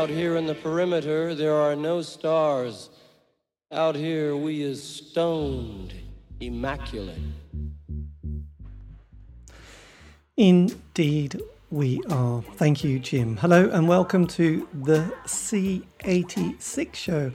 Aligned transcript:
Out 0.00 0.08
here 0.08 0.36
in 0.36 0.46
the 0.46 0.54
perimeter, 0.54 1.34
there 1.34 1.54
are 1.54 1.76
no 1.76 2.00
stars. 2.00 2.88
Out 3.70 3.94
here, 3.94 4.34
we 4.34 4.62
is 4.62 4.82
stoned, 4.82 5.92
immaculate. 6.40 7.18
Indeed, 10.38 11.42
we 11.70 12.00
are. 12.08 12.40
Thank 12.40 12.82
you, 12.82 12.98
Jim. 12.98 13.36
Hello, 13.36 13.68
and 13.68 13.86
welcome 13.86 14.26
to 14.28 14.66
the 14.72 15.12
C86 15.26 16.94
show. 16.94 17.30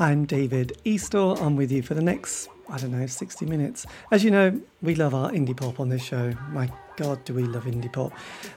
I'm 0.00 0.24
David 0.24 0.76
Eastaugh. 0.84 1.40
I'm 1.40 1.54
with 1.54 1.70
you 1.70 1.82
for 1.82 1.94
the 1.94 2.02
next, 2.02 2.48
I 2.68 2.78
don't 2.78 2.90
know, 2.90 3.06
60 3.06 3.46
minutes. 3.46 3.86
As 4.10 4.24
you 4.24 4.32
know, 4.32 4.60
we 4.82 4.96
love 4.96 5.14
our 5.14 5.30
indie 5.30 5.56
pop 5.56 5.78
on 5.78 5.88
this 5.88 6.02
show. 6.02 6.34
My 6.50 6.68
God, 6.96 7.24
do 7.24 7.32
we 7.32 7.44
love 7.44 7.64
indie 7.64 7.92
pop. 7.92 8.12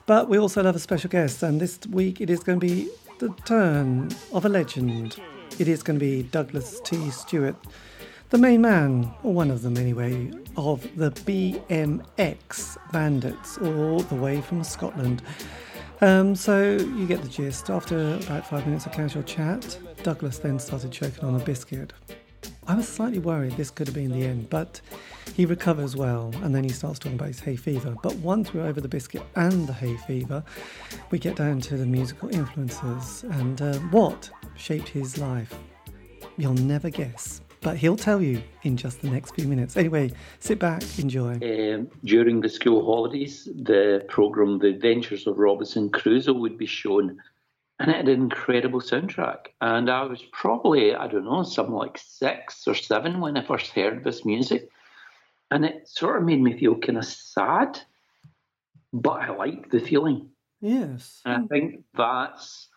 But 0.08 0.28
we 0.28 0.40
also 0.40 0.64
love 0.64 0.76
a 0.76 0.80
special 0.80 1.12
guest, 1.12 1.44
and 1.44 1.62
this 1.62 1.80
week 1.91 2.22
it 2.22 2.32
is 2.32 2.40
going 2.40 2.59
to 2.59 2.66
be 2.66 2.90
the 3.22 3.30
turn 3.46 4.10
of 4.34 4.46
a 4.46 4.50
legend. 4.50 5.16
It 5.60 5.68
is 5.68 5.84
going 5.84 6.00
to 6.00 6.04
be 6.04 6.24
Douglas 6.24 6.82
T. 6.84 7.12
Stewart, 7.12 7.56
the 8.32 8.40
main 8.40 8.62
man, 8.62 9.14
or 9.22 9.32
one 9.32 9.52
of 9.52 9.62
them 9.62 9.78
anyway, 9.78 10.32
of 10.58 10.82
the 10.96 11.12
BMX 11.12 12.78
Bandits, 12.92 13.60
all 13.60 14.00
the 14.00 14.16
way 14.16 14.42
from 14.42 14.64
Scotland. 14.64 15.22
Um, 16.02 16.36
so 16.36 16.72
you 16.72 17.06
get 17.06 17.22
the 17.22 17.30
gist. 17.30 17.70
After 17.70 18.16
about 18.16 18.48
five 18.48 18.66
minutes 18.66 18.88
of 18.88 18.94
casual 18.94 19.22
chat, 19.22 19.78
Douglas 20.02 20.40
then 20.40 20.58
started 20.58 20.92
choking 20.92 21.24
on 21.24 21.40
a 21.40 21.44
biscuit. 21.44 21.94
I 22.68 22.76
was 22.76 22.88
slightly 22.88 23.20
worried 23.20 23.54
this 23.54 23.72
could 23.72 23.88
have 23.88 23.96
been 23.96 24.12
the 24.12 24.26
end, 24.26 24.50
but 24.50 24.82
he 25.35 25.46
recovers 25.46 25.96
well 25.96 26.32
and 26.44 26.54
then 26.54 26.63
he 26.63 26.70
starts 26.70 26.99
talking 26.99 27.18
about 27.18 27.30
his 27.30 27.40
hay 27.40 27.55
fever. 27.55 27.96
But 28.04 28.16
once 28.18 28.54
we're 28.54 28.66
over 28.66 28.80
the 28.80 28.88
biscuit 28.88 29.24
and 29.35 29.68
the 29.68 29.74
hay 29.74 29.98
fever, 29.98 30.44
we 31.10 31.20
get 31.20 31.35
down 31.35 31.60
to 31.62 31.77
the 31.77 31.85
musical 31.85 32.30
influences 32.30 33.24
and 33.24 33.62
uh, 33.62 33.74
what 33.90 34.30
shaped 34.55 34.90
his 34.90 35.18
life. 35.18 35.54
You'll 36.38 36.54
never 36.54 36.90
guess 36.90 37.41
but 37.62 37.77
he'll 37.77 37.96
tell 37.96 38.22
you 38.22 38.41
in 38.63 38.76
just 38.76 39.02
the 39.02 39.10
next 39.10 39.35
few 39.35 39.48
minutes. 39.48 39.78
Anyway, 39.78 40.12
sit 40.40 40.60
back, 40.60 40.82
enjoy. 41.00 41.35
Um, 41.35 41.88
during 42.04 42.41
the 42.41 42.50
school 42.50 42.84
holidays, 42.84 43.48
the 43.55 44.04
programme 44.10 44.57
The 44.60 44.70
Adventures 44.70 45.28
of 45.28 45.38
Robinson 45.38 45.90
Crusoe 45.90 46.34
would 46.34 46.57
be 46.57 46.66
shown, 46.66 47.22
and 47.82 47.90
it 47.90 47.98
had 47.98 48.10
an 48.10 48.21
incredible 48.21 48.79
soundtrack. 48.79 49.48
And 49.60 49.90
I 49.90 50.04
was 50.04 50.21
probably, 50.32 50.93
I 50.93 51.07
don't 51.07 51.26
know, 51.26 51.41
something 51.41 51.74
like 51.74 51.98
six 51.98 52.68
or 52.68 52.76
seven 52.76 53.20
when 53.20 53.35
I 53.35 53.43
first 53.43 53.71
heard 53.71 54.04
this 54.04 54.23
music. 54.23 54.70
And 55.49 55.65
it 55.65 55.88
sort 55.88 56.18
of 56.18 56.23
made 56.23 56.41
me 56.41 56.55
feel 56.57 56.77
kind 56.77 56.99
of 56.99 57.05
sad, 57.05 57.79
but 58.93 59.21
I 59.21 59.32
liked 59.32 59.71
the 59.71 59.79
feeling. 59.79 60.29
Yes. 60.62 61.21
And 61.26 61.46
I 61.46 61.48
think 61.48 61.84
that's 61.98 62.68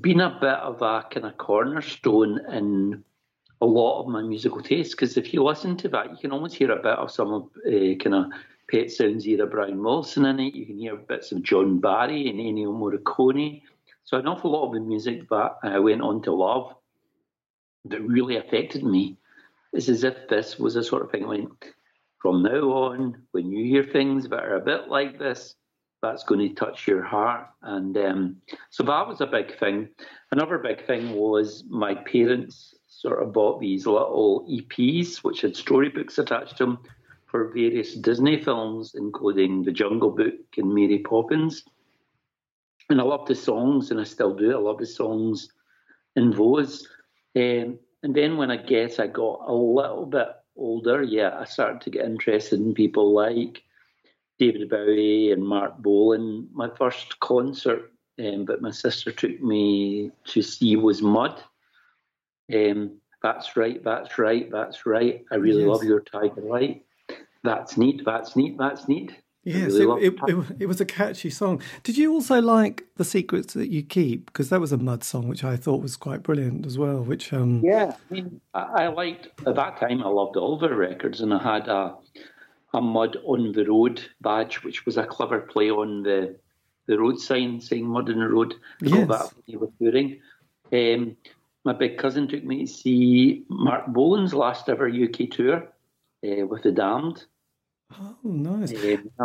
been 0.00 0.20
a 0.20 0.36
bit 0.40 0.48
of 0.48 0.82
a 0.82 1.06
kind 1.08 1.26
of 1.26 1.38
cornerstone 1.38 2.40
in 2.50 3.04
a 3.60 3.66
lot 3.66 4.02
of 4.02 4.08
my 4.08 4.20
musical 4.20 4.62
taste 4.62 4.90
because 4.90 5.16
if 5.16 5.32
you 5.32 5.44
listen 5.44 5.76
to 5.76 5.88
that, 5.90 6.10
you 6.10 6.16
can 6.16 6.32
almost 6.32 6.56
hear 6.56 6.72
a 6.72 6.82
bit 6.82 6.98
of 6.98 7.12
some 7.12 7.32
of 7.32 7.44
uh, 7.68 7.94
kind 8.02 8.16
of 8.16 8.26
Pet 8.68 8.90
Sounds 8.90 9.28
era 9.28 9.46
Brian 9.46 9.80
Wilson 9.80 10.24
in 10.24 10.40
it. 10.40 10.56
You 10.56 10.66
can 10.66 10.78
hear 10.78 10.96
bits 10.96 11.30
of 11.30 11.44
John 11.44 11.78
Barry 11.78 12.28
and 12.28 12.40
Ennio 12.40 12.74
Morricone. 12.74 13.62
So 14.04 14.18
an 14.18 14.28
awful 14.28 14.52
lot 14.52 14.66
of 14.66 14.74
the 14.74 14.80
music 14.80 15.28
that 15.30 15.56
I 15.62 15.78
went 15.78 16.02
on 16.02 16.22
to 16.22 16.32
love 16.32 16.74
that 17.86 18.02
really 18.02 18.36
affected 18.36 18.84
me 18.84 19.18
is 19.72 19.88
as 19.88 20.04
if 20.04 20.28
this 20.28 20.58
was 20.58 20.76
a 20.76 20.84
sort 20.84 21.02
of 21.02 21.10
thing 21.10 21.26
like 21.26 21.74
from 22.24 22.42
now 22.42 22.70
on, 22.70 23.22
when 23.32 23.50
you 23.50 23.66
hear 23.66 23.84
things 23.84 24.28
that 24.28 24.44
are 24.44 24.56
a 24.56 24.60
bit 24.60 24.88
like 24.88 25.18
this, 25.18 25.56
that's 26.00 26.24
going 26.24 26.40
to 26.40 26.54
touch 26.54 26.86
your 26.86 27.02
heart. 27.02 27.48
And 27.60 27.96
um, 27.98 28.36
so 28.70 28.82
that 28.84 29.06
was 29.06 29.20
a 29.20 29.26
big 29.26 29.58
thing. 29.58 29.88
Another 30.32 30.56
big 30.56 30.86
thing 30.86 31.12
was 31.12 31.64
my 31.68 31.94
parents 31.94 32.74
sort 32.88 33.22
of 33.22 33.32
bought 33.32 33.60
these 33.60 33.86
little 33.86 34.46
EPs, 34.50 35.18
which 35.18 35.42
had 35.42 35.54
storybooks 35.54 36.16
attached 36.16 36.56
to 36.58 36.64
them 36.64 36.78
for 37.26 37.52
various 37.52 37.94
Disney 37.94 38.42
films, 38.42 38.94
including 38.94 39.62
The 39.62 39.72
Jungle 39.72 40.10
Book 40.10 40.34
and 40.56 40.74
Mary 40.74 41.00
Poppins. 41.00 41.64
And 42.90 43.00
I 43.00 43.04
love 43.04 43.26
the 43.26 43.34
songs, 43.34 43.90
and 43.90 44.00
I 44.00 44.04
still 44.04 44.34
do. 44.34 44.52
I 44.52 44.60
love 44.60 44.78
the 44.78 44.86
songs 44.86 45.48
in 46.16 46.30
those. 46.30 46.86
Um, 47.36 47.78
and 48.02 48.14
then 48.14 48.36
when 48.36 48.50
I 48.50 48.56
guess 48.56 48.98
I 48.98 49.06
got 49.06 49.40
a 49.46 49.54
little 49.54 50.06
bit 50.06 50.28
older, 50.56 51.02
yeah, 51.02 51.38
I 51.38 51.44
started 51.44 51.80
to 51.82 51.90
get 51.90 52.04
interested 52.04 52.60
in 52.60 52.74
people 52.74 53.14
like 53.14 53.62
David 54.38 54.68
Bowie 54.68 55.32
and 55.32 55.42
Marc 55.42 55.78
Bolan. 55.78 56.48
My 56.52 56.68
first 56.76 57.18
concert 57.20 57.90
um, 58.18 58.44
but 58.44 58.62
my 58.62 58.70
sister 58.70 59.10
took 59.10 59.40
me 59.40 60.10
to 60.26 60.42
see 60.42 60.76
was 60.76 61.02
Mud. 61.02 61.42
Um, 62.52 62.98
that's 63.22 63.56
right, 63.56 63.82
that's 63.82 64.18
right, 64.18 64.50
that's 64.50 64.86
right. 64.86 65.24
I 65.32 65.36
really 65.36 65.64
yes. 65.64 65.68
love 65.68 65.84
your 65.84 66.00
Tiger 66.00 66.58
Feet. 66.58 66.84
That's 67.42 67.76
neat, 67.76 68.02
that's 68.04 68.36
neat, 68.36 68.56
that's 68.58 68.88
neat. 68.88 69.12
Yes, 69.44 69.72
really 69.72 70.06
it, 70.06 70.14
it, 70.26 70.56
it, 70.60 70.66
was 70.66 70.80
a 70.80 70.86
catchy 70.86 71.28
song. 71.28 71.60
Did 71.82 71.98
you 71.98 72.12
also 72.12 72.40
like 72.40 72.84
The 72.96 73.04
Secrets 73.04 73.52
That 73.54 73.68
You 73.68 73.82
Keep? 73.82 74.26
Because 74.26 74.48
that 74.48 74.60
was 74.60 74.72
a 74.72 74.78
Mud 74.78 75.04
song, 75.04 75.28
which 75.28 75.44
I 75.44 75.56
thought 75.56 75.82
was 75.82 75.96
quite 75.96 76.22
brilliant 76.22 76.64
as 76.64 76.78
well. 76.78 77.02
Which 77.02 77.32
um... 77.32 77.60
Yeah, 77.62 77.94
I 78.10 78.14
mean, 78.14 78.40
I, 78.54 78.86
liked, 78.86 79.28
at 79.46 79.54
that 79.56 79.78
time, 79.78 80.02
I 80.02 80.08
loved 80.08 80.36
all 80.36 80.58
their 80.58 80.74
records, 80.74 81.20
and 81.20 81.34
I 81.34 81.42
had 81.42 81.68
a, 81.68 81.94
a 82.72 82.80
Mud 82.80 83.18
on 83.24 83.52
the 83.52 83.66
Road 83.66 84.02
badge, 84.22 84.62
which 84.62 84.86
was 84.86 84.96
a 84.96 85.04
clever 85.04 85.40
play 85.40 85.70
on 85.70 86.02
the 86.02 86.36
the 86.86 86.98
road 86.98 87.18
sign 87.18 87.60
saying 87.60 87.86
Mud 87.86 88.10
on 88.10 88.18
the 88.18 88.28
Road. 88.28 88.54
Yes. 88.80 89.08
that 89.08 89.32
you 89.46 89.58
were 89.58 89.70
touring. 89.80 90.20
Um, 90.72 91.16
my 91.64 91.72
big 91.72 91.98
cousin 91.98 92.28
took 92.28 92.44
me 92.44 92.66
to 92.66 92.72
see 92.72 93.44
Marc 93.48 93.86
Bolan's 93.86 94.34
last 94.34 94.68
ever 94.68 94.88
UK 94.88 95.30
tour 95.30 95.72
uh, 96.26 96.46
with 96.46 96.62
the 96.62 96.72
Damned. 96.72 97.24
Oh, 98.00 98.16
nice. 98.22 98.72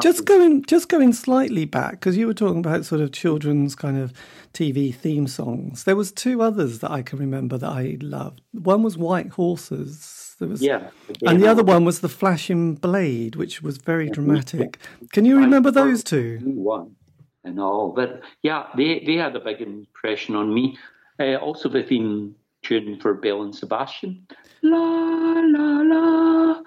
Just 0.01 0.25
going, 0.25 0.63
just 0.65 0.89
going 0.89 1.13
slightly 1.13 1.65
back 1.65 1.91
because 1.91 2.17
you 2.17 2.27
were 2.27 2.33
talking 2.33 2.59
about 2.59 2.85
sort 2.85 3.01
of 3.01 3.11
children's 3.11 3.75
kind 3.75 3.97
of 3.97 4.13
TV 4.53 4.93
theme 4.93 5.27
songs. 5.27 5.83
There 5.85 5.95
was 5.95 6.11
two 6.11 6.41
others 6.41 6.79
that 6.79 6.91
I 6.91 7.01
can 7.01 7.19
remember 7.19 7.57
that 7.57 7.69
I 7.69 7.97
loved. 8.01 8.41
One 8.51 8.83
was 8.83 8.97
White 8.97 9.29
Horses. 9.29 10.35
There 10.39 10.47
was, 10.47 10.61
yeah, 10.61 10.89
and 11.25 11.41
the 11.41 11.47
other 11.47 11.63
one 11.63 11.83
was 11.83 11.99
the 11.99 12.07
Flashing 12.07 12.75
Blade, 12.75 13.35
which 13.35 13.61
was 13.61 13.77
very 13.77 14.09
dramatic. 14.09 14.77
Can 15.11 15.25
you 15.25 15.37
remember 15.37 15.69
those 15.69 16.01
two? 16.03 16.39
One 16.43 16.95
and 17.43 17.59
all, 17.59 17.91
but 17.91 18.21
yeah, 18.41 18.67
they 18.77 19.03
they 19.05 19.15
had 19.15 19.35
a 19.35 19.41
big 19.41 19.59
impression 19.61 20.35
on 20.35 20.53
me. 20.53 20.77
Uh, 21.19 21.35
also, 21.35 21.67
the 21.67 21.83
theme 21.83 22.35
tune 22.63 22.99
for 23.01 23.13
Belle 23.15 23.43
and 23.43 23.55
Sebastian. 23.55 24.25
La 24.61 24.77
la 24.77 25.81
la 25.81 26.61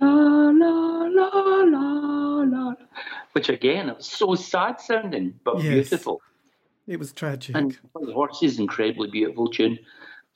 la 0.00 0.50
la 0.50 0.97
la 1.32 2.42
la 2.42 2.42
la. 2.42 2.74
Which 3.32 3.48
again, 3.48 3.88
it 3.88 3.96
was 3.96 4.06
so 4.06 4.34
sad 4.34 4.80
sounding, 4.80 5.34
but 5.44 5.62
yes. 5.62 5.88
beautiful. 5.88 6.20
It 6.86 6.98
was 6.98 7.12
tragic. 7.12 7.54
And 7.54 7.78
the 8.00 8.12
horses, 8.12 8.58
incredibly 8.58 9.10
beautiful 9.10 9.48
tune. 9.48 9.78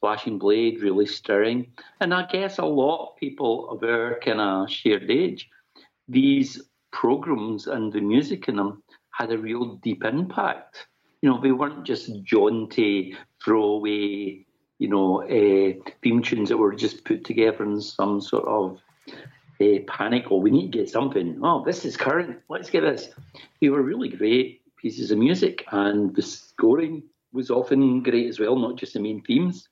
Flashing 0.01 0.39
Blade, 0.39 0.83
really 0.83 1.07
stirring. 1.07 1.73
And 2.01 2.13
I 2.13 2.27
guess 2.27 2.59
a 2.59 2.65
lot 2.65 3.11
of 3.11 3.17
people 3.17 3.71
of 3.71 3.83
our 3.85 4.19
kind 4.19 4.41
of 4.41 4.69
shared 4.69 5.11
age, 5.11 5.49
these 6.09 6.61
programs 6.91 7.69
and 7.69 7.93
the 7.93 8.01
music 8.01 8.49
in 8.49 8.57
them 8.57 8.83
had 9.13 9.31
a 9.31 9.39
real 9.39 9.77
deep 9.77 10.05
impact 10.05 10.89
you 11.23 11.31
know, 11.31 11.41
they 11.41 11.53
weren't 11.53 11.85
just 11.85 12.23
jaunty, 12.25 13.17
throwaway, 13.43 14.45
you 14.79 14.89
know, 14.89 15.23
uh, 15.23 15.91
theme 16.03 16.21
tunes 16.21 16.49
that 16.49 16.57
were 16.57 16.75
just 16.75 17.05
put 17.05 17.25
together 17.25 17.63
in 17.63 17.81
some 17.81 18.21
sort 18.21 18.45
of 18.47 18.81
uh, 19.63 19.79
panic. 19.87 20.25
Oh, 20.31 20.37
we 20.37 20.51
need 20.51 20.73
to 20.73 20.79
get 20.79 20.89
something. 20.89 21.39
Oh, 21.43 21.65
this 21.65 21.85
is 21.85 21.97
current. 21.97 22.39
Let's 22.49 22.71
get 22.71 22.83
this. 22.83 23.11
They 23.61 23.69
were 23.69 23.83
really 23.83 24.09
great 24.09 24.63
pieces 24.77 25.11
of 25.11 25.19
music, 25.19 25.65
and 25.71 26.15
the 26.15 26.23
scoring 26.23 27.03
was 27.33 27.51
often 27.51 28.03
great 28.03 28.29
as 28.29 28.39
well, 28.39 28.57
not 28.57 28.77
just 28.77 28.95
the 28.95 29.01
main 29.01 29.23
themes. 29.23 29.69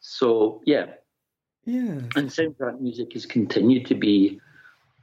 So, 0.00 0.60
yeah. 0.66 0.86
Yeah. 1.64 2.00
And 2.16 2.28
soundtrack 2.28 2.80
music 2.80 3.12
has 3.12 3.24
continued 3.24 3.86
to 3.86 3.94
be, 3.94 4.40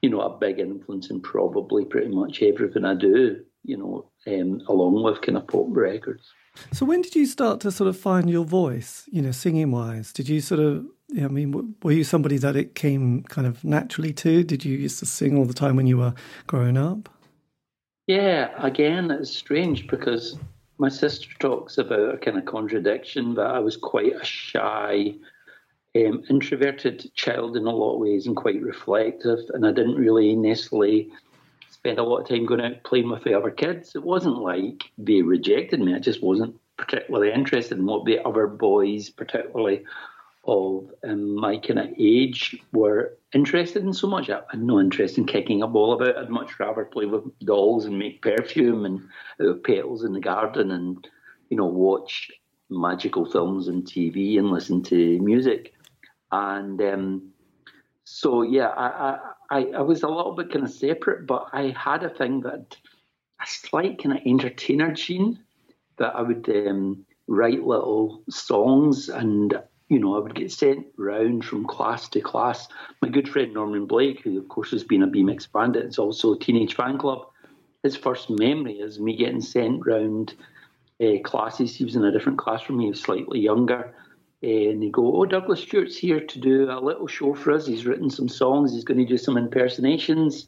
you 0.01 0.09
know, 0.09 0.21
a 0.21 0.37
big 0.37 0.59
influence 0.59 1.09
in 1.09 1.21
probably 1.21 1.85
pretty 1.85 2.09
much 2.09 2.41
everything 2.41 2.85
I 2.85 2.95
do 2.95 3.43
you 3.63 3.77
know, 3.77 4.09
um, 4.27 4.61
along 4.67 5.03
with 5.03 5.21
kind 5.21 5.37
of 5.37 5.47
pop 5.47 5.67
records. 5.69 6.31
So 6.73 6.85
when 6.85 7.01
did 7.01 7.15
you 7.15 7.25
start 7.25 7.59
to 7.61 7.71
sort 7.71 7.87
of 7.87 7.97
find 7.97 8.29
your 8.29 8.45
voice, 8.45 9.07
you 9.11 9.21
know, 9.21 9.31
singing 9.31 9.71
wise? 9.71 10.11
Did 10.11 10.29
you 10.29 10.41
sort 10.41 10.59
of, 10.59 10.85
I 11.17 11.27
mean, 11.27 11.75
were 11.81 11.91
you 11.91 12.03
somebody 12.03 12.37
that 12.37 12.55
it 12.55 12.75
came 12.75 13.23
kind 13.23 13.47
of 13.47 13.63
naturally 13.63 14.13
to? 14.13 14.43
Did 14.43 14.63
you 14.63 14.77
used 14.77 14.99
to 14.99 15.05
sing 15.05 15.37
all 15.37 15.45
the 15.45 15.53
time 15.53 15.75
when 15.75 15.87
you 15.87 15.97
were 15.97 16.13
growing 16.45 16.77
up? 16.77 17.09
Yeah, 18.07 18.51
again, 18.57 19.11
it's 19.11 19.31
strange 19.31 19.87
because 19.87 20.37
my 20.77 20.89
sister 20.89 21.29
talks 21.39 21.77
about 21.77 22.15
a 22.15 22.17
kind 22.17 22.37
of 22.37 22.45
contradiction 22.45 23.35
that 23.35 23.47
I 23.47 23.59
was 23.59 23.75
quite 23.75 24.13
a 24.13 24.23
shy, 24.23 25.15
um, 25.95 26.23
introverted 26.29 27.11
child 27.15 27.57
in 27.57 27.65
a 27.65 27.71
lot 27.71 27.95
of 27.95 27.99
ways 27.99 28.27
and 28.27 28.35
quite 28.35 28.61
reflective, 28.61 29.39
and 29.53 29.65
I 29.65 29.71
didn't 29.71 29.95
really 29.95 30.35
necessarily 30.35 31.11
spend 31.69 31.99
a 31.99 32.03
lot 32.03 32.21
of 32.21 32.27
time 32.27 32.45
going 32.45 32.61
out 32.61 32.83
playing 32.83 33.09
with 33.09 33.23
the 33.23 33.37
other 33.37 33.51
kids. 33.51 33.95
It 33.95 34.03
wasn't 34.03 34.37
like 34.37 34.91
they 34.97 35.21
rejected 35.21 35.79
me. 35.79 35.95
I 35.95 35.99
just 35.99 36.23
wasn't 36.23 36.55
particularly 36.77 37.31
interested 37.31 37.77
in 37.77 37.85
what 37.85 38.05
the 38.05 38.19
other 38.25 38.47
boys, 38.47 39.09
particularly 39.09 39.83
of 40.45 40.91
um, 41.03 41.35
my 41.35 41.57
kind 41.57 41.79
of 41.79 41.89
age, 41.97 42.57
were 42.71 43.17
interested 43.33 43.83
in 43.83 43.93
so 43.93 44.07
much. 44.07 44.29
I 44.29 44.41
had 44.49 44.61
no 44.61 44.79
interest 44.79 45.17
in 45.17 45.25
kicking 45.25 45.61
a 45.61 45.67
ball 45.67 45.93
about. 45.93 46.17
I'd 46.17 46.29
much 46.29 46.59
rather 46.59 46.85
play 46.85 47.05
with 47.05 47.23
dolls 47.39 47.85
and 47.85 47.99
make 47.99 48.21
perfume 48.21 48.85
and 48.85 49.01
uh, 49.39 49.53
petals 49.63 50.03
in 50.03 50.13
the 50.13 50.19
garden 50.19 50.71
and, 50.71 51.07
you 51.49 51.57
know, 51.57 51.65
watch 51.65 52.31
magical 52.69 53.29
films 53.29 53.67
and 53.67 53.83
TV 53.83 54.37
and 54.37 54.49
listen 54.51 54.81
to 54.83 55.19
music. 55.19 55.73
And 56.31 56.81
um, 56.81 57.31
so, 58.03 58.41
yeah, 58.43 58.69
I, 58.69 59.19
I, 59.49 59.65
I 59.77 59.81
was 59.81 60.03
a 60.03 60.07
little 60.07 60.33
bit 60.33 60.51
kind 60.51 60.65
of 60.65 60.71
separate, 60.71 61.27
but 61.27 61.47
I 61.53 61.75
had 61.77 62.03
a 62.03 62.09
thing 62.09 62.41
that 62.41 62.77
a 63.41 63.45
slight 63.45 64.01
kind 64.01 64.17
of 64.17 64.23
entertainer 64.25 64.91
gene 64.91 65.39
that 65.97 66.15
I 66.15 66.21
would 66.21 66.49
um, 66.49 67.05
write 67.27 67.63
little 67.63 68.23
songs 68.29 69.09
and 69.09 69.59
you 69.89 69.97
know, 69.97 70.15
I 70.15 70.19
would 70.19 70.35
get 70.35 70.51
sent 70.51 70.85
round 70.97 71.43
from 71.43 71.65
class 71.65 72.07
to 72.09 72.21
class. 72.21 72.67
My 73.01 73.09
good 73.09 73.27
friend 73.27 73.53
Norman 73.53 73.87
Blake, 73.87 74.21
who 74.21 74.37
of 74.37 74.47
course 74.47 74.69
has 74.71 74.83
been 74.83 75.01
a 75.01 75.07
BMX 75.07 75.51
bandit, 75.51 75.85
is 75.85 75.97
also 75.97 76.33
a 76.33 76.39
Teenage 76.39 76.77
Fanclub. 76.77 77.25
His 77.81 77.95
first 77.95 78.29
memory 78.29 78.79
is 78.79 78.99
me 78.99 79.15
getting 79.15 79.41
sent 79.41 79.85
round 79.85 80.35
uh, 81.03 81.17
classes. 81.23 81.75
He 81.75 81.85
was 81.85 81.95
in 81.95 82.05
a 82.05 82.11
different 82.11 82.37
class 82.37 82.61
from 82.61 82.77
me, 82.77 82.85
he 82.85 82.89
was 82.91 83.01
slightly 83.01 83.39
younger. 83.39 83.95
Uh, 84.43 84.69
and 84.69 84.83
they 84.83 84.89
go, 84.89 85.17
Oh, 85.17 85.25
Douglas 85.25 85.61
Stewart's 85.61 85.97
here 85.97 86.19
to 86.21 86.39
do 86.39 86.69
a 86.69 86.79
little 86.79 87.07
show 87.07 87.33
for 87.33 87.51
us. 87.51 87.65
He's 87.65 87.87
written 87.87 88.11
some 88.11 88.29
songs, 88.29 88.71
he's 88.71 88.85
going 88.85 88.99
to 88.99 89.05
do 89.05 89.17
some 89.17 89.37
impersonations. 89.37 90.47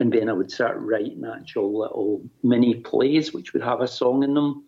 And 0.00 0.10
then 0.12 0.30
I 0.30 0.32
would 0.32 0.50
start 0.50 0.78
writing 0.80 1.24
actual 1.24 1.78
little 1.78 2.22
mini 2.42 2.76
plays, 2.76 3.34
which 3.34 3.52
would 3.52 3.62
have 3.62 3.82
a 3.82 3.86
song 3.86 4.24
in 4.24 4.34
them 4.34 4.64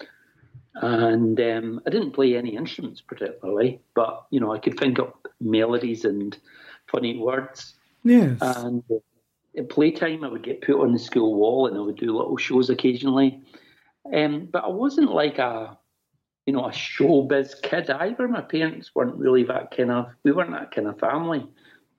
and 0.75 1.41
um, 1.41 1.81
I 1.87 1.91
didn't 1.91 2.13
play 2.13 2.37
any 2.37 2.57
instruments 2.57 3.01
particularly, 3.01 3.81
but 3.95 4.27
you 4.31 4.41
know 4.41 4.53
I 4.53 4.59
could 4.59 4.79
think 4.79 4.99
up 4.99 5.29
melodies 5.41 6.05
and 6.05 6.37
funny 6.91 7.19
words. 7.19 7.75
Yes. 8.03 8.39
And 8.41 8.83
uh, 8.91 8.97
at 9.57 9.69
playtime, 9.69 10.25
I 10.25 10.29
would 10.29 10.43
get 10.43 10.63
put 10.63 10.81
on 10.81 10.93
the 10.93 10.99
school 10.99 11.35
wall, 11.35 11.67
and 11.67 11.77
I 11.77 11.81
would 11.81 11.97
do 11.97 12.17
little 12.17 12.37
shows 12.37 12.71
occasionally. 12.71 13.41
Um, 14.13 14.49
but 14.51 14.65
I 14.65 14.69
wasn't 14.69 15.13
like 15.13 15.39
a, 15.39 15.79
you 16.47 16.53
know, 16.53 16.67
a 16.67 16.71
showbiz 16.71 17.63
kid 17.63 17.89
either. 17.89 18.29
My 18.29 18.43
parents 18.43 18.91
weren't 18.95 19.17
really 19.17 19.45
that 19.45 19.75
kind 19.75 19.91
of. 19.91 20.09
We 20.25 20.33
weren't 20.33 20.51
that 20.51 20.73
kind 20.73 20.89
of 20.89 20.99
family, 20.99 21.47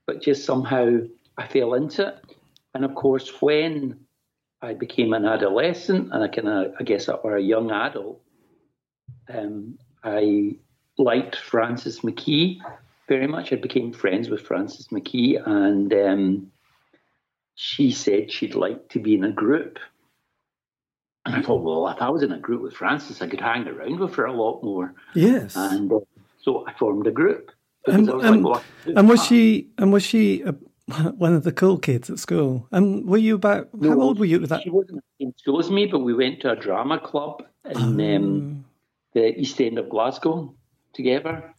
but 0.06 0.22
just 0.22 0.46
somehow 0.46 1.00
I 1.38 1.48
fell 1.48 1.74
into 1.74 2.10
it. 2.10 2.36
And 2.74 2.84
of 2.84 2.94
course, 2.94 3.42
when 3.42 4.00
I 4.62 4.74
became 4.74 5.14
an 5.14 5.26
adolescent 5.26 6.12
and 6.12 6.24
I 6.24 6.28
kind 6.28 6.48
of, 6.48 6.74
I 6.80 6.84
guess, 6.84 7.08
or 7.08 7.38
a 7.38 7.42
young 7.42 7.72
adult, 7.72 8.22
um, 9.30 9.78
I 10.04 10.56
liked 10.98 11.36
Frances 11.38 12.02
McKee 12.02 12.60
very 13.08 13.28
much. 13.28 13.52
I 13.52 13.58
became 13.58 13.94
friends 13.94 14.30
with 14.30 14.42
Frances 14.42 14.88
McKee, 14.88 15.46
and 15.46 15.94
um, 15.94 16.52
she 17.56 17.92
said 17.92 18.32
she'd 18.32 18.56
like 18.56 18.90
to 18.90 19.00
be 19.00 19.16
in 19.16 19.24
a 19.24 19.32
group. 19.32 19.80
And 21.26 21.36
I 21.36 21.42
thought, 21.42 21.64
well, 21.64 21.88
if 21.88 22.02
I 22.02 22.10
was 22.10 22.22
in 22.22 22.32
a 22.32 22.38
group 22.38 22.62
with 22.62 22.76
Frances, 22.76 23.22
I 23.22 23.28
could 23.28 23.42
hang 23.42 23.68
around 23.68 24.00
with 24.00 24.14
her 24.16 24.26
a 24.26 24.34
lot 24.34 24.64
more. 24.64 24.94
Yes. 25.16 25.56
And 25.56 25.92
uh, 25.92 26.00
so 26.40 26.68
I 26.68 26.74
formed 26.74 27.08
a 27.08 27.12
group. 27.12 27.52
And, 27.88 28.08
was, 28.08 28.24
like, 28.24 28.44
well, 28.44 28.64
and 28.86 29.10
was 29.10 29.24
she 29.26 29.70
and 29.78 29.94
was 29.94 30.04
she 30.04 30.42
a, 30.42 30.52
one 31.18 31.34
of 31.34 31.44
the 31.44 31.52
cool 31.52 31.78
kids 31.78 32.10
at 32.10 32.20
school? 32.20 32.68
And 32.72 33.08
were 33.08 33.18
you 33.18 33.36
about 33.36 33.74
no, 33.74 33.92
how 33.92 34.02
old 34.02 34.20
were 34.20 34.26
you 34.26 34.40
with 34.40 34.50
that? 34.50 34.64
She 34.64 34.70
wasn't 34.70 35.04
in 35.20 35.34
school 35.38 35.60
as 35.60 35.70
me, 35.70 35.86
but 35.86 36.00
we 36.00 36.14
went 36.14 36.42
to 36.42 36.52
a 36.52 36.56
drama 36.56 37.00
club 37.00 37.44
in 37.66 37.78
um, 37.78 38.00
um 38.00 38.65
the 39.16 39.40
East 39.40 39.60
End 39.60 39.80
of 39.80 39.90
Glasgow 39.90 40.54
together. 40.94 41.56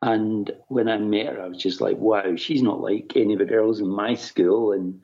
And 0.00 0.50
when 0.68 0.88
I 0.88 0.96
met 0.96 1.26
her, 1.26 1.42
I 1.42 1.48
was 1.48 1.58
just 1.58 1.82
like, 1.82 1.98
wow, 1.98 2.36
she's 2.36 2.62
not 2.62 2.80
like 2.80 3.12
any 3.16 3.34
of 3.34 3.40
the 3.40 3.44
girls 3.44 3.80
in 3.80 3.88
my 3.88 4.14
school. 4.14 4.72
And 4.72 5.02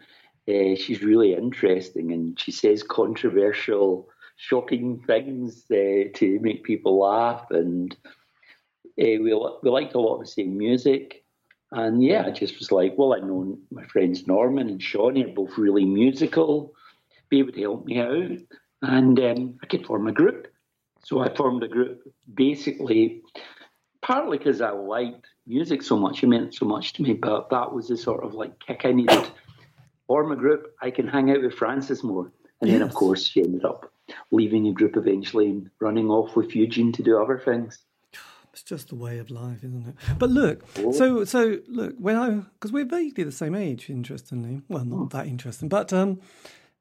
uh, 0.48 0.76
she's 0.76 1.02
really 1.02 1.34
interesting. 1.34 2.12
And 2.12 2.40
she 2.40 2.52
says 2.52 2.82
controversial, 2.82 4.08
shocking 4.36 5.02
things 5.06 5.64
uh, 5.70 6.08
to 6.14 6.38
make 6.40 6.64
people 6.64 7.00
laugh. 7.00 7.50
And 7.50 7.94
uh, 8.04 9.18
we, 9.20 9.34
we 9.62 9.70
liked 9.70 9.94
a 9.94 10.00
lot 10.00 10.14
of 10.14 10.20
the 10.20 10.26
same 10.26 10.56
music. 10.56 11.24
And 11.72 12.02
yeah, 12.02 12.24
I 12.24 12.30
just 12.30 12.58
was 12.58 12.70
like, 12.70 12.94
well, 12.96 13.12
I 13.12 13.18
know 13.18 13.58
my 13.70 13.84
friends 13.84 14.26
Norman 14.26 14.68
and 14.68 14.82
Shawnee 14.82 15.24
are 15.24 15.34
both 15.34 15.58
really 15.58 15.84
musical. 15.84 16.72
They 17.30 17.42
would 17.42 17.56
help 17.56 17.84
me 17.84 17.98
out. 17.98 18.38
And 18.82 19.18
um, 19.18 19.58
I 19.62 19.66
could 19.66 19.84
form 19.84 20.06
a 20.06 20.12
group. 20.12 20.46
So 21.06 21.20
I 21.20 21.32
formed 21.32 21.62
a 21.62 21.68
group 21.68 22.02
basically, 22.34 23.22
partly 24.02 24.38
because 24.38 24.60
I 24.60 24.70
liked 24.70 25.24
music 25.46 25.84
so 25.84 25.96
much, 25.96 26.24
it 26.24 26.26
meant 26.26 26.52
so 26.52 26.66
much 26.66 26.94
to 26.94 27.02
me, 27.02 27.12
but 27.12 27.48
that 27.50 27.72
was 27.72 27.86
the 27.86 27.96
sort 27.96 28.24
of 28.24 28.34
like 28.34 28.58
kick 28.58 28.80
I 28.82 28.90
needed. 28.90 29.24
Form 30.08 30.32
a 30.32 30.36
group, 30.36 30.74
I 30.82 30.90
can 30.90 31.06
hang 31.06 31.30
out 31.30 31.42
with 31.42 31.54
Frances 31.54 32.02
more. 32.02 32.32
And 32.60 32.68
yes. 32.68 32.80
then, 32.80 32.88
of 32.88 32.92
course, 32.92 33.22
she 33.22 33.40
ended 33.40 33.64
up 33.64 33.92
leaving 34.32 34.64
the 34.64 34.72
group 34.72 34.96
eventually 34.96 35.46
and 35.46 35.70
running 35.78 36.10
off 36.10 36.34
with 36.34 36.56
Eugene 36.56 36.90
to 36.94 37.04
do 37.04 37.22
other 37.22 37.38
things. 37.38 37.78
It's 38.52 38.64
just 38.64 38.88
the 38.88 38.96
way 38.96 39.18
of 39.18 39.30
life, 39.30 39.62
isn't 39.62 39.86
it? 39.86 39.94
But 40.18 40.30
look, 40.30 40.64
oh. 40.78 40.90
so 40.90 41.24
so 41.24 41.60
look 41.68 41.94
when 41.98 42.16
I 42.16 42.30
because 42.54 42.72
we're 42.72 42.84
vaguely 42.84 43.22
the 43.22 43.30
same 43.30 43.54
age, 43.54 43.90
interestingly. 43.90 44.62
Well, 44.68 44.84
not 44.84 44.98
oh. 44.98 45.08
that 45.12 45.28
interesting, 45.28 45.68
but 45.68 45.92
um, 45.92 46.20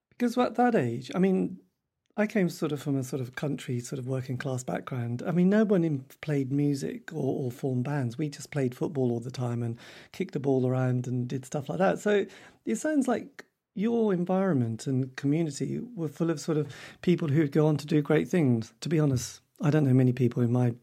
because 0.09 0.35
at 0.35 0.55
that 0.55 0.73
age, 0.73 1.11
I 1.13 1.19
mean, 1.19 1.59
I 2.17 2.27
came 2.27 2.47
sort 2.47 2.71
of 2.71 2.81
from 2.81 2.95
a 2.95 3.03
sort 3.03 3.21
of 3.21 3.35
country, 3.35 3.79
sort 3.81 3.99
of 3.99 4.07
working 4.07 4.37
class 4.37 4.63
background. 4.63 5.21
I 5.27 5.31
mean, 5.31 5.49
no 5.49 5.65
one 5.65 6.05
played 6.21 6.51
music 6.51 7.11
or, 7.13 7.45
or 7.45 7.51
formed 7.51 7.83
bands. 7.83 8.17
We 8.17 8.29
just 8.29 8.51
played 8.51 8.73
football 8.73 9.11
all 9.11 9.19
the 9.19 9.31
time 9.31 9.61
and 9.61 9.77
kicked 10.13 10.33
the 10.33 10.39
ball 10.39 10.65
around 10.65 11.07
and 11.07 11.27
did 11.27 11.45
stuff 11.45 11.67
like 11.67 11.79
that. 11.79 11.99
So 11.99 12.25
it 12.65 12.75
sounds 12.75 13.09
like 13.09 13.43
your 13.73 14.13
environment 14.13 14.87
and 14.87 15.13
community 15.17 15.81
were 15.95 16.07
full 16.07 16.29
of 16.29 16.39
sort 16.39 16.57
of 16.57 16.73
people 17.01 17.27
who'd 17.27 17.51
go 17.51 17.67
on 17.67 17.75
to 17.77 17.85
do 17.85 18.01
great 18.01 18.29
things. 18.29 18.73
To 18.79 18.87
be 18.87 18.97
honest, 18.97 19.41
I 19.61 19.69
don't 19.69 19.83
know 19.83 19.93
many 19.93 20.13
people 20.13 20.41
in 20.41 20.53
my 20.53 20.73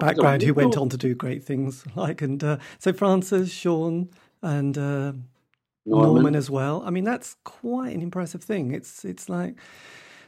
background 0.00 0.42
who 0.42 0.52
went 0.52 0.76
on 0.76 0.90
to 0.90 0.98
do 0.98 1.14
great 1.14 1.42
things. 1.42 1.84
Like, 1.96 2.20
and 2.20 2.44
uh, 2.44 2.58
so 2.78 2.92
Frances, 2.92 3.50
Sean, 3.50 4.10
and 4.42 4.76
uh, 4.76 5.12
Norman. 5.86 6.14
Norman 6.14 6.34
as 6.34 6.50
well. 6.50 6.82
I 6.84 6.90
mean, 6.90 7.04
that's 7.04 7.36
quite 7.44 7.94
an 7.94 8.02
impressive 8.02 8.42
thing. 8.42 8.72
It's 8.72 9.04
it's 9.04 9.30
like 9.30 9.54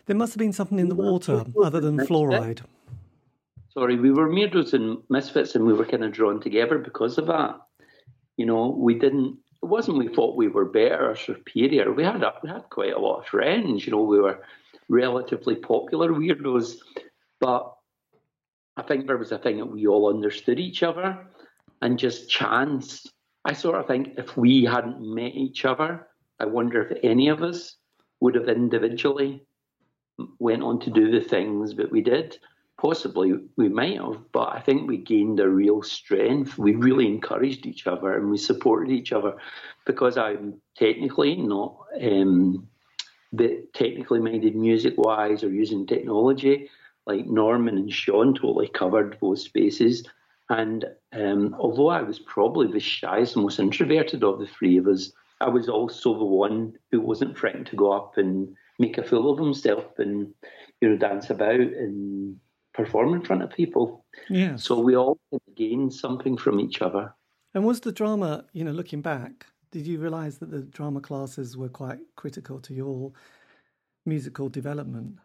there 0.06 0.16
must 0.16 0.32
have 0.32 0.38
been 0.38 0.52
something 0.52 0.78
in 0.78 0.88
the 0.88 0.94
water 0.94 1.44
other 1.62 1.80
than 1.80 1.98
fluoride. 1.98 2.62
Sorry, 3.74 3.96
we 3.96 4.10
were 4.10 4.28
weirdos 4.28 4.72
and 4.72 4.98
misfits, 5.10 5.54
and 5.54 5.66
we 5.66 5.74
were 5.74 5.84
kind 5.84 6.04
of 6.04 6.12
drawn 6.12 6.40
together 6.40 6.78
because 6.78 7.18
of 7.18 7.26
that. 7.26 7.60
You 8.36 8.46
know, 8.46 8.68
we 8.70 8.94
didn't. 8.94 9.38
It 9.62 9.66
wasn't 9.66 9.98
we 9.98 10.08
thought 10.08 10.36
we 10.36 10.48
were 10.48 10.64
better 10.64 11.10
or 11.10 11.16
superior. 11.16 11.92
We 11.92 12.04
had 12.04 12.24
we 12.42 12.48
had 12.48 12.70
quite 12.70 12.94
a 12.94 12.98
lot 12.98 13.20
of 13.20 13.26
friends. 13.26 13.84
You 13.84 13.92
know, 13.92 14.02
we 14.02 14.20
were 14.20 14.42
relatively 14.88 15.56
popular 15.56 16.10
weirdos, 16.12 16.76
but 17.40 17.74
I 18.76 18.82
think 18.82 19.06
there 19.06 19.18
was 19.18 19.32
a 19.32 19.38
thing 19.38 19.58
that 19.58 19.66
we 19.66 19.86
all 19.86 20.08
understood 20.08 20.60
each 20.60 20.82
other, 20.82 21.18
and 21.82 21.98
just 21.98 22.30
chance. 22.30 23.06
I 23.44 23.52
sort 23.52 23.78
of 23.78 23.86
think 23.86 24.14
if 24.18 24.36
we 24.36 24.64
hadn't 24.64 25.00
met 25.00 25.34
each 25.34 25.64
other, 25.64 26.06
I 26.40 26.46
wonder 26.46 26.82
if 26.82 26.98
any 27.02 27.28
of 27.28 27.42
us 27.42 27.76
would 28.20 28.34
have 28.34 28.48
individually 28.48 29.46
went 30.38 30.62
on 30.62 30.80
to 30.80 30.90
do 30.90 31.10
the 31.10 31.20
things 31.20 31.74
that 31.76 31.90
we 31.90 32.00
did. 32.00 32.38
Possibly 32.78 33.32
we 33.56 33.68
might 33.68 33.98
have, 33.98 34.20
but 34.32 34.54
I 34.54 34.60
think 34.60 34.86
we 34.86 34.98
gained 34.98 35.40
a 35.40 35.48
real 35.48 35.82
strength. 35.82 36.58
We 36.58 36.74
really 36.74 37.06
encouraged 37.06 37.64
each 37.64 37.86
other 37.86 38.14
and 38.14 38.30
we 38.30 38.36
supported 38.36 38.92
each 38.92 39.12
other 39.12 39.34
because 39.86 40.18
I'm 40.18 40.60
technically 40.76 41.36
not 41.36 41.78
um, 42.02 42.68
technically 43.72 44.20
minded 44.20 44.54
music 44.54 44.94
wise 44.98 45.42
or 45.42 45.50
using 45.50 45.86
technology. 45.86 46.68
Like 47.06 47.26
Norman 47.26 47.78
and 47.78 47.92
Sean 47.92 48.34
totally 48.34 48.68
covered 48.68 49.18
both 49.20 49.38
spaces. 49.38 50.04
And 50.50 50.84
um, 51.12 51.56
although 51.58 51.88
I 51.88 52.02
was 52.02 52.18
probably 52.18 52.70
the 52.70 52.80
shyest, 52.80 53.36
most 53.36 53.58
introverted 53.58 54.22
of 54.22 54.38
the 54.38 54.46
three 54.46 54.76
of 54.76 54.86
us, 54.86 55.12
I 55.40 55.48
was 55.48 55.68
also 55.68 56.18
the 56.18 56.24
one 56.24 56.78
who 56.90 57.00
wasn't 57.00 57.36
frightened 57.36 57.66
to 57.66 57.76
go 57.76 57.92
up 57.92 58.16
and 58.16 58.56
make 58.78 58.98
a 58.98 59.02
fool 59.04 59.32
of 59.32 59.38
himself 59.38 59.84
and 59.98 60.32
you 60.80 60.88
know 60.88 60.96
dance 60.96 61.30
about 61.30 61.60
and 61.60 62.36
perform 62.74 63.14
in 63.14 63.22
front 63.22 63.42
of 63.42 63.50
people. 63.50 64.04
Yeah. 64.28 64.56
So 64.56 64.78
we 64.78 64.96
all 64.96 65.18
gain 65.54 65.90
something 65.90 66.36
from 66.36 66.60
each 66.60 66.82
other. 66.82 67.14
And 67.54 67.64
was 67.64 67.80
the 67.80 67.92
drama, 67.92 68.44
you 68.52 68.64
know, 68.64 68.72
looking 68.72 69.00
back, 69.00 69.46
did 69.70 69.86
you 69.86 69.98
realise 69.98 70.36
that 70.38 70.50
the 70.50 70.62
drama 70.62 71.00
classes 71.00 71.56
were 71.56 71.70
quite 71.70 72.00
critical 72.16 72.60
to 72.60 72.74
your 72.74 73.12
musical 74.04 74.50
development? 74.50 75.16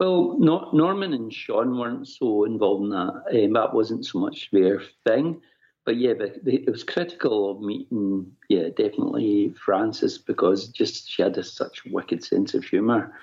Well, 0.00 0.36
no, 0.38 0.68
Norman 0.72 1.14
and 1.14 1.32
Sean 1.32 1.78
weren't 1.78 2.08
so 2.08 2.44
involved 2.44 2.84
in 2.84 2.90
that. 2.90 3.44
Um, 3.44 3.52
that 3.54 3.72
wasn't 3.72 4.04
so 4.04 4.18
much 4.18 4.50
their 4.52 4.82
thing 5.06 5.40
but 5.86 5.96
yeah, 5.96 6.14
but 6.18 6.36
it 6.44 6.70
was 6.70 6.82
critical 6.82 7.48
of 7.48 7.60
meeting, 7.60 8.32
yeah, 8.48 8.68
definitely 8.76 9.54
Frances 9.64 10.18
because 10.18 10.66
just 10.68 11.08
she 11.08 11.22
had 11.22 11.38
a, 11.38 11.44
such 11.44 11.84
wicked 11.86 12.24
sense 12.24 12.54
of 12.54 12.64
humour, 12.64 13.14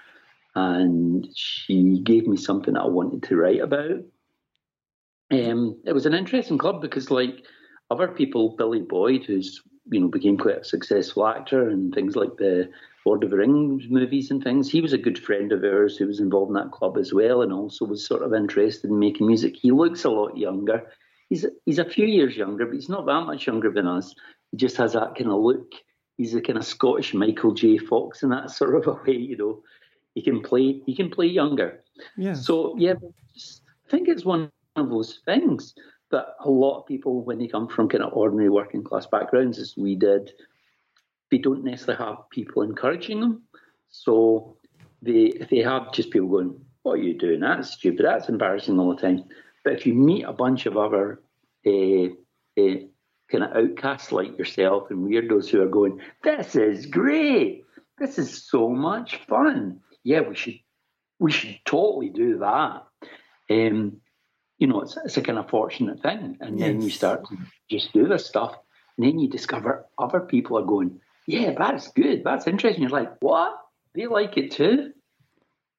and 0.55 1.27
she 1.35 1.99
gave 1.99 2.25
me 2.25 2.37
something 2.37 2.73
that 2.73 2.83
I 2.83 2.87
wanted 2.87 3.21
to 3.23 3.35
write 3.35 3.59
about. 3.59 3.99
Um, 5.29 5.77
it 5.85 5.91
was 5.91 6.05
an 6.05 6.13
interesting 6.13 6.57
club 6.57 6.81
because, 6.81 7.11
like 7.11 7.43
other 7.91 8.07
people, 8.07 8.55
Billy 8.55 8.79
Boyd, 8.79 9.25
who's 9.25 9.61
you 9.91 9.99
know 9.99 10.07
became 10.07 10.37
quite 10.37 10.59
a 10.59 10.63
successful 10.63 11.27
actor 11.27 11.67
and 11.67 11.93
things 11.93 12.15
like 12.15 12.37
the 12.37 12.69
Lord 13.05 13.25
of 13.25 13.31
the 13.31 13.37
Rings 13.37 13.89
movies 13.89 14.31
and 14.31 14.41
things. 14.41 14.71
He 14.71 14.79
was 14.79 14.93
a 14.93 14.97
good 14.97 15.19
friend 15.19 15.51
of 15.51 15.65
ours 15.65 15.97
who 15.97 16.07
was 16.07 16.21
involved 16.21 16.51
in 16.51 16.55
that 16.55 16.71
club 16.71 16.97
as 16.97 17.13
well, 17.13 17.41
and 17.41 17.51
also 17.51 17.83
was 17.83 18.07
sort 18.07 18.21
of 18.23 18.33
interested 18.33 18.89
in 18.89 18.99
making 18.99 19.27
music. 19.27 19.57
He 19.57 19.71
looks 19.71 20.05
a 20.05 20.09
lot 20.09 20.37
younger. 20.37 20.87
He's 21.33 21.47
he's 21.65 21.79
a 21.79 21.85
few 21.85 22.05
years 22.05 22.37
younger, 22.37 22.67
but 22.67 22.75
he's 22.75 22.89
not 22.89 23.07
that 23.07 23.25
much 23.25 23.47
younger 23.47 23.71
than 23.71 23.87
us. 23.87 24.13
He 24.51 24.57
just 24.57 24.77
has 24.77 24.93
that 24.93 25.15
kind 25.15 25.31
of 25.31 25.41
look. 25.41 25.71
He's 26.15 26.35
a 26.35 26.41
kind 26.41 26.59
of 26.59 26.63
Scottish 26.63 27.15
Michael 27.15 27.55
J. 27.55 27.79
Fox 27.79 28.21
in 28.21 28.29
that 28.29 28.51
sort 28.59 28.75
of 28.75 28.85
a 28.85 29.01
way, 29.03 29.17
you 29.17 29.35
know. 29.35 29.63
He 30.13 30.21
can 30.21 30.43
play. 30.43 30.83
He 30.85 30.95
can 30.95 31.09
play 31.09 31.25
younger. 31.25 31.83
Yeah. 32.17 32.35
So 32.35 32.75
yeah, 32.77 32.93
I 33.01 33.89
think 33.89 34.09
it's 34.09 34.23
one 34.23 34.51
of 34.75 34.89
those 34.91 35.21
things 35.25 35.73
that 36.11 36.35
a 36.39 36.51
lot 36.51 36.81
of 36.81 36.85
people, 36.85 37.23
when 37.23 37.39
they 37.39 37.47
come 37.47 37.67
from 37.67 37.89
kind 37.89 38.03
of 38.03 38.13
ordinary 38.13 38.51
working 38.51 38.83
class 38.83 39.07
backgrounds, 39.07 39.57
as 39.57 39.73
we 39.75 39.95
did, 39.95 40.33
they 41.31 41.39
don't 41.39 41.63
necessarily 41.63 42.05
have 42.05 42.29
people 42.29 42.61
encouraging 42.61 43.21
them. 43.21 43.41
So 43.89 44.55
they 45.01 45.31
they 45.49 45.63
have 45.63 45.93
just 45.93 46.11
people 46.11 46.27
going, 46.27 46.63
"What 46.83 46.99
are 46.99 47.03
you 47.03 47.17
doing? 47.17 47.39
That's 47.39 47.71
stupid. 47.71 48.05
That's 48.05 48.29
embarrassing 48.29 48.77
all 48.77 48.95
the 48.95 49.01
time." 49.01 49.23
But 49.63 49.73
if 49.73 49.87
you 49.87 49.95
meet 49.95 50.25
a 50.25 50.33
bunch 50.33 50.67
of 50.67 50.77
other 50.77 51.22
kind 51.65 53.43
of 53.43 53.55
outcasts 53.55 54.11
like 54.11 54.37
yourself 54.37 54.89
and 54.89 55.07
weirdos 55.07 55.49
who 55.49 55.61
are 55.61 55.67
going, 55.67 55.99
"This 56.23 56.55
is 56.55 56.85
great. 56.85 57.65
This 57.97 58.17
is 58.17 58.43
so 58.45 58.69
much 58.69 59.17
fun. 59.27 59.79
Yeah, 60.03 60.21
we 60.21 60.35
should 60.35 60.59
we 61.19 61.31
should 61.31 61.59
totally 61.65 62.09
do 62.09 62.39
that." 62.39 62.83
Um, 63.49 64.01
you 64.57 64.67
know, 64.67 64.81
it's, 64.81 64.97
it's 65.03 65.17
a 65.17 65.21
kind 65.21 65.39
of 65.39 65.49
fortunate 65.49 66.01
thing. 66.01 66.37
And 66.39 66.59
yes. 66.59 66.67
then 66.67 66.81
you 66.81 66.89
start 66.89 67.27
to 67.27 67.37
just 67.69 67.91
do 67.91 68.07
this 68.07 68.25
stuff. 68.25 68.55
And 68.97 69.05
then 69.05 69.19
you 69.19 69.27
discover 69.27 69.85
other 69.97 70.21
people 70.21 70.57
are 70.57 70.65
going, 70.65 71.01
yeah, 71.27 71.53
that's 71.57 71.91
good. 71.91 72.23
That's 72.23 72.47
interesting. 72.47 72.83
You're 72.83 72.91
like, 72.91 73.21
what? 73.21 73.57
They 73.95 74.07
like 74.07 74.37
it 74.37 74.51
too. 74.51 74.93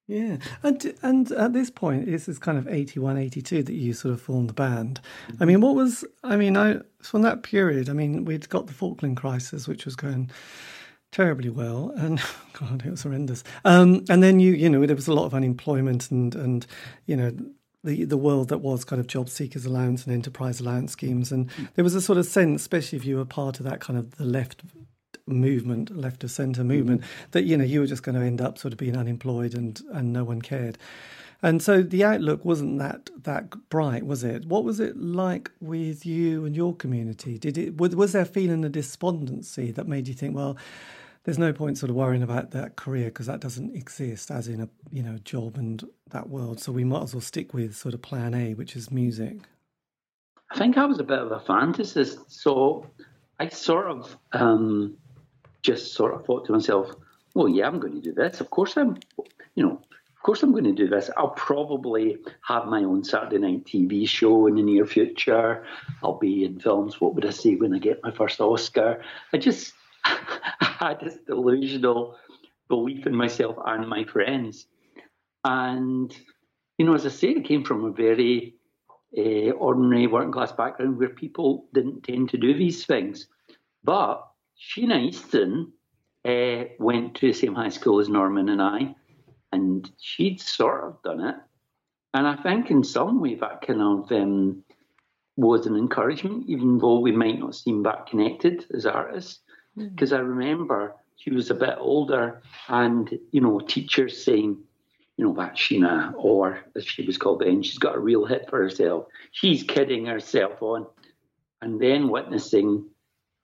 Yeah, 0.06 0.36
and 0.62 0.94
and 1.02 1.32
at 1.32 1.54
this 1.54 1.70
point, 1.70 2.04
this 2.06 2.28
is 2.28 2.38
kind 2.38 2.58
of 2.58 2.68
81, 2.68 3.16
82 3.16 3.62
that 3.62 3.72
you 3.72 3.94
sort 3.94 4.12
of 4.12 4.20
formed 4.20 4.50
the 4.50 4.54
band. 4.54 5.00
Mm-hmm. 5.28 5.42
I 5.42 5.46
mean, 5.46 5.60
what 5.62 5.74
was, 5.74 6.04
I 6.22 6.36
mean, 6.36 6.58
I 6.58 6.80
from 7.00 7.22
that 7.22 7.42
period, 7.42 7.88
I 7.88 7.94
mean, 7.94 8.26
we'd 8.26 8.48
got 8.50 8.66
the 8.66 8.74
Falkland 8.74 9.16
crisis, 9.16 9.66
which 9.66 9.86
was 9.86 9.96
going 9.96 10.30
terribly 11.10 11.48
well, 11.48 11.90
and 11.96 12.20
God, 12.52 12.84
it 12.84 12.90
was 12.90 13.04
horrendous. 13.04 13.44
Um, 13.64 14.04
and 14.10 14.22
then 14.22 14.40
you, 14.40 14.52
you 14.52 14.68
know, 14.68 14.84
there 14.84 14.96
was 14.96 15.08
a 15.08 15.14
lot 15.14 15.24
of 15.24 15.32
unemployment, 15.32 16.10
and 16.10 16.34
and 16.34 16.66
you 17.06 17.16
know, 17.16 17.32
the 17.82 18.04
the 18.04 18.18
world 18.18 18.50
that 18.50 18.58
was 18.58 18.84
kind 18.84 19.00
of 19.00 19.06
job 19.06 19.30
seekers 19.30 19.64
allowance 19.64 20.04
and 20.04 20.12
enterprise 20.12 20.60
allowance 20.60 20.92
schemes, 20.92 21.32
and 21.32 21.48
mm. 21.52 21.68
there 21.76 21.84
was 21.84 21.94
a 21.94 22.02
sort 22.02 22.18
of 22.18 22.26
sense, 22.26 22.60
especially 22.60 22.98
if 22.98 23.06
you 23.06 23.16
were 23.16 23.24
part 23.24 23.58
of 23.58 23.64
that 23.64 23.80
kind 23.80 23.98
of 23.98 24.16
the 24.16 24.24
left 24.26 24.62
movement, 25.26 25.96
left 25.96 26.24
of 26.24 26.30
centre 26.30 26.64
movement, 26.64 27.00
mm-hmm. 27.00 27.30
that 27.32 27.44
you 27.44 27.56
know 27.56 27.64
you 27.64 27.80
were 27.80 27.86
just 27.86 28.02
going 28.02 28.14
to 28.14 28.24
end 28.24 28.40
up 28.40 28.58
sort 28.58 28.72
of 28.72 28.78
being 28.78 28.96
unemployed 28.96 29.54
and 29.54 29.80
and 29.92 30.12
no 30.12 30.24
one 30.24 30.42
cared. 30.42 30.78
And 31.42 31.60
so 31.60 31.82
the 31.82 32.02
outlook 32.02 32.42
wasn't 32.42 32.78
that 32.78 33.10
that 33.24 33.68
bright, 33.68 34.06
was 34.06 34.24
it? 34.24 34.46
What 34.46 34.64
was 34.64 34.80
it 34.80 34.96
like 34.96 35.50
with 35.60 36.06
you 36.06 36.46
and 36.46 36.56
your 36.56 36.74
community? 36.74 37.38
Did 37.38 37.58
it 37.58 37.76
was, 37.76 37.94
was 37.94 38.12
there 38.12 38.22
a 38.22 38.26
feeling 38.26 38.64
of 38.64 38.72
despondency 38.72 39.70
that 39.72 39.86
made 39.86 40.08
you 40.08 40.14
think, 40.14 40.34
well, 40.34 40.56
there's 41.24 41.38
no 41.38 41.52
point 41.52 41.76
sort 41.76 41.90
of 41.90 41.96
worrying 41.96 42.22
about 42.22 42.52
that 42.52 42.76
career 42.76 43.06
because 43.06 43.26
that 43.26 43.40
doesn't 43.40 43.74
exist 43.74 44.30
as 44.30 44.48
in 44.48 44.60
a 44.60 44.68
you 44.90 45.02
know 45.02 45.18
job 45.18 45.56
and 45.56 45.84
that 46.10 46.30
world. 46.30 46.60
So 46.60 46.72
we 46.72 46.84
might 46.84 47.02
as 47.02 47.14
well 47.14 47.20
stick 47.20 47.52
with 47.52 47.76
sort 47.76 47.92
of 47.92 48.00
plan 48.00 48.32
A, 48.34 48.54
which 48.54 48.74
is 48.74 48.90
music. 48.90 49.40
I 50.50 50.58
think 50.58 50.78
I 50.78 50.86
was 50.86 50.98
a 50.98 51.04
bit 51.04 51.18
of 51.18 51.32
a 51.32 51.40
fantasist, 51.40 52.24
so 52.28 52.86
I 53.40 53.48
sort 53.48 53.88
of 53.88 54.16
um, 54.32 54.96
just 55.64 55.94
sort 55.94 56.14
of 56.14 56.24
thought 56.24 56.44
to 56.46 56.52
myself, 56.52 56.94
"Well, 57.34 57.48
yeah, 57.48 57.66
I'm 57.66 57.80
going 57.80 57.94
to 57.94 58.00
do 58.00 58.12
this. 58.12 58.40
Of 58.40 58.50
course, 58.50 58.76
I'm, 58.76 58.98
you 59.56 59.64
know, 59.64 59.72
of 59.72 60.22
course, 60.22 60.42
I'm 60.42 60.52
going 60.52 60.64
to 60.64 60.72
do 60.72 60.88
this. 60.88 61.10
I'll 61.16 61.30
probably 61.30 62.18
have 62.42 62.66
my 62.66 62.84
own 62.84 63.02
Saturday 63.02 63.38
night 63.38 63.64
TV 63.64 64.08
show 64.08 64.46
in 64.46 64.54
the 64.54 64.62
near 64.62 64.86
future. 64.86 65.66
I'll 66.02 66.18
be 66.18 66.44
in 66.44 66.60
films. 66.60 67.00
What 67.00 67.14
would 67.14 67.26
I 67.26 67.30
say 67.30 67.56
when 67.56 67.74
I 67.74 67.78
get 67.78 68.02
my 68.02 68.10
first 68.10 68.40
Oscar? 68.40 69.02
I 69.32 69.38
just 69.38 69.72
I 70.04 70.16
had 70.60 71.00
this 71.00 71.16
delusional 71.26 72.16
belief 72.68 73.06
in 73.06 73.14
myself 73.14 73.56
and 73.64 73.88
my 73.88 74.04
friends. 74.04 74.66
And, 75.44 76.16
you 76.78 76.86
know, 76.86 76.94
as 76.94 77.06
I 77.06 77.10
say, 77.10 77.36
I 77.36 77.40
came 77.40 77.64
from 77.64 77.84
a 77.84 77.90
very 77.90 78.54
uh, 79.16 79.50
ordinary 79.50 80.06
working 80.06 80.32
class 80.32 80.52
background 80.52 80.98
where 80.98 81.10
people 81.10 81.66
didn't 81.74 82.02
tend 82.02 82.30
to 82.30 82.38
do 82.38 82.54
these 82.54 82.84
things. 82.86 83.28
But 83.82 84.26
Sheena 84.58 85.00
Easton 85.00 85.72
uh, 86.24 86.64
went 86.78 87.16
to 87.16 87.28
the 87.28 87.32
same 87.32 87.54
high 87.54 87.68
school 87.68 88.00
as 88.00 88.08
Norman 88.08 88.48
and 88.48 88.62
I, 88.62 88.94
and 89.52 89.90
she'd 90.00 90.40
sort 90.40 90.84
of 90.84 91.02
done 91.02 91.20
it. 91.20 91.36
And 92.12 92.26
I 92.26 92.36
think 92.36 92.70
in 92.70 92.84
some 92.84 93.20
way 93.20 93.34
that 93.34 93.66
kind 93.66 93.82
of 93.82 94.10
um, 94.12 94.64
was 95.36 95.66
an 95.66 95.76
encouragement, 95.76 96.44
even 96.48 96.78
though 96.78 97.00
we 97.00 97.12
might 97.12 97.40
not 97.40 97.54
seem 97.54 97.82
that 97.82 98.06
connected 98.06 98.66
as 98.72 98.86
artists. 98.86 99.40
Because 99.76 100.12
mm. 100.12 100.16
I 100.16 100.20
remember 100.20 100.94
she 101.16 101.30
was 101.30 101.50
a 101.50 101.54
bit 101.54 101.76
older, 101.78 102.42
and 102.68 103.18
you 103.32 103.40
know, 103.40 103.60
teachers 103.60 104.24
saying, 104.24 104.58
you 105.16 105.24
know, 105.24 105.34
that 105.34 105.56
Sheena, 105.56 106.12
or 106.16 106.60
as 106.76 106.86
she 106.86 107.04
was 107.04 107.18
called 107.18 107.40
then, 107.40 107.62
she's 107.62 107.78
got 107.78 107.96
a 107.96 108.00
real 108.00 108.24
hit 108.26 108.48
for 108.48 108.60
herself. 108.62 109.06
She's 109.32 109.62
kidding 109.62 110.06
herself 110.06 110.62
on. 110.62 110.86
And 111.62 111.80
then 111.80 112.08
witnessing 112.08 112.86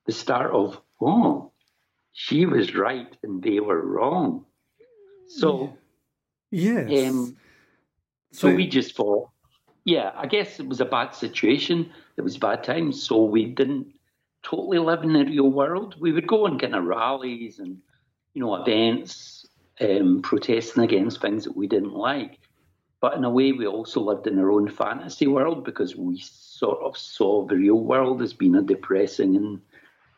the 0.07 0.13
start 0.13 0.53
of, 0.53 0.81
oh, 1.01 1.53
she 2.13 2.47
was 2.47 2.75
right 2.75 3.17
and 3.23 3.43
they 3.43 3.61
were 3.61 3.81
wrong. 3.81 4.45
So, 5.29 5.77
yes. 6.51 7.09
Um, 7.09 7.37
so, 8.33 8.49
so 8.49 8.55
we 8.55 8.67
just 8.67 8.97
thought, 8.97 9.31
yeah, 9.85 10.13
I 10.17 10.27
guess 10.27 10.61
it 10.61 10.69
was 10.69 10.81
a 10.81 10.85
bad 10.85 11.15
situation. 11.15 11.91
It 12.17 12.23
was 12.23 12.37
bad 12.37 12.65
times. 12.65 13.03
So 13.03 13.25
we 13.25 13.47
didn't 13.47 13.95
totally 14.43 14.79
live 14.79 15.03
in 15.03 15.13
the 15.13 15.25
real 15.25 15.51
world. 15.51 15.97
We 16.01 16.13
would 16.13 16.27
go 16.27 16.47
on 16.47 16.59
kind 16.59 16.75
of 16.75 16.85
rallies 16.85 17.59
and, 17.59 17.79
you 18.35 18.43
know, 18.43 18.57
events, 18.57 19.47
um, 19.81 20.21
protesting 20.23 20.83
against 20.83 21.21
things 21.21 21.45
that 21.45 21.57
we 21.57 21.67
didn't 21.67 21.95
like. 21.95 22.39
But 23.01 23.15
in 23.15 23.25
a 23.25 23.31
way, 23.31 23.53
we 23.53 23.67
also 23.67 24.01
lived 24.01 24.27
in 24.27 24.39
our 24.39 24.51
own 24.51 24.69
fantasy 24.69 25.27
world 25.27 25.65
because 25.65 25.97
we 25.97 26.19
sort 26.21 26.81
of 26.83 26.99
saw 26.99 27.47
the 27.47 27.57
real 27.57 27.81
world 27.81 28.21
as 28.21 28.35
being 28.35 28.57
a 28.57 28.63
depressing 28.63 29.37
and 29.37 29.61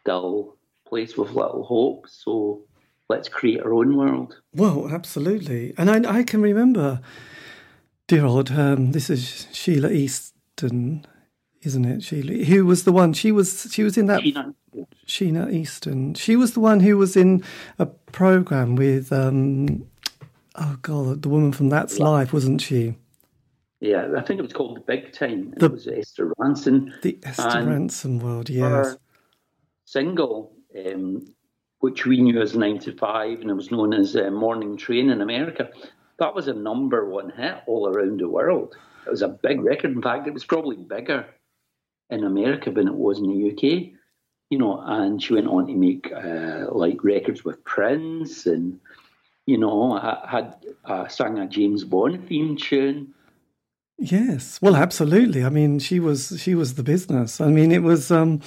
dull 0.05 0.57
place 0.93 1.17
with 1.17 1.31
little 1.31 1.65
hope. 1.65 2.07
So 2.07 2.65
let's 3.09 3.29
create 3.29 3.63
our 3.63 3.73
own 3.73 3.97
world. 3.97 4.37
Well, 4.55 4.91
absolutely. 4.91 5.73
And 5.79 5.91
I, 5.91 6.19
I 6.19 6.23
can 6.23 6.43
remember, 6.43 7.01
dear 8.09 8.27
old, 8.27 8.51
um, 8.51 8.93
this 8.93 9.09
is 9.09 9.47
Sheila 9.53 9.91
Easton 9.91 11.07
isn't 11.63 11.85
it? 11.85 12.03
Sheila, 12.03 12.45
who 12.45 12.67
was 12.67 12.85
the 12.85 12.93
one? 12.93 13.13
She 13.13 13.33
was 13.33 13.69
she 13.71 13.83
was 13.83 13.97
in 13.97 14.07
that 14.07 14.21
Sheena, 14.21 14.55
Sheena 15.07 15.53
Easton. 15.53 16.15
She 16.15 16.37
was 16.37 16.55
the 16.55 16.61
one 16.61 16.81
who 16.81 16.99
was 16.99 17.17
in 17.17 17.43
a 17.79 17.87
program 17.87 18.75
with 18.77 19.13
um, 19.13 19.87
oh 20.57 20.77
god, 20.83 21.23
the 21.23 21.29
woman 21.29 21.53
from 21.53 21.69
That's 21.69 21.99
Life, 21.99 22.33
wasn't 22.33 22.61
she? 22.61 22.97
Yeah, 23.81 24.09
I 24.17 24.23
think 24.23 24.39
it 24.39 24.43
was 24.43 24.53
called 24.53 24.77
The 24.77 24.81
Big 24.81 25.13
Time. 25.13 25.55
The, 25.57 25.67
it 25.67 25.73
was 25.73 25.89
Esther 25.89 26.33
Rantzen. 26.39 27.01
The 27.03 27.19
Esther 27.25 27.63
Rantzen 27.63 28.21
world, 28.21 28.49
yes. 28.49 28.97
Single, 29.85 30.53
um, 30.77 31.35
which 31.81 32.07
we 32.07 32.21
knew 32.21 32.41
as 32.41 32.55
95 32.55 33.41
and 33.41 33.51
it 33.51 33.55
was 33.55 33.71
known 33.71 33.93
as 33.93 34.15
uh, 34.15 34.31
Morning 34.31 34.77
Train 34.77 35.11
in 35.11 35.21
America, 35.21 35.69
that 36.19 36.35
was 36.35 36.47
a 36.47 36.55
number 36.55 37.09
one 37.09 37.31
hit 37.31 37.57
all 37.67 37.89
around 37.89 38.21
the 38.21 38.29
world. 38.29 38.77
It 39.05 39.11
was 39.11 39.23
a 39.23 39.29
big 39.29 39.61
record. 39.61 39.91
In 39.91 40.01
fact, 40.01 40.29
it 40.29 40.35
was 40.35 40.45
probably 40.45 40.77
bigger 40.77 41.27
in 42.11 42.25
America 42.25 42.71
than 42.71 42.87
it 42.87 42.95
was 42.95 43.19
in 43.19 43.27
the 43.27 43.51
UK. 43.51 43.91
You 44.51 44.59
know, 44.59 44.81
and 44.81 45.21
she 45.21 45.35
went 45.35 45.49
on 45.49 45.67
to 45.67 45.75
make 45.75 46.13
uh, 46.13 46.67
like 46.71 47.03
records 47.03 47.43
with 47.43 47.65
Prince, 47.65 48.47
and 48.47 48.79
you 49.47 49.57
know, 49.57 49.99
had 50.29 50.55
uh, 50.85 51.09
sang 51.09 51.39
a 51.39 51.49
James 51.49 51.85
Bond 51.85 52.29
theme 52.29 52.57
tune. 52.57 53.15
Yes, 53.99 54.61
well, 54.61 54.77
absolutely. 54.77 55.43
I 55.43 55.49
mean, 55.49 55.79
she 55.79 55.99
was 56.01 56.39
she 56.39 56.55
was 56.55 56.75
the 56.75 56.83
business. 56.83 57.41
I 57.41 57.49
mean, 57.49 57.73
it 57.73 57.83
was. 57.83 58.11
Um, 58.11 58.41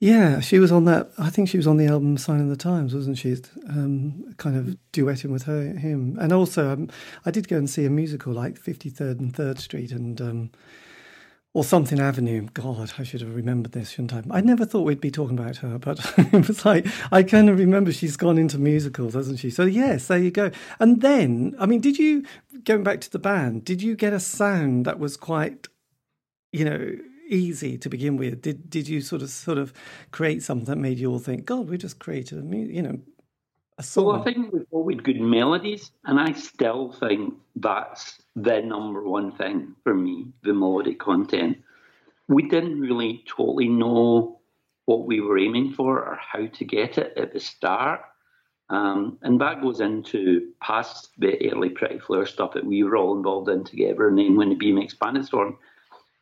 yeah, 0.00 0.38
she 0.38 0.60
was 0.60 0.70
on 0.70 0.84
that. 0.84 1.10
I 1.18 1.28
think 1.28 1.48
she 1.48 1.56
was 1.56 1.66
on 1.66 1.76
the 1.76 1.86
album 1.86 2.16
"Sign 2.18 2.40
of 2.40 2.48
the 2.48 2.56
Times," 2.56 2.94
wasn't 2.94 3.18
she? 3.18 3.36
Um, 3.68 4.32
kind 4.36 4.56
of 4.56 4.76
duetting 4.92 5.30
with 5.30 5.44
her, 5.44 5.72
him, 5.72 6.16
and 6.20 6.32
also 6.32 6.72
um, 6.72 6.88
I 7.26 7.32
did 7.32 7.48
go 7.48 7.56
and 7.56 7.68
see 7.68 7.84
a 7.84 7.90
musical 7.90 8.32
like 8.32 8.58
Fifty 8.58 8.90
Third 8.90 9.18
and 9.18 9.34
Third 9.34 9.58
Street, 9.58 9.90
and 9.90 10.20
um, 10.20 10.50
or 11.52 11.64
something 11.64 11.98
Avenue. 11.98 12.46
God, 12.54 12.92
I 12.96 13.02
should 13.02 13.22
have 13.22 13.34
remembered 13.34 13.72
this, 13.72 13.90
shouldn't 13.90 14.14
I? 14.14 14.38
I 14.38 14.40
never 14.40 14.64
thought 14.64 14.82
we'd 14.82 15.00
be 15.00 15.10
talking 15.10 15.36
about 15.36 15.56
her, 15.56 15.78
but 15.80 15.98
it 16.18 16.46
was 16.46 16.64
like 16.64 16.86
I 17.10 17.24
kind 17.24 17.50
of 17.50 17.58
remember 17.58 17.90
she's 17.90 18.16
gone 18.16 18.38
into 18.38 18.58
musicals, 18.58 19.14
hasn't 19.14 19.40
she? 19.40 19.50
So 19.50 19.64
yes, 19.64 20.06
there 20.06 20.18
you 20.18 20.30
go. 20.30 20.52
And 20.78 21.00
then, 21.00 21.56
I 21.58 21.66
mean, 21.66 21.80
did 21.80 21.98
you 21.98 22.24
going 22.62 22.84
back 22.84 23.00
to 23.00 23.10
the 23.10 23.18
band? 23.18 23.64
Did 23.64 23.82
you 23.82 23.96
get 23.96 24.12
a 24.12 24.20
sound 24.20 24.84
that 24.84 25.00
was 25.00 25.16
quite, 25.16 25.66
you 26.52 26.64
know, 26.64 26.92
easy 27.28 27.78
to 27.78 27.88
begin 27.88 28.16
with? 28.16 28.42
Did 28.42 28.70
did 28.70 28.88
you 28.88 29.00
sort 29.00 29.22
of 29.22 29.30
sort 29.30 29.58
of 29.58 29.72
create 30.10 30.42
something 30.42 30.66
that 30.66 30.76
made 30.76 30.98
you 30.98 31.10
all 31.10 31.18
think, 31.18 31.44
God, 31.44 31.68
we 31.68 31.78
just 31.78 31.98
created 31.98 32.38
a 32.38 32.56
you 32.56 32.82
know 32.82 32.98
a 33.78 33.82
song? 33.82 34.06
Well, 34.06 34.20
I 34.20 34.24
think 34.24 34.52
we've 34.52 34.66
always 34.70 35.00
good 35.00 35.20
melodies, 35.20 35.90
and 36.04 36.18
I 36.18 36.32
still 36.32 36.92
think 36.92 37.34
that's 37.56 38.20
the 38.36 38.60
number 38.60 39.02
one 39.02 39.32
thing 39.32 39.74
for 39.82 39.94
me, 39.94 40.32
the 40.42 40.52
melodic 40.52 40.98
content. 40.98 41.58
We 42.28 42.48
didn't 42.48 42.80
really 42.80 43.24
totally 43.26 43.68
know 43.68 44.40
what 44.84 45.06
we 45.06 45.20
were 45.20 45.38
aiming 45.38 45.72
for 45.72 45.98
or 45.98 46.18
how 46.20 46.46
to 46.46 46.64
get 46.64 46.98
it 46.98 47.12
at 47.16 47.32
the 47.32 47.40
start. 47.40 48.00
Um, 48.70 49.18
and 49.22 49.40
that 49.40 49.62
goes 49.62 49.80
into 49.80 50.52
past 50.60 51.10
the 51.18 51.50
early 51.50 51.70
Pretty 51.70 51.98
Flowers 51.98 52.30
stuff 52.30 52.52
that 52.52 52.66
we 52.66 52.82
were 52.82 52.96
all 52.96 53.16
involved 53.16 53.48
in 53.48 53.64
together. 53.64 54.08
And 54.08 54.18
then 54.18 54.36
when 54.36 54.50
the 54.50 54.56
BMX 54.56 54.98
Bandits 54.98 55.30
formed, 55.30 55.56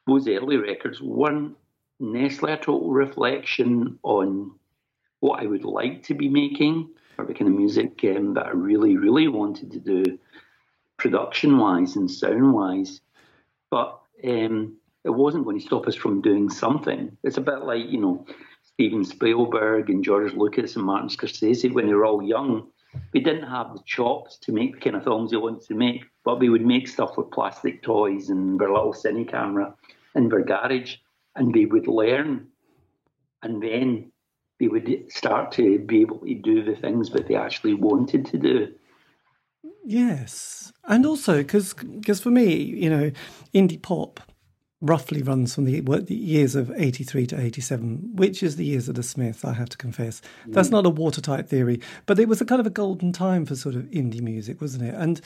those 0.07 0.29
early 0.29 0.57
records 0.57 1.01
weren't 1.01 1.57
necessarily 1.99 2.55
a 2.55 2.63
total 2.63 2.91
reflection 2.91 3.99
on 4.03 4.53
what 5.21 5.43
I 5.43 5.47
would 5.47 5.65
like 5.65 6.03
to 6.05 6.15
be 6.15 6.29
making 6.29 6.91
or 7.19 7.25
the 7.25 7.35
kind 7.35 7.51
of 7.51 7.57
music 7.57 8.01
um, 8.05 8.35
that 8.35 8.47
I 8.47 8.51
really, 8.51 8.97
really 8.97 9.29
wanted 9.29 9.73
to 9.73 9.79
do 9.79 10.19
production 10.99 11.59
wise 11.59 11.97
and 11.97 12.11
sound 12.11 12.53
wise. 12.53 13.01
But 13.71 13.99
um, 14.25 14.77
it 15.05 15.11
wasn't 15.11 15.45
going 15.45 15.59
to 15.59 15.67
stop 15.67 15.87
us 15.87 15.95
from 15.95 16.21
doing 16.21 16.51
something. 16.51 17.17
It's 17.23 17.39
a 17.39 17.43
bit 17.43 17.63
like, 17.63 17.87
you 17.89 17.99
know, 17.99 18.27
Steven 18.63 19.05
Spielberg 19.05 19.89
and 19.89 20.05
George 20.05 20.35
Lucas 20.35 20.77
and 20.77 20.85
Martin 20.85 21.09
Scorsese 21.09 21.73
when 21.73 21.87
they 21.87 21.95
were 21.95 22.05
all 22.05 22.23
young. 22.23 22.69
They 23.13 23.21
didn't 23.21 23.49
have 23.49 23.73
the 23.73 23.83
chops 23.85 24.39
to 24.39 24.53
make 24.53 24.75
the 24.75 24.81
kind 24.81 24.97
of 24.97 25.05
films 25.05 25.31
they 25.31 25.37
wanted 25.37 25.67
to 25.69 25.75
make, 25.75 26.05
but 26.25 26.41
they 26.41 26.49
would 26.49 26.65
make 26.65 26.89
stuff 26.89 27.17
with 27.17 27.31
plastic 27.31 27.83
toys 27.83 28.31
and 28.31 28.59
their 28.59 28.73
little 28.73 28.93
cine 28.93 29.29
camera 29.29 29.75
in 30.17 30.29
their 30.29 30.45
garage, 30.45 30.97
and 31.35 31.55
they 31.55 31.67
would 31.67 31.87
learn, 31.87 32.49
and 33.43 33.63
then 33.63 34.11
they 34.59 34.69
would 34.69 35.13
start 35.13 35.53
to 35.53 35.79
be 35.79 36.01
able 36.01 36.19
to 36.21 36.35
do 36.35 36.65
the 36.65 36.75
things 36.75 37.11
that 37.11 37.29
they 37.29 37.35
actually 37.35 37.75
wanted 37.75 38.27
to 38.27 38.39
do. 38.39 38.75
Yes, 39.85 40.73
and 40.85 41.07
also 41.07 41.39
because 41.39 41.75
because 41.75 42.21
for 42.21 42.31
me, 42.31 42.55
you 42.55 42.91
know, 42.91 43.13
indie 43.55 43.81
pop 43.81 44.21
roughly 44.81 45.23
runs 45.23 45.55
from 45.55 45.65
the, 45.65 45.81
the, 45.81 46.15
years 46.15 46.55
of 46.55 46.71
83 46.77 47.27
to 47.29 47.41
87, 47.41 48.11
which 48.15 48.43
is 48.43 48.57
the 48.57 48.65
years 48.65 48.89
of 48.89 48.95
the 48.95 49.03
Smiths, 49.03 49.45
I 49.45 49.55
have 49.55 49.71
to 49.71 49.77
confess. 49.79 50.21
That's 50.47 50.69
mm. 50.69 50.73
not 50.73 50.87
a 50.87 50.91
watertight 50.91 51.49
theory, 51.49 51.81
but 52.05 52.19
it 52.19 52.29
was 52.29 52.43
a 52.43 52.45
kind 52.45 52.61
of 52.61 52.67
a 52.67 52.71
golden 52.71 53.11
time 53.13 53.47
for 53.47 53.57
sort 53.57 53.75
of 53.75 53.85
indie 53.85 54.21
music, 54.21 54.61
wasn't 54.61 54.85
it? 54.85 54.95
And 54.95 55.21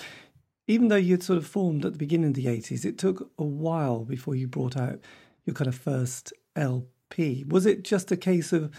even 0.71 0.87
though 0.87 0.97
you'd 0.97 1.23
sort 1.23 1.37
of 1.37 1.47
formed 1.47 1.85
at 1.85 1.93
the 1.93 1.99
beginning 1.99 2.29
of 2.29 2.35
the 2.35 2.47
80s, 2.47 2.85
it 2.85 2.97
took 2.97 3.29
a 3.39 3.45
while 3.45 4.05
before 4.05 4.37
you 4.37 4.47
brought 4.47 4.77
out 4.77 5.01
your 5.45 5.55
kind 5.55 5.67
of 5.67 5.75
first 5.75 6.33
LP. 6.55 7.45
Was 7.49 7.67
it 7.67 7.83
just 7.83 8.13
a 8.13 8.17
case 8.17 8.53
of 8.53 8.71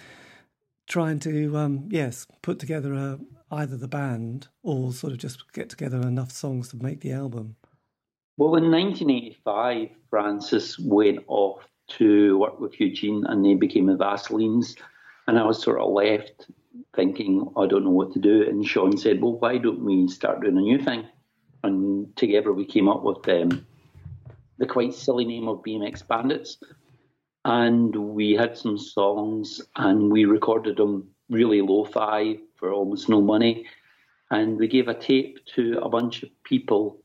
trying 0.88 1.20
to, 1.20 1.58
um, 1.58 1.90
yes, 1.90 2.28
put 2.42 2.60
together 2.60 2.94
a, 2.94 3.20
either 3.52 3.76
the 3.76 3.90
band 3.90 4.48
or 4.64 4.94
sort 4.94 5.12
of 5.12 5.20
just 5.20 5.52
get 5.52 5.70
together 5.70 6.00
enough 6.00 6.32
songs 6.32 6.70
to 6.70 6.78
make 6.78 7.02
the 7.02 7.12
album? 7.12 7.58
Well, 8.38 8.56
in 8.56 8.72
1985, 8.72 9.90
Frances 10.10 10.80
went 10.80 11.20
off 11.28 11.68
to 11.98 12.38
work 12.38 12.58
with 12.58 12.80
Eugene 12.80 13.26
and 13.28 13.44
they 13.44 13.56
became 13.56 13.88
the 13.88 13.98
Vaselines. 13.98 14.78
And 15.28 15.38
I 15.38 15.44
was 15.44 15.62
sort 15.62 15.82
of 15.82 15.92
left 15.92 16.48
thinking, 16.96 17.52
I 17.58 17.68
don't 17.68 17.84
know 17.84 17.92
what 17.92 18.14
to 18.14 18.20
do. 18.20 18.48
And 18.48 18.66
Sean 18.66 18.96
said, 18.98 19.22
Well, 19.22 19.34
why 19.34 19.58
don't 19.58 19.84
we 19.84 20.08
start 20.08 20.40
doing 20.40 20.58
a 20.58 20.62
new 20.62 20.80
thing? 20.80 21.06
And 21.64 22.16
together 22.16 22.52
we 22.52 22.66
came 22.66 22.90
up 22.90 23.04
with 23.04 23.28
um, 23.30 23.66
the 24.58 24.66
quite 24.66 24.94
silly 24.94 25.26
name 25.26 25.48
of 25.48 25.64
BMX 25.64 26.08
Bandits. 26.08 26.58
And 27.44 27.96
we 27.96 28.34
had 28.34 28.58
some 28.58 28.78
songs 28.78 29.62
and 29.76 30.12
we 30.12 30.26
recorded 30.26 30.78
them 30.78 31.10
really 31.30 31.62
lo 31.62 31.86
fi 31.86 32.38
for 32.58 32.72
almost 32.72 33.10
no 33.10 33.22
money. 33.22 33.68
And 34.30 34.58
we 34.58 34.68
gave 34.68 34.88
a 34.88 34.94
tape 34.94 35.40
to 35.56 35.80
a 35.82 35.90
bunch 35.90 36.24
of 36.24 36.30
people 36.44 37.02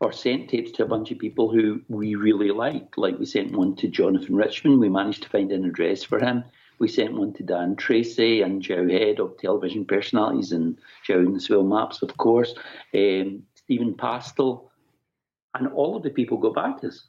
or 0.00 0.12
sent 0.12 0.48
tapes 0.48 0.72
to 0.72 0.82
a 0.82 0.88
bunch 0.88 1.10
of 1.10 1.18
people 1.18 1.50
who 1.50 1.82
we 1.88 2.14
really 2.14 2.50
liked. 2.50 2.96
Like 2.96 3.18
we 3.18 3.26
sent 3.26 3.52
one 3.52 3.76
to 3.76 3.88
Jonathan 3.88 4.34
Richman. 4.34 4.80
We 4.80 4.88
managed 4.88 5.24
to 5.24 5.28
find 5.28 5.52
an 5.52 5.66
address 5.66 6.02
for 6.02 6.18
him. 6.18 6.44
We 6.78 6.88
sent 6.88 7.12
one 7.12 7.34
to 7.34 7.42
Dan 7.42 7.76
Treacy 7.76 8.42
and 8.42 8.62
Jowe 8.62 8.88
Head 8.88 9.20
of 9.20 9.36
television 9.36 9.84
personalities 9.84 10.52
and 10.52 10.78
Joe 11.04 11.36
Swell 11.36 11.62
Maps, 11.62 12.00
of 12.00 12.16
course, 12.16 12.54
um, 12.94 13.42
Stephen 13.70 13.94
Pastel. 13.94 14.68
And 15.54 15.68
all 15.68 15.96
of 15.96 16.02
the 16.02 16.10
people 16.10 16.38
got 16.38 16.56
back 16.56 16.80
to 16.80 16.88
us. 16.88 17.06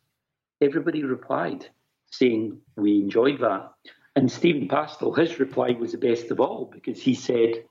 Everybody 0.61 1.03
replied 1.03 1.65
saying, 2.11 2.59
We 2.75 3.01
enjoyed 3.01 3.39
that. 3.39 3.71
And 4.15 4.31
Stephen 4.31 4.67
Pastel, 4.67 5.11
his 5.15 5.39
reply 5.39 5.71
was 5.71 5.93
the 5.93 5.97
best 5.97 6.29
of 6.29 6.39
all 6.39 6.69
because 6.71 7.01
he 7.01 7.15
said, 7.15 7.63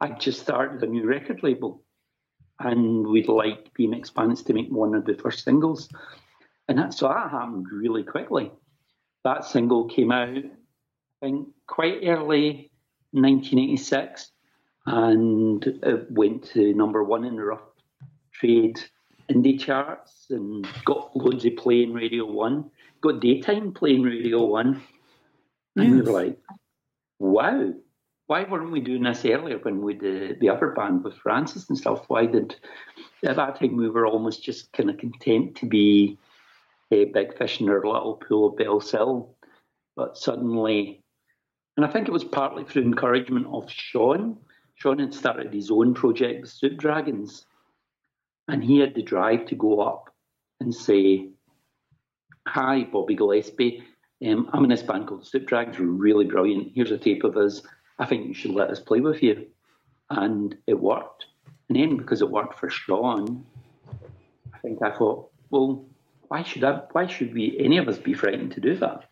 I 0.00 0.12
just 0.12 0.40
started 0.40 0.82
a 0.82 0.86
new 0.86 1.06
record 1.06 1.42
label 1.42 1.82
and 2.58 3.06
we'd 3.06 3.28
like 3.28 3.74
Beam 3.74 3.94
Bandits 4.14 4.42
to 4.44 4.54
make 4.54 4.70
one 4.70 4.94
of 4.94 5.04
the 5.04 5.14
first 5.14 5.44
singles. 5.44 5.90
And 6.68 6.78
that, 6.78 6.94
so 6.94 7.08
that 7.08 7.30
happened 7.30 7.66
really 7.70 8.02
quickly. 8.02 8.50
That 9.24 9.44
single 9.44 9.88
came 9.88 10.10
out, 10.10 10.38
I 10.38 10.46
think, 11.20 11.48
quite 11.66 12.00
early 12.04 12.70
1986 13.10 14.30
and 14.86 15.66
it 15.66 16.10
went 16.10 16.44
to 16.52 16.72
number 16.72 17.04
one 17.04 17.24
in 17.24 17.36
the 17.36 17.44
rough 17.44 17.60
trade 18.38 18.80
indie 19.30 19.60
charts 19.60 20.26
and 20.30 20.66
got 20.84 21.14
loads 21.16 21.44
of 21.44 21.56
play 21.56 21.82
in 21.82 21.92
Radio 21.92 22.24
1, 22.26 22.70
got 23.02 23.20
daytime 23.20 23.72
playing 23.72 24.02
Radio 24.02 24.44
1. 24.44 24.82
And 25.76 25.84
yes. 25.84 25.92
we 25.92 26.00
were 26.00 26.22
like, 26.22 26.38
wow, 27.18 27.72
why 28.26 28.44
weren't 28.44 28.70
we 28.70 28.80
doing 28.80 29.04
this 29.04 29.24
earlier 29.24 29.58
when 29.58 29.82
we 29.82 29.94
did 29.94 30.40
the 30.40 30.50
other 30.50 30.68
band 30.68 31.04
with 31.04 31.16
Frances 31.16 31.66
and 31.68 31.78
stuff? 31.78 32.04
Why 32.08 32.26
did 32.26 32.56
at 33.24 33.36
that 33.36 33.58
time 33.58 33.76
we 33.76 33.88
were 33.88 34.06
almost 34.06 34.42
just 34.42 34.72
kind 34.72 34.90
of 34.90 34.98
content 34.98 35.56
to 35.56 35.66
be 35.66 36.18
a 36.90 37.06
big 37.06 37.36
fish 37.36 37.60
in 37.60 37.68
our 37.68 37.84
little 37.84 38.16
pool 38.16 38.48
of 38.48 38.56
Bellshill, 38.56 39.28
but 39.96 40.16
suddenly, 40.16 41.02
and 41.76 41.84
I 41.84 41.90
think 41.90 42.08
it 42.08 42.12
was 42.12 42.24
partly 42.24 42.64
through 42.64 42.82
encouragement 42.82 43.46
of 43.46 43.70
Sean. 43.70 44.38
Sean 44.74 44.98
had 44.98 45.14
started 45.14 45.52
his 45.52 45.70
own 45.70 45.94
project 45.94 46.42
with 46.42 46.50
Soup 46.50 46.76
Dragons, 46.76 47.46
and 48.48 48.64
he 48.64 48.78
had 48.78 48.94
the 48.94 49.02
drive 49.02 49.46
to 49.46 49.54
go 49.54 49.80
up 49.80 50.12
and 50.60 50.74
say, 50.74 51.28
"Hi, 52.46 52.84
Bobby 52.84 53.14
Gillespie." 53.14 53.84
Um, 54.26 54.50
I'm 54.52 54.64
in 54.64 54.70
this 54.70 54.82
band 54.82 55.06
called 55.06 55.26
Soup 55.26 55.46
Dragons. 55.46 55.78
We're 55.78 55.86
really 55.86 56.24
brilliant. 56.24 56.72
Here's 56.74 56.90
a 56.90 56.98
tape 56.98 57.22
of 57.22 57.36
us. 57.36 57.62
I 57.98 58.06
think 58.06 58.26
you 58.26 58.34
should 58.34 58.50
let 58.50 58.70
us 58.70 58.80
play 58.80 59.00
with 59.00 59.22
you. 59.22 59.46
And 60.10 60.56
it 60.66 60.80
worked. 60.80 61.26
And 61.68 61.78
then 61.78 61.96
because 61.96 62.22
it 62.22 62.30
worked 62.30 62.58
for 62.58 62.68
Sean, 62.68 63.44
I 64.52 64.58
think 64.58 64.82
I 64.82 64.90
thought, 64.90 65.30
well, 65.50 65.84
why 66.28 66.42
should 66.42 66.64
I, 66.64 66.82
why 66.92 67.06
should 67.06 67.32
we 67.32 67.56
any 67.58 67.78
of 67.78 67.88
us 67.88 67.98
be 67.98 68.14
frightened 68.14 68.52
to 68.52 68.60
do 68.60 68.76
that? 68.76 69.04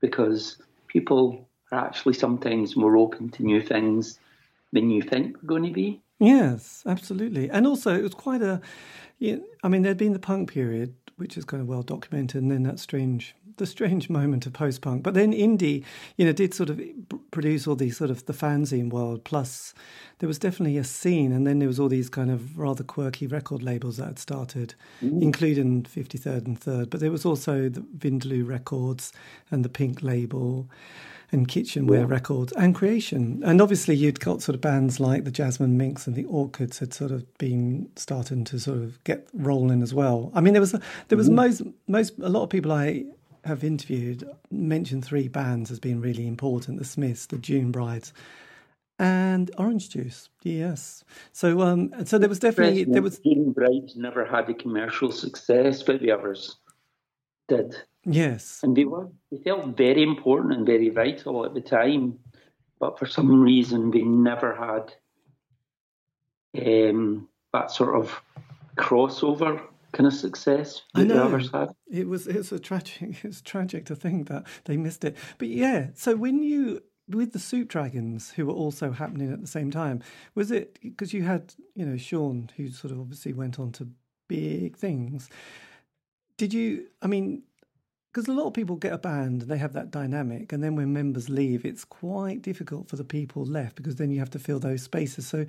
Because 0.00 0.56
people 0.88 1.48
are 1.70 1.86
actually 1.86 2.14
sometimes 2.14 2.76
more 2.76 2.96
open 2.96 3.30
to 3.30 3.44
new 3.44 3.60
things 3.60 4.18
than 4.72 4.90
you 4.90 5.02
think 5.02 5.34
they're 5.34 5.48
going 5.48 5.64
to 5.64 5.70
be. 5.70 6.02
Yes, 6.20 6.82
absolutely. 6.86 7.50
And 7.50 7.66
also, 7.66 7.94
it 7.96 8.02
was 8.02 8.14
quite 8.14 8.42
a. 8.42 8.60
You 9.18 9.36
know, 9.36 9.44
I 9.62 9.68
mean, 9.68 9.82
there'd 9.82 9.96
been 9.96 10.12
the 10.12 10.18
punk 10.18 10.50
period, 10.50 10.94
which 11.16 11.36
is 11.36 11.44
kind 11.44 11.60
of 11.60 11.68
well 11.68 11.82
documented, 11.82 12.42
and 12.42 12.50
then 12.50 12.62
that 12.62 12.78
strange 12.78 13.34
the 13.60 13.66
strange 13.66 14.10
moment 14.10 14.46
of 14.46 14.52
post 14.52 14.80
punk. 14.80 15.02
But 15.04 15.14
then 15.14 15.32
indie, 15.32 15.84
you 16.16 16.24
know, 16.24 16.32
did 16.32 16.52
sort 16.52 16.70
of 16.70 16.80
produce 17.30 17.68
all 17.68 17.76
these 17.76 17.96
sort 17.96 18.10
of 18.10 18.24
the 18.26 18.32
fanzine 18.32 18.90
world. 18.90 19.22
Plus, 19.22 19.72
there 20.18 20.26
was 20.26 20.38
definitely 20.38 20.78
a 20.78 20.84
scene, 20.84 21.30
and 21.30 21.46
then 21.46 21.60
there 21.60 21.68
was 21.68 21.78
all 21.78 21.88
these 21.88 22.08
kind 22.08 22.30
of 22.30 22.58
rather 22.58 22.82
quirky 22.82 23.26
record 23.26 23.62
labels 23.62 23.98
that 23.98 24.06
had 24.06 24.18
started, 24.18 24.74
mm. 25.02 25.22
including 25.22 25.84
Fifty 25.84 26.18
Third 26.18 26.46
and 26.46 26.58
Third. 26.58 26.90
But 26.90 27.00
there 27.00 27.12
was 27.12 27.24
also 27.24 27.68
the 27.68 27.82
Vindaloo 27.82 28.46
Records 28.46 29.12
and 29.50 29.64
the 29.64 29.68
Pink 29.68 30.02
Label. 30.02 30.68
And 31.32 31.46
kitchenware 31.46 32.00
yeah. 32.00 32.06
records 32.08 32.52
and 32.54 32.74
creation, 32.74 33.40
and 33.44 33.60
obviously 33.60 33.94
you'd 33.94 34.18
got 34.18 34.42
sort 34.42 34.56
of 34.56 34.60
bands 34.60 34.98
like 34.98 35.22
the 35.22 35.30
Jasmine 35.30 35.76
Minks 35.76 36.08
and 36.08 36.16
the 36.16 36.24
Orchids 36.24 36.80
had 36.80 36.92
sort 36.92 37.12
of 37.12 37.38
been 37.38 37.88
starting 37.94 38.42
to 38.46 38.58
sort 38.58 38.78
of 38.78 39.02
get 39.04 39.28
rolling 39.32 39.80
as 39.80 39.94
well. 39.94 40.32
I 40.34 40.40
mean, 40.40 40.54
there 40.54 40.60
was 40.60 40.74
a, 40.74 40.80
there 41.06 41.16
was 41.16 41.28
mm. 41.28 41.34
most 41.34 41.62
most 41.86 42.18
a 42.18 42.28
lot 42.28 42.42
of 42.42 42.50
people 42.50 42.72
I 42.72 43.04
have 43.44 43.62
interviewed 43.62 44.28
mentioned 44.50 45.04
three 45.04 45.28
bands 45.28 45.70
as 45.70 45.78
being 45.78 46.00
really 46.00 46.26
important: 46.26 46.80
the 46.80 46.84
Smiths, 46.84 47.26
the 47.26 47.38
June 47.38 47.70
Brides, 47.70 48.12
and 49.00 49.50
Orange 49.56 49.88
Juice. 49.88 50.28
Yes. 50.42 51.04
So, 51.32 51.62
um, 51.62 51.92
so 52.04 52.18
there 52.18 52.28
was 52.28 52.38
definitely 52.38 52.84
there 52.84 53.02
was 53.02 53.18
June 53.18 53.52
Brides 53.52 53.96
never 53.96 54.24
had 54.24 54.48
a 54.50 54.54
commercial 54.54 55.10
success, 55.10 55.82
but 55.82 56.00
the 56.00 56.10
others 56.10 56.56
did. 57.48 57.76
Yes. 58.04 58.60
And 58.62 58.76
they 58.76 58.84
were 58.84 59.08
they 59.30 59.38
felt 59.38 59.76
very 59.76 60.02
important 60.02 60.54
and 60.54 60.66
very 60.66 60.88
vital 60.88 61.44
at 61.44 61.54
the 61.54 61.60
time, 61.60 62.18
but 62.78 62.98
for 62.98 63.06
some 63.06 63.40
reason 63.40 63.90
they 63.90 64.02
never 64.02 64.54
had 64.54 64.94
um, 66.62 67.28
that 67.52 67.70
sort 67.70 67.96
of 67.96 68.20
crossover 68.76 69.60
kind 69.92 70.06
of 70.06 70.12
success 70.12 70.82
I 70.94 71.04
know. 71.04 71.24
others 71.24 71.50
had. 71.52 71.70
It 71.90 72.08
was 72.08 72.26
it's 72.26 72.52
a 72.52 72.58
tragic 72.58 73.16
it's 73.24 73.42
tragic 73.42 73.86
to 73.86 73.96
think 73.96 74.28
that 74.28 74.46
they 74.64 74.76
missed 74.76 75.04
it. 75.04 75.16
But 75.38 75.48
yeah, 75.48 75.88
so 75.94 76.16
when 76.16 76.42
you 76.42 76.82
with 77.08 77.32
the 77.32 77.38
Soup 77.38 77.68
Dragons, 77.68 78.30
who 78.30 78.46
were 78.46 78.52
also 78.52 78.92
happening 78.92 79.32
at 79.32 79.40
the 79.40 79.46
same 79.46 79.70
time, 79.70 80.00
was 80.34 80.50
it 80.50 80.78
because 80.80 81.12
you 81.12 81.24
had 81.24 81.54
you 81.74 81.84
know 81.84 81.96
Sean, 81.96 82.50
who 82.56 82.70
sort 82.70 82.92
of 82.92 83.00
obviously 83.00 83.32
went 83.32 83.58
on 83.58 83.72
to 83.72 83.88
big 84.28 84.76
things? 84.76 85.28
Did 86.36 86.54
you? 86.54 86.86
I 87.02 87.06
mean, 87.06 87.42
because 88.12 88.28
a 88.28 88.32
lot 88.32 88.46
of 88.46 88.54
people 88.54 88.76
get 88.76 88.92
a 88.92 88.98
band 88.98 89.42
and 89.42 89.50
they 89.50 89.58
have 89.58 89.72
that 89.74 89.90
dynamic, 89.90 90.52
and 90.52 90.62
then 90.62 90.74
when 90.74 90.92
members 90.92 91.28
leave, 91.28 91.64
it's 91.64 91.84
quite 91.84 92.42
difficult 92.42 92.88
for 92.88 92.96
the 92.96 93.04
people 93.04 93.44
left 93.44 93.76
because 93.76 93.96
then 93.96 94.10
you 94.10 94.18
have 94.18 94.30
to 94.30 94.38
fill 94.38 94.58
those 94.58 94.82
spaces. 94.82 95.26
So, 95.26 95.46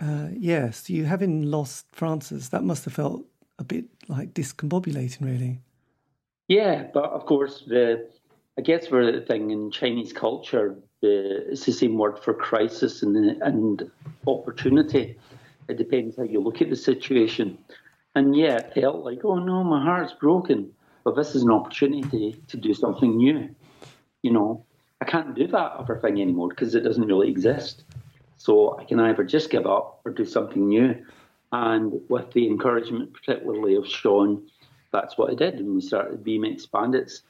uh, 0.00 0.28
yes, 0.32 0.88
you 0.88 1.04
having 1.04 1.42
lost 1.42 1.86
Frances, 1.92 2.48
that 2.50 2.64
must 2.64 2.84
have 2.84 2.94
felt 2.94 3.24
a 3.58 3.64
bit 3.64 3.84
like 4.08 4.32
discombobulating, 4.32 5.22
really. 5.22 5.58
Yeah, 6.48 6.86
but 6.92 7.04
of 7.04 7.26
course 7.26 7.64
the 7.66 8.08
I 8.58 8.60
guess 8.60 8.86
for 8.86 9.10
the 9.10 9.20
thing 9.22 9.50
in 9.50 9.70
Chinese 9.70 10.12
culture, 10.12 10.76
the, 11.00 11.50
it's 11.50 11.64
the 11.64 11.72
same 11.72 11.96
word 11.96 12.18
for 12.18 12.34
crisis 12.34 13.02
and 13.02 13.16
and 13.42 13.90
opportunity. 14.26 15.16
It 15.68 15.76
depends 15.78 16.16
how 16.16 16.24
you 16.24 16.40
look 16.40 16.60
at 16.60 16.70
the 16.70 16.76
situation. 16.76 17.58
And 18.14 18.36
yeah, 18.36 18.56
it 18.56 18.74
felt 18.74 19.04
like, 19.04 19.24
oh 19.24 19.38
no, 19.38 19.64
my 19.64 19.82
heart's 19.82 20.12
broken. 20.12 20.72
But 21.04 21.16
this 21.16 21.34
is 21.34 21.42
an 21.42 21.50
opportunity 21.50 22.40
to 22.48 22.56
do 22.56 22.74
something 22.74 23.16
new. 23.16 23.54
You 24.22 24.32
know, 24.32 24.64
I 25.00 25.04
can't 25.04 25.34
do 25.34 25.46
that 25.48 25.72
other 25.72 25.96
thing 25.96 26.20
anymore 26.20 26.48
because 26.48 26.74
it 26.74 26.80
doesn't 26.80 27.06
really 27.06 27.28
exist. 27.28 27.84
So 28.36 28.78
I 28.78 28.84
can 28.84 29.00
either 29.00 29.24
just 29.24 29.50
give 29.50 29.66
up 29.66 30.00
or 30.04 30.12
do 30.12 30.24
something 30.24 30.68
new. 30.68 31.04
And 31.52 32.00
with 32.08 32.32
the 32.32 32.46
encouragement, 32.46 33.12
particularly 33.12 33.74
of 33.74 33.86
Sean, 33.86 34.48
that's 34.92 35.18
what 35.18 35.30
I 35.30 35.34
did. 35.34 35.54
And 35.54 35.74
we 35.74 35.80
started 35.80 36.24
BMX 36.24 36.70
Bandits 36.70 37.22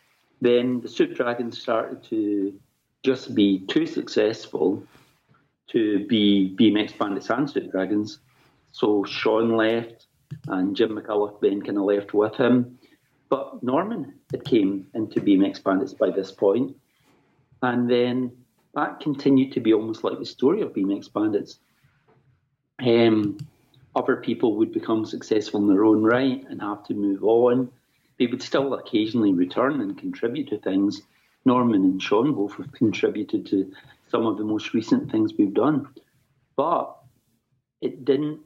then 0.42 0.80
the 0.80 0.88
Soup 0.88 1.14
Dragons 1.14 1.58
started 1.58 2.02
to 2.10 2.52
just 3.04 3.32
be 3.32 3.60
too 3.68 3.86
successful 3.86 4.82
to 5.68 6.04
be 6.08 6.54
BMX 6.58 6.98
Bandits 6.98 7.30
and 7.30 7.48
Soup 7.48 7.70
Dragons. 7.70 8.18
So 8.72 9.04
Sean 9.04 9.56
left 9.56 10.06
and 10.48 10.74
Jim 10.74 10.98
McCulloch 10.98 11.40
then 11.40 11.62
kind 11.62 11.78
of 11.78 11.84
left 11.84 12.12
with 12.12 12.34
him. 12.34 12.76
But 13.32 13.62
Norman 13.62 14.12
had 14.30 14.44
came 14.44 14.88
into 14.92 15.20
BMX 15.20 15.64
Bandits 15.64 15.94
by 15.94 16.10
this 16.10 16.30
point. 16.30 16.76
And 17.62 17.88
then 17.90 18.32
that 18.74 19.00
continued 19.00 19.52
to 19.52 19.60
be 19.60 19.72
almost 19.72 20.04
like 20.04 20.18
the 20.18 20.26
story 20.26 20.60
of 20.60 20.74
BMX 20.74 21.10
Bandits. 21.10 21.58
Um, 22.78 23.38
other 23.96 24.16
people 24.16 24.56
would 24.56 24.72
become 24.72 25.06
successful 25.06 25.60
in 25.60 25.68
their 25.68 25.86
own 25.86 26.02
right 26.02 26.44
and 26.50 26.60
have 26.60 26.84
to 26.88 26.94
move 26.94 27.24
on 27.24 27.70
they 28.18 28.26
would 28.26 28.42
still 28.42 28.74
occasionally 28.74 29.32
return 29.32 29.80
and 29.80 29.98
contribute 29.98 30.48
to 30.48 30.58
things. 30.58 31.02
Norman 31.44 31.82
and 31.82 32.00
Sean 32.00 32.34
both 32.34 32.54
have 32.54 32.70
contributed 32.72 33.46
to 33.46 33.72
some 34.08 34.26
of 34.26 34.38
the 34.38 34.44
most 34.44 34.74
recent 34.74 35.10
things 35.10 35.32
we've 35.36 35.54
done. 35.54 35.88
But 36.56 36.96
it 37.80 38.04
didn't 38.04 38.40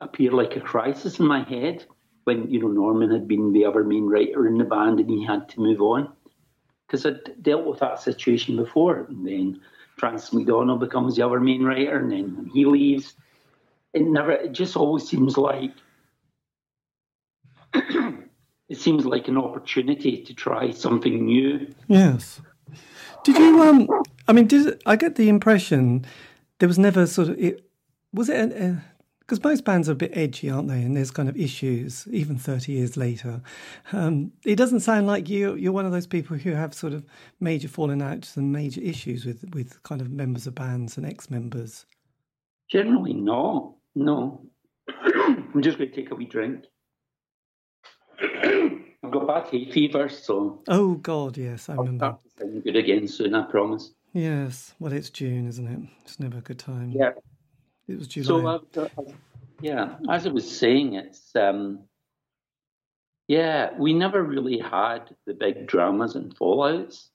appear 0.00 0.32
like 0.32 0.56
a 0.56 0.60
crisis 0.60 1.20
in 1.20 1.26
my 1.26 1.44
head 1.44 1.84
when, 2.28 2.50
you 2.50 2.60
know, 2.60 2.68
Norman 2.68 3.10
had 3.10 3.26
been 3.26 3.54
the 3.54 3.64
other 3.64 3.82
main 3.82 4.06
writer 4.06 4.46
in 4.46 4.58
the 4.58 4.64
band 4.64 5.00
and 5.00 5.08
he 5.08 5.24
had 5.24 5.48
to 5.48 5.60
move 5.60 5.80
on. 5.80 6.12
Because 6.86 7.06
I'd 7.06 7.42
dealt 7.42 7.64
with 7.64 7.78
that 7.78 8.00
situation 8.00 8.56
before. 8.56 9.06
And 9.08 9.26
then 9.26 9.60
Francis 9.96 10.34
McDonald 10.34 10.80
becomes 10.80 11.16
the 11.16 11.24
other 11.24 11.40
main 11.40 11.64
writer 11.64 11.98
and 11.98 12.12
then 12.12 12.50
he 12.52 12.66
leaves, 12.66 13.14
it 13.94 14.02
never 14.02 14.32
it 14.32 14.52
just 14.52 14.76
always 14.76 15.08
seems 15.08 15.38
like 15.38 15.72
it 17.74 18.76
seems 18.76 19.06
like 19.06 19.28
an 19.28 19.38
opportunity 19.38 20.22
to 20.24 20.34
try 20.34 20.70
something 20.70 21.24
new. 21.24 21.66
Yes. 21.86 22.42
Did 23.24 23.38
you? 23.38 23.62
Um. 23.62 23.88
I 24.28 24.32
mean, 24.32 24.46
did 24.46 24.82
I 24.84 24.96
get 24.96 25.14
the 25.14 25.30
impression 25.30 26.04
there 26.58 26.68
was 26.68 26.78
never 26.78 27.06
sort 27.06 27.28
of 27.30 27.38
it? 27.38 27.64
Was 28.12 28.28
it? 28.28 28.52
Because 29.28 29.44
most 29.44 29.64
bands 29.64 29.90
are 29.90 29.92
a 29.92 29.94
bit 29.94 30.16
edgy, 30.16 30.48
aren't 30.48 30.68
they? 30.68 30.80
And 30.80 30.96
there's 30.96 31.10
kind 31.10 31.28
of 31.28 31.36
issues, 31.36 32.08
even 32.10 32.38
30 32.38 32.72
years 32.72 32.96
later. 32.96 33.42
Um, 33.92 34.32
it 34.46 34.56
doesn't 34.56 34.80
sound 34.80 35.06
like 35.06 35.28
you, 35.28 35.54
you're 35.54 35.70
one 35.70 35.84
of 35.84 35.92
those 35.92 36.06
people 36.06 36.38
who 36.38 36.52
have 36.52 36.72
sort 36.72 36.94
of 36.94 37.04
major 37.38 37.68
falling 37.68 38.00
outs 38.00 38.38
and 38.38 38.50
major 38.50 38.80
issues 38.80 39.26
with, 39.26 39.44
with 39.52 39.82
kind 39.82 40.00
of 40.00 40.10
members 40.10 40.46
of 40.46 40.54
bands 40.54 40.96
and 40.96 41.04
ex 41.04 41.28
members. 41.28 41.84
Generally, 42.70 43.12
no. 43.12 43.76
No. 43.94 44.46
I'm 44.88 45.60
just 45.60 45.76
going 45.76 45.90
to 45.90 45.94
take 45.94 46.10
a 46.10 46.14
wee 46.14 46.24
drink. 46.24 46.64
I've 48.22 49.10
got 49.10 49.26
bad 49.26 49.48
hay 49.48 49.70
fever, 49.70 50.08
so. 50.08 50.62
Oh 50.68 50.94
God, 50.94 51.36
yes, 51.36 51.68
I 51.68 51.74
remember. 51.74 52.16
I'll 52.40 52.60
good 52.64 52.76
again 52.76 53.06
soon. 53.06 53.34
I 53.34 53.42
promise. 53.42 53.92
Yes, 54.14 54.74
well, 54.78 54.94
it's 54.94 55.10
June, 55.10 55.46
isn't 55.46 55.66
it? 55.66 55.80
It's 56.00 56.18
never 56.18 56.38
a 56.38 56.40
good 56.40 56.58
time. 56.58 56.92
Yeah, 56.92 57.10
it 57.88 57.98
was 57.98 58.08
July. 58.08 58.58
So, 58.72 58.84
uh, 58.84 59.02
yeah, 59.60 59.96
as 60.08 60.26
I 60.26 60.30
was 60.30 60.48
saying, 60.48 60.94
it's 60.94 61.34
um, 61.34 61.80
yeah, 63.26 63.70
we 63.78 63.92
never 63.92 64.22
really 64.22 64.58
had 64.58 65.14
the 65.26 65.34
big 65.34 65.66
dramas 65.66 66.14
and 66.14 66.34
fallouts. 66.36 67.08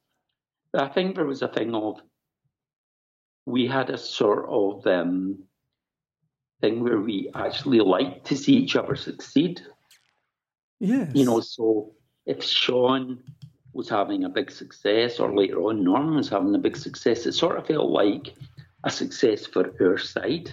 I 0.73 0.87
think 0.87 1.15
there 1.15 1.25
was 1.25 1.41
a 1.41 1.47
thing 1.47 1.73
of 1.75 2.01
we 3.45 3.67
had 3.67 3.89
a 3.89 3.97
sort 3.97 4.45
of 4.49 4.85
um, 4.87 5.43
thing 6.61 6.83
where 6.83 6.99
we 6.99 7.29
actually 7.35 7.79
liked 7.79 8.25
to 8.27 8.37
see 8.37 8.53
each 8.53 8.75
other 8.75 8.95
succeed. 8.95 9.61
Yes. 10.79 11.11
You 11.13 11.25
know, 11.25 11.39
so 11.39 11.93
if 12.25 12.43
Sean 12.43 13.23
was 13.73 13.89
having 13.89 14.23
a 14.23 14.29
big 14.29 14.51
success, 14.51 15.19
or 15.19 15.35
later 15.35 15.61
on 15.63 15.83
Norman 15.83 16.15
was 16.15 16.29
having 16.29 16.53
a 16.55 16.59
big 16.59 16.77
success, 16.77 17.25
it 17.25 17.33
sort 17.33 17.57
of 17.57 17.67
felt 17.67 17.89
like 17.89 18.33
a 18.83 18.89
success 18.89 19.45
for 19.45 19.73
our 19.81 19.97
side. 19.97 20.51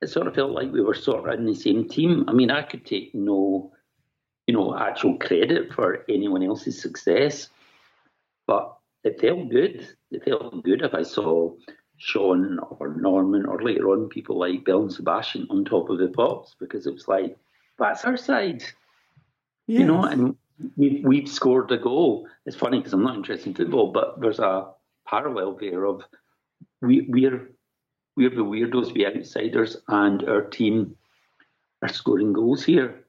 It 0.00 0.08
sort 0.08 0.26
of 0.26 0.34
felt 0.34 0.52
like 0.52 0.72
we 0.72 0.80
were 0.80 0.94
sort 0.94 1.28
of 1.28 1.38
in 1.38 1.46
the 1.46 1.54
same 1.54 1.88
team. 1.88 2.24
I 2.28 2.32
mean, 2.32 2.50
I 2.50 2.62
could 2.62 2.84
take 2.84 3.14
no, 3.14 3.72
you 4.46 4.54
know, 4.54 4.76
actual 4.76 5.16
credit 5.18 5.72
for 5.72 6.04
anyone 6.08 6.42
else's 6.42 6.80
success, 6.80 7.48
but 8.46 8.76
it 9.04 9.20
felt 9.20 9.48
good. 9.48 9.88
It 10.10 10.24
felt 10.24 10.64
good 10.64 10.82
if 10.82 10.94
I 10.94 11.02
saw 11.02 11.54
Sean 11.98 12.58
or 12.58 12.94
Norman 12.94 13.46
or 13.46 13.62
later 13.62 13.90
on 13.90 14.08
people 14.08 14.38
like 14.38 14.64
Belle 14.64 14.82
and 14.82 14.92
Sebastian 14.92 15.46
on 15.50 15.64
top 15.64 15.88
of 15.88 15.98
the 15.98 16.08
pops 16.08 16.54
because 16.58 16.86
it 16.86 16.94
was 16.94 17.06
like, 17.06 17.36
that's 17.78 18.04
our 18.04 18.16
side. 18.16 18.62
Yes. 19.66 19.80
You 19.80 19.86
know, 19.86 20.04
and 20.04 20.36
we've, 20.76 21.04
we've 21.04 21.28
scored 21.28 21.70
a 21.70 21.78
goal. 21.78 22.28
It's 22.44 22.56
funny 22.56 22.78
because 22.78 22.92
I'm 22.92 23.04
not 23.04 23.16
interested 23.16 23.46
in 23.46 23.54
football, 23.54 23.92
but 23.92 24.20
there's 24.20 24.40
a 24.40 24.68
parallel 25.06 25.56
there 25.60 25.84
of 25.84 26.02
we, 26.82 27.06
we're 27.08 27.48
we're 28.14 28.30
the 28.30 28.44
weirdos, 28.44 28.92
we 28.92 29.06
outsiders, 29.06 29.78
and 29.88 30.28
our 30.28 30.42
team 30.42 30.96
are 31.80 31.88
scoring 31.88 32.34
goals 32.34 32.62
here. 32.62 33.04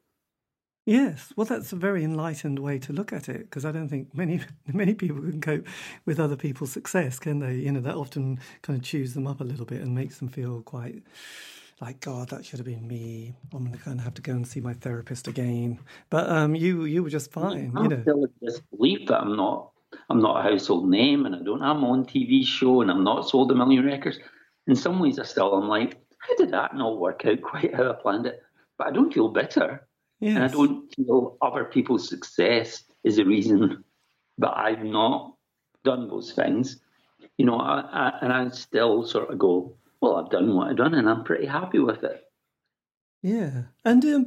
Yes, 0.85 1.31
well, 1.35 1.45
that's 1.45 1.71
a 1.71 1.77
very 1.77 2.03
enlightened 2.03 2.59
way 2.59 2.77
to 2.79 2.91
look 2.93 3.13
at 3.13 3.29
it 3.29 3.49
because 3.49 3.63
I 3.65 3.71
don't 3.71 3.89
think 3.89 4.13
many 4.13 4.41
many 4.73 4.93
people 4.93 5.21
can 5.21 5.41
cope 5.41 5.67
with 6.05 6.19
other 6.19 6.35
people's 6.35 6.71
success, 6.71 7.19
can 7.19 7.39
they? 7.39 7.55
You 7.55 7.71
know, 7.71 7.81
that 7.81 7.95
often 7.95 8.39
kind 8.61 8.77
of 8.77 8.85
chews 8.85 9.13
them 9.13 9.27
up 9.27 9.41
a 9.41 9.45
little 9.45 9.65
bit 9.65 9.81
and 9.81 9.95
makes 9.95 10.19
them 10.19 10.29
feel 10.29 10.61
quite 10.61 11.03
like 11.81 11.99
God, 11.99 12.29
that 12.29 12.45
should 12.45 12.59
have 12.59 12.65
been 12.65 12.87
me. 12.87 13.33
I'm 13.53 13.59
going 13.59 13.73
to 13.73 13.77
kind 13.77 13.99
of 13.99 14.05
have 14.05 14.13
to 14.13 14.21
go 14.21 14.31
and 14.31 14.47
see 14.47 14.61
my 14.61 14.73
therapist 14.73 15.27
again. 15.27 15.79
But 16.09 16.29
um, 16.29 16.55
you 16.55 16.85
you 16.85 17.03
were 17.03 17.09
just 17.09 17.31
fine. 17.31 17.73
I 17.75 17.83
you 17.83 17.89
know, 17.89 18.01
still 18.01 18.27
disbelief 18.41 19.07
that 19.07 19.21
I'm 19.21 19.35
not 19.35 19.72
I'm 20.09 20.21
not 20.21 20.39
a 20.39 20.49
household 20.49 20.89
name 20.89 21.25
and 21.25 21.35
I 21.35 21.39
don't 21.39 21.61
have 21.61 21.77
my 21.77 21.87
own 21.87 22.05
TV 22.05 22.45
show 22.45 22.81
and 22.81 22.91
I'm 22.91 23.03
not 23.03 23.29
sold 23.29 23.51
a 23.51 23.55
million 23.55 23.85
records. 23.85 24.19
In 24.67 24.75
some 24.75 24.99
ways, 24.99 25.19
I 25.19 25.23
still 25.23 25.55
am 25.55 25.67
like, 25.67 25.97
how 26.17 26.35
did 26.35 26.51
that 26.51 26.75
not 26.75 26.99
work 26.99 27.25
out 27.25 27.41
quite 27.41 27.73
how 27.73 27.91
I 27.91 27.93
planned 27.93 28.25
it? 28.25 28.41
But 28.77 28.87
I 28.87 28.91
don't 28.91 29.13
feel 29.13 29.29
bitter, 29.29 29.87
yes. 30.19 30.35
and 30.35 30.43
I 30.43 30.47
don't 30.47 30.93
feel 30.95 31.37
other 31.41 31.65
people's 31.65 32.07
success 32.07 32.83
is 33.03 33.17
the 33.17 33.25
reason 33.25 33.83
that 34.37 34.57
I've 34.57 34.83
not 34.83 35.35
done 35.83 36.07
those 36.07 36.31
things. 36.31 36.79
You 37.37 37.45
know, 37.45 37.57
I, 37.57 37.81
I, 37.81 38.19
and 38.21 38.33
I 38.33 38.49
still 38.49 39.05
sort 39.05 39.29
of 39.29 39.37
go, 39.37 39.75
well, 40.01 40.15
I've 40.15 40.31
done 40.31 40.55
what 40.55 40.69
I've 40.69 40.77
done, 40.77 40.93
and 40.93 41.09
I'm 41.09 41.23
pretty 41.23 41.45
happy 41.45 41.79
with 41.79 42.03
it. 42.03 42.23
Yeah, 43.21 43.63
and 43.85 44.03
um, 44.05 44.25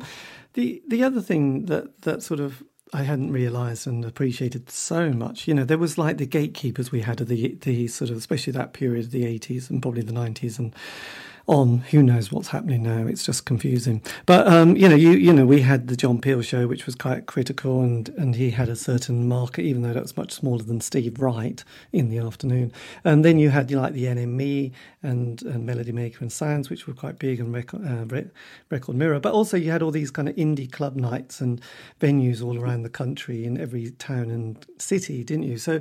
the 0.54 0.82
the 0.88 1.02
other 1.02 1.20
thing 1.20 1.66
that 1.66 2.02
that 2.02 2.22
sort 2.22 2.40
of 2.40 2.62
I 2.92 3.02
hadn't 3.02 3.32
realised 3.32 3.86
and 3.86 4.04
appreciated 4.04 4.70
so 4.70 5.12
much. 5.12 5.48
You 5.48 5.54
know, 5.54 5.64
there 5.64 5.78
was 5.78 5.98
like 5.98 6.18
the 6.18 6.26
gatekeepers 6.26 6.92
we 6.92 7.00
had 7.00 7.20
of 7.20 7.28
the 7.28 7.56
the 7.62 7.88
sort 7.88 8.10
of 8.10 8.16
especially 8.16 8.52
that 8.52 8.72
period 8.72 9.06
of 9.06 9.10
the 9.10 9.26
eighties 9.26 9.70
and 9.70 9.82
probably 9.82 10.02
the 10.02 10.12
nineties 10.12 10.58
and 10.58 10.74
on. 11.46 11.78
Who 11.90 12.02
knows 12.02 12.32
what's 12.32 12.48
happening 12.48 12.82
now? 12.82 13.06
It's 13.06 13.24
just 13.24 13.44
confusing. 13.44 14.02
But 14.26 14.46
um, 14.48 14.76
you 14.76 14.88
know, 14.88 14.94
you 14.94 15.10
you 15.10 15.32
know, 15.32 15.46
we 15.46 15.60
had 15.60 15.88
the 15.88 15.96
John 15.96 16.20
Peel 16.20 16.42
show, 16.42 16.66
which 16.66 16.86
was 16.86 16.94
quite 16.94 17.26
critical, 17.26 17.82
and 17.82 18.08
and 18.10 18.34
he 18.34 18.50
had 18.50 18.68
a 18.68 18.76
certain 18.76 19.28
market, 19.28 19.62
even 19.62 19.82
though 19.82 19.92
that 19.92 20.02
was 20.02 20.16
much 20.16 20.32
smaller 20.32 20.62
than 20.62 20.80
Steve 20.80 21.20
Wright 21.20 21.62
in 21.92 22.08
the 22.08 22.18
afternoon. 22.18 22.72
And 23.04 23.24
then 23.24 23.38
you 23.38 23.50
had 23.50 23.70
you 23.70 23.76
know, 23.76 23.82
like 23.82 23.92
the 23.94 24.04
NME 24.04 24.72
and 25.02 25.42
and 25.42 25.64
Melody 25.64 25.92
Maker 25.92 26.18
and 26.20 26.32
Sounds, 26.32 26.68
which 26.68 26.86
were 26.86 26.94
quite 26.94 27.18
big, 27.18 27.40
and 27.40 27.54
record, 27.54 27.86
uh, 27.86 28.22
record 28.70 28.96
Mirror. 28.96 29.20
But 29.20 29.32
also 29.32 29.56
you 29.56 29.70
had 29.70 29.82
all 29.82 29.90
these 29.90 30.10
kind 30.10 30.28
of 30.28 30.36
indie 30.36 30.70
club 30.70 30.96
nights 30.96 31.40
and 31.40 31.60
venues 32.00 32.42
all 32.44 32.58
around 32.58 32.82
the 32.82 32.90
country 32.90 33.44
in 33.44 33.58
every 33.60 33.90
town 33.92 34.30
and 34.30 34.66
city, 34.78 35.22
didn't 35.22 35.44
you? 35.44 35.58
So 35.58 35.80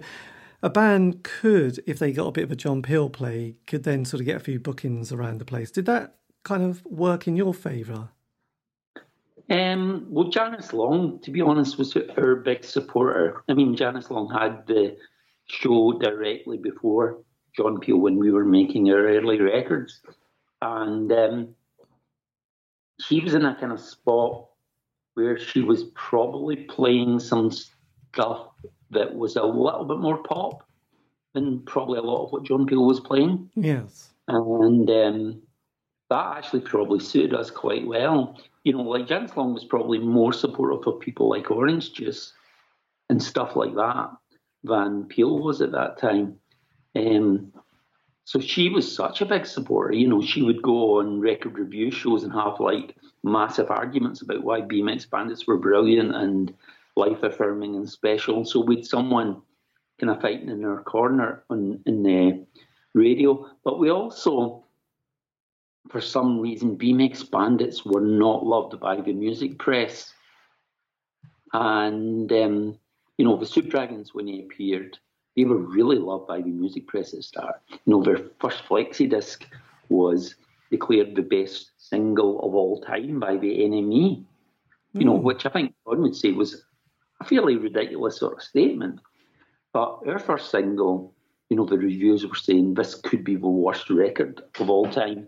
a 0.65 0.69
band 0.69 1.23
could, 1.23 1.79
if 1.85 1.99
they 1.99 2.11
got 2.11 2.25
a 2.25 2.31
bit 2.31 2.45
of 2.45 2.51
a 2.51 2.55
John 2.55 2.81
Peel 2.81 3.07
play, 3.07 3.55
could 3.67 3.83
then 3.83 4.03
sort 4.03 4.19
of 4.19 4.25
get 4.25 4.37
a 4.37 4.39
few 4.39 4.59
bookings 4.59 5.11
around 5.11 5.37
the 5.37 5.45
place. 5.45 5.69
Did 5.69 5.85
that 5.85 6.15
kind 6.43 6.63
of 6.63 6.83
work 6.85 7.27
in 7.27 7.35
your 7.35 7.53
favour? 7.53 8.09
Um, 9.47 10.07
well, 10.09 10.29
Janice 10.29 10.73
Long, 10.73 11.19
to 11.19 11.29
be 11.29 11.39
honest, 11.39 11.77
was 11.77 11.95
our 12.17 12.37
big 12.37 12.63
supporter. 12.63 13.43
I 13.47 13.53
mean, 13.53 13.75
Janice 13.75 14.09
Long 14.09 14.27
had 14.31 14.65
the 14.65 14.97
show 15.45 15.99
directly 15.99 16.57
before 16.57 17.19
John 17.55 17.79
Peel 17.79 17.97
when 17.97 18.17
we 18.17 18.31
were 18.31 18.43
making 18.43 18.89
our 18.89 19.05
early 19.05 19.39
records. 19.39 20.01
And 20.63 21.11
um, 21.11 21.49
she 22.99 23.19
was 23.19 23.35
in 23.35 23.45
a 23.45 23.53
kind 23.53 23.71
of 23.71 23.79
spot 23.79 24.47
where 25.13 25.37
she 25.37 25.61
was 25.61 25.83
probably 25.93 26.55
playing 26.55 27.19
some 27.19 27.51
stuff 27.51 28.47
that 28.91 29.15
was 29.15 29.35
a 29.35 29.43
little 29.43 29.85
bit 29.85 29.99
more 29.99 30.23
pop 30.23 30.67
than 31.33 31.59
probably 31.61 31.99
a 31.99 32.03
lot 32.03 32.25
of 32.25 32.31
what 32.31 32.43
John 32.43 32.65
Peel 32.65 32.85
was 32.85 32.99
playing. 32.99 33.49
Yes. 33.55 34.09
And 34.27 34.89
um, 34.89 35.41
that 36.09 36.37
actually 36.37 36.61
probably 36.61 36.99
suited 36.99 37.33
us 37.33 37.51
quite 37.51 37.85
well. 37.85 38.37
You 38.63 38.73
know, 38.73 38.81
like 38.81 39.07
Janice 39.07 39.35
Long 39.35 39.53
was 39.53 39.65
probably 39.65 39.99
more 39.99 40.33
supportive 40.33 40.87
of 40.87 40.99
people 40.99 41.29
like 41.29 41.51
Orange 41.51 41.93
Juice 41.93 42.33
and 43.09 43.21
stuff 43.21 43.55
like 43.55 43.75
that 43.75 44.09
than 44.63 45.05
Peel 45.05 45.39
was 45.39 45.61
at 45.61 45.71
that 45.73 45.99
time. 45.99 46.39
Um, 46.95 47.53
so 48.23 48.39
she 48.39 48.69
was 48.69 48.93
such 48.93 49.21
a 49.21 49.25
big 49.25 49.45
supporter. 49.45 49.93
You 49.93 50.07
know, 50.07 50.21
she 50.21 50.41
would 50.41 50.61
go 50.63 50.99
on 50.99 51.19
record 51.19 51.59
review 51.59 51.91
shows 51.91 52.23
and 52.23 52.33
have 52.33 52.59
like 52.59 52.95
massive 53.23 53.69
arguments 53.69 54.21
about 54.21 54.43
why 54.43 54.61
BMX 54.61 55.07
Bandits 55.09 55.45
were 55.45 55.57
brilliant 55.57 56.15
and 56.15 56.53
life 56.95 57.23
affirming 57.23 57.75
and 57.75 57.89
special. 57.89 58.45
So 58.45 58.61
we'd 58.61 58.85
someone 58.85 59.41
kind 59.99 60.11
of 60.11 60.21
fighting 60.21 60.49
in 60.49 60.63
our 60.65 60.83
corner 60.83 61.43
on 61.49 61.81
in 61.85 62.03
the 62.03 62.45
radio, 62.93 63.49
but 63.63 63.79
we 63.79 63.89
also, 63.89 64.63
for 65.89 66.01
some 66.01 66.39
reason, 66.39 66.77
BMX 66.77 67.29
Bandits 67.29 67.85
were 67.85 68.01
not 68.01 68.45
loved 68.45 68.79
by 68.79 68.99
the 69.01 69.13
music 69.13 69.57
press, 69.59 70.13
and 71.53 72.31
um, 72.31 72.79
you 73.17 73.25
know 73.25 73.37
the 73.37 73.45
Soup 73.45 73.69
Dragons 73.69 74.13
when 74.13 74.25
they 74.25 74.39
appeared, 74.39 74.97
they 75.35 75.45
were 75.45 75.57
really 75.57 75.97
loved 75.97 76.27
by 76.27 76.41
the 76.41 76.49
music 76.49 76.87
press 76.87 77.13
at 77.13 77.17
the 77.17 77.23
start. 77.23 77.61
You 77.69 77.79
know 77.87 78.03
their 78.03 78.19
first 78.39 78.63
flexi 78.65 79.09
disc 79.09 79.45
was 79.89 80.35
declared 80.71 81.15
the 81.15 81.21
best 81.21 81.71
single 81.77 82.39
of 82.39 82.55
all 82.55 82.81
time 82.81 83.19
by 83.19 83.37
the 83.37 83.59
NME. 83.59 84.25
You 84.93 85.03
know, 85.03 85.17
hmm. 85.17 85.23
which 85.23 85.45
I 85.45 85.49
think 85.49 85.73
John 85.85 86.01
would 86.01 86.15
say 86.15 86.31
was 86.31 86.63
a 87.21 87.25
fairly 87.25 87.55
ridiculous 87.55 88.19
sort 88.19 88.37
of 88.37 88.43
statement. 88.43 88.99
But 89.73 89.99
our 90.07 90.19
first 90.19 90.51
single, 90.51 91.13
you 91.49 91.57
know, 91.57 91.65
the 91.65 91.77
reviews 91.77 92.25
were 92.25 92.35
saying 92.35 92.73
this 92.73 92.95
could 92.95 93.23
be 93.23 93.35
the 93.35 93.47
worst 93.47 93.89
record 93.89 94.41
of 94.59 94.69
all 94.69 94.89
time. 94.89 95.27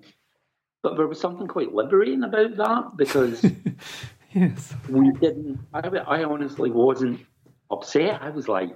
But 0.84 0.95
there 0.95 1.08
was 1.08 1.19
something 1.19 1.47
quite 1.47 1.73
liberating 1.73 2.23
about 2.23 2.56
that 2.58 2.97
because 2.97 3.43
yes. 4.34 4.73
we 4.89 5.12
didn't, 5.12 5.60
I, 5.73 5.80
I 5.80 6.23
honestly 6.23 6.71
wasn't 6.71 7.26
upset. 7.69 8.21
I 8.21 8.30
was 8.30 8.47
like, 8.47 8.69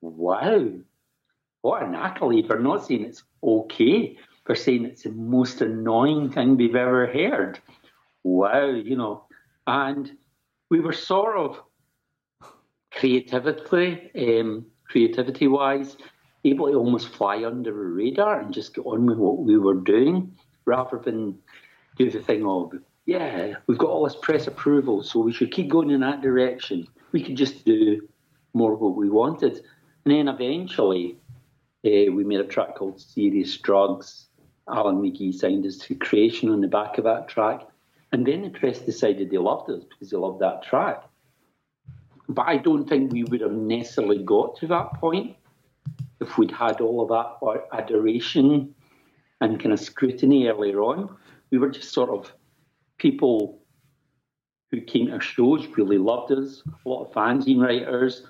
wow, 0.00 0.70
what 1.62 1.82
an 1.82 1.94
accolade 1.94 2.46
for 2.46 2.58
not 2.58 2.86
saying 2.86 3.04
it's 3.04 3.22
okay, 3.42 4.16
for 4.44 4.54
saying 4.54 4.86
it's 4.86 5.02
the 5.02 5.10
most 5.10 5.60
annoying 5.60 6.30
thing 6.30 6.56
we've 6.56 6.74
ever 6.74 7.06
heard. 7.06 7.58
Wow, 8.22 8.70
you 8.70 8.96
know. 8.96 9.24
And 9.66 10.10
we 10.70 10.80
were 10.80 10.92
sort 10.92 11.36
of 11.36 11.60
creativity, 13.00 14.10
um, 14.14 14.66
creativity 14.84 15.48
wise, 15.48 15.96
able 16.44 16.70
to 16.70 16.74
almost 16.74 17.08
fly 17.08 17.42
under 17.44 17.70
a 17.70 17.88
radar 17.88 18.40
and 18.40 18.52
just 18.52 18.74
get 18.74 18.84
on 18.84 19.06
with 19.06 19.16
what 19.16 19.38
we 19.38 19.56
were 19.56 19.74
doing 19.74 20.36
rather 20.66 20.98
than 20.98 21.38
do 21.96 22.10
the 22.10 22.20
thing 22.20 22.44
of, 22.44 22.72
yeah, 23.06 23.54
we've 23.66 23.78
got 23.78 23.88
all 23.88 24.04
this 24.04 24.16
press 24.20 24.46
approval, 24.46 25.02
so 25.02 25.18
we 25.18 25.32
should 25.32 25.50
keep 25.50 25.68
going 25.68 25.90
in 25.90 26.00
that 26.00 26.20
direction. 26.20 26.86
We 27.12 27.22
could 27.22 27.36
just 27.36 27.64
do 27.64 28.06
more 28.52 28.74
of 28.74 28.80
what 28.80 28.96
we 28.96 29.08
wanted. 29.08 29.62
And 30.04 30.14
then 30.14 30.28
eventually, 30.28 31.16
uh, 31.84 32.12
we 32.12 32.24
made 32.24 32.40
a 32.40 32.44
track 32.44 32.76
called 32.76 33.00
Serious 33.00 33.56
Drugs. 33.56 34.26
Alan 34.68 35.00
McGee 35.00 35.34
signed 35.34 35.64
us 35.64 35.78
to 35.78 35.94
creation 35.94 36.50
on 36.50 36.60
the 36.60 36.68
back 36.68 36.98
of 36.98 37.04
that 37.04 37.28
track. 37.28 37.66
And 38.12 38.26
then 38.26 38.42
the 38.42 38.50
press 38.50 38.80
decided 38.80 39.30
they 39.30 39.38
loved 39.38 39.70
us 39.70 39.84
because 39.84 40.10
they 40.10 40.18
loved 40.18 40.40
that 40.40 40.62
track. 40.62 41.02
But 42.30 42.46
I 42.46 42.58
don't 42.58 42.88
think 42.88 43.12
we 43.12 43.24
would 43.24 43.40
have 43.40 43.52
necessarily 43.52 44.22
got 44.22 44.56
to 44.58 44.66
that 44.68 44.94
point 44.94 45.36
if 46.20 46.38
we'd 46.38 46.52
had 46.52 46.80
all 46.80 47.02
of 47.02 47.08
that 47.08 47.66
adoration 47.72 48.74
and 49.40 49.60
kind 49.60 49.72
of 49.72 49.80
scrutiny 49.80 50.46
earlier 50.46 50.80
on. 50.80 51.16
We 51.50 51.58
were 51.58 51.70
just 51.70 51.92
sort 51.92 52.10
of 52.10 52.32
people 52.98 53.58
who 54.70 54.80
came 54.80 55.06
to 55.06 55.14
our 55.14 55.20
shows, 55.20 55.66
really 55.76 55.98
loved 55.98 56.30
us. 56.30 56.62
A 56.84 56.88
lot 56.88 57.06
of 57.06 57.12
fanzine 57.12 57.60
writers, 57.60 58.22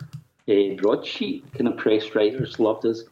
uh, 0.48 0.74
broadsheet 0.78 1.52
kind 1.52 1.68
of 1.68 1.76
press 1.76 2.14
writers 2.14 2.58
loved 2.58 2.86
us, 2.86 3.02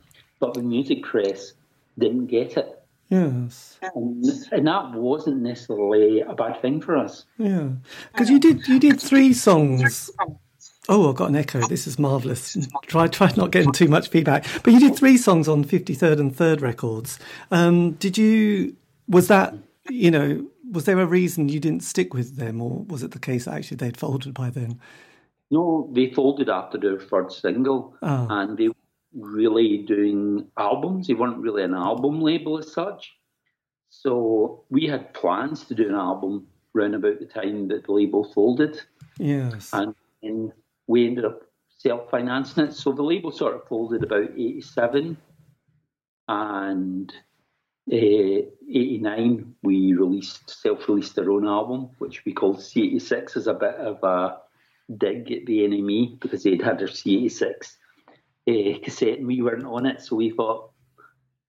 but 0.41 0.55
the 0.55 0.63
music 0.63 1.03
press 1.03 1.53
didn't 1.99 2.27
get 2.27 2.57
it. 2.57 2.75
Yes, 3.11 3.79
and, 3.95 4.23
and, 4.53 4.67
that 4.67 4.93
wasn't 4.93 5.39
necessarily 5.39 6.21
a 6.21 6.35
bad 6.35 6.61
thing 6.61 6.81
for 6.83 6.95
us. 6.95 7.25
Yeah, 7.39 7.71
because 8.13 8.29
you 8.29 8.39
did 8.39 8.69
you 8.69 8.79
did 8.79 9.01
three 9.01 9.33
songs 9.33 10.11
Oh, 10.89 11.11
I've 11.11 11.17
got 11.17 11.29
an 11.29 11.37
echo. 11.37 11.61
This 11.67 11.87
is 11.87 11.99
marvelous. 11.99 12.57
Try, 12.87 13.09
try 13.09 13.31
not 13.37 13.51
getting 13.51 13.73
too 13.73 13.89
much 13.89 14.09
feedback. 14.09 14.47
But 14.63 14.73
you 14.73 14.81
did 14.81 14.97
three 14.97 15.19
songs 15.19 15.47
on 15.47 15.65
53rd 15.65 16.19
and 16.19 16.35
Third 16.35 16.63
Records. 16.63 17.19
Um, 17.51 17.93
did 17.93 18.17
you? 18.17 18.75
Was 19.09 19.29
that 19.29 19.55
you 19.91 20.11
know? 20.11 20.47
Was 20.71 20.85
there 20.85 21.01
a 21.01 21.07
reason 21.07 21.49
you 21.49 21.61
didn't 21.61 21.83
stick 21.83 22.13
with 22.13 22.37
them, 22.37 22.61
or 22.61 22.85
was 22.89 23.03
it 23.03 23.11
the 23.11 23.19
case 23.19 23.45
that 23.45 23.55
actually 23.55 23.79
they'd 23.79 23.97
folded 23.97 24.35
by 24.35 24.51
then? 24.51 24.81
No, 25.51 25.89
they 25.93 26.13
folded 26.13 26.49
after 26.51 26.79
their 26.79 27.01
first 27.01 27.41
single, 27.41 27.95
oh. 28.03 28.27
and 28.31 28.59
they 28.59 28.69
were 28.69 28.75
really 29.15 29.79
doing 29.79 30.47
albums. 30.59 31.07
They 31.07 31.15
weren't 31.15 31.39
really 31.39 31.65
an 31.65 31.75
album 31.75 32.21
label 32.21 32.59
as 32.59 32.73
such. 32.73 33.15
So 33.91 34.65
we 34.69 34.87
had 34.87 35.15
plans 35.15 35.65
to 35.65 35.75
do 35.75 35.89
an 35.89 35.95
album 35.95 36.47
around 36.75 36.95
about 36.95 37.19
the 37.19 37.27
time 37.27 37.69
that 37.69 37.85
the 37.87 37.93
label 37.93 38.31
folded. 38.33 38.83
Yes. 39.19 39.71
And 39.73 39.95
in 40.23 40.53
we 40.89 41.07
ended 41.07 41.25
up 41.25 41.43
self-financing 41.69 42.65
it. 42.65 42.73
So 42.73 42.91
the 42.93 43.03
label 43.03 43.31
sort 43.31 43.55
of 43.55 43.69
folded 43.69 44.03
about 44.03 44.31
87 44.33 45.17
and 46.27 47.13
uh, 47.91 47.95
89 47.95 49.55
we 49.63 49.95
released 49.95 50.51
self-released 50.51 51.19
our 51.19 51.31
own 51.31 51.47
album 51.47 51.89
which 51.99 52.23
we 52.27 52.35
called 52.35 52.59
C86 52.59 53.37
as 53.37 53.47
a 53.47 53.55
bit 53.55 53.77
of 53.77 54.03
a 54.03 54.39
dig 54.95 55.33
at 55.33 55.47
the 55.47 55.61
NME 55.61 56.21
because 56.21 56.43
they'd 56.43 56.61
had 56.61 56.79
their 56.79 56.89
C86 56.89 57.77
uh, 58.47 58.79
cassette 58.85 59.19
and 59.19 59.27
we 59.27 59.41
weren't 59.41 59.65
on 59.65 59.87
it. 59.87 60.03
So 60.03 60.17
we 60.17 60.31
thought 60.31 60.71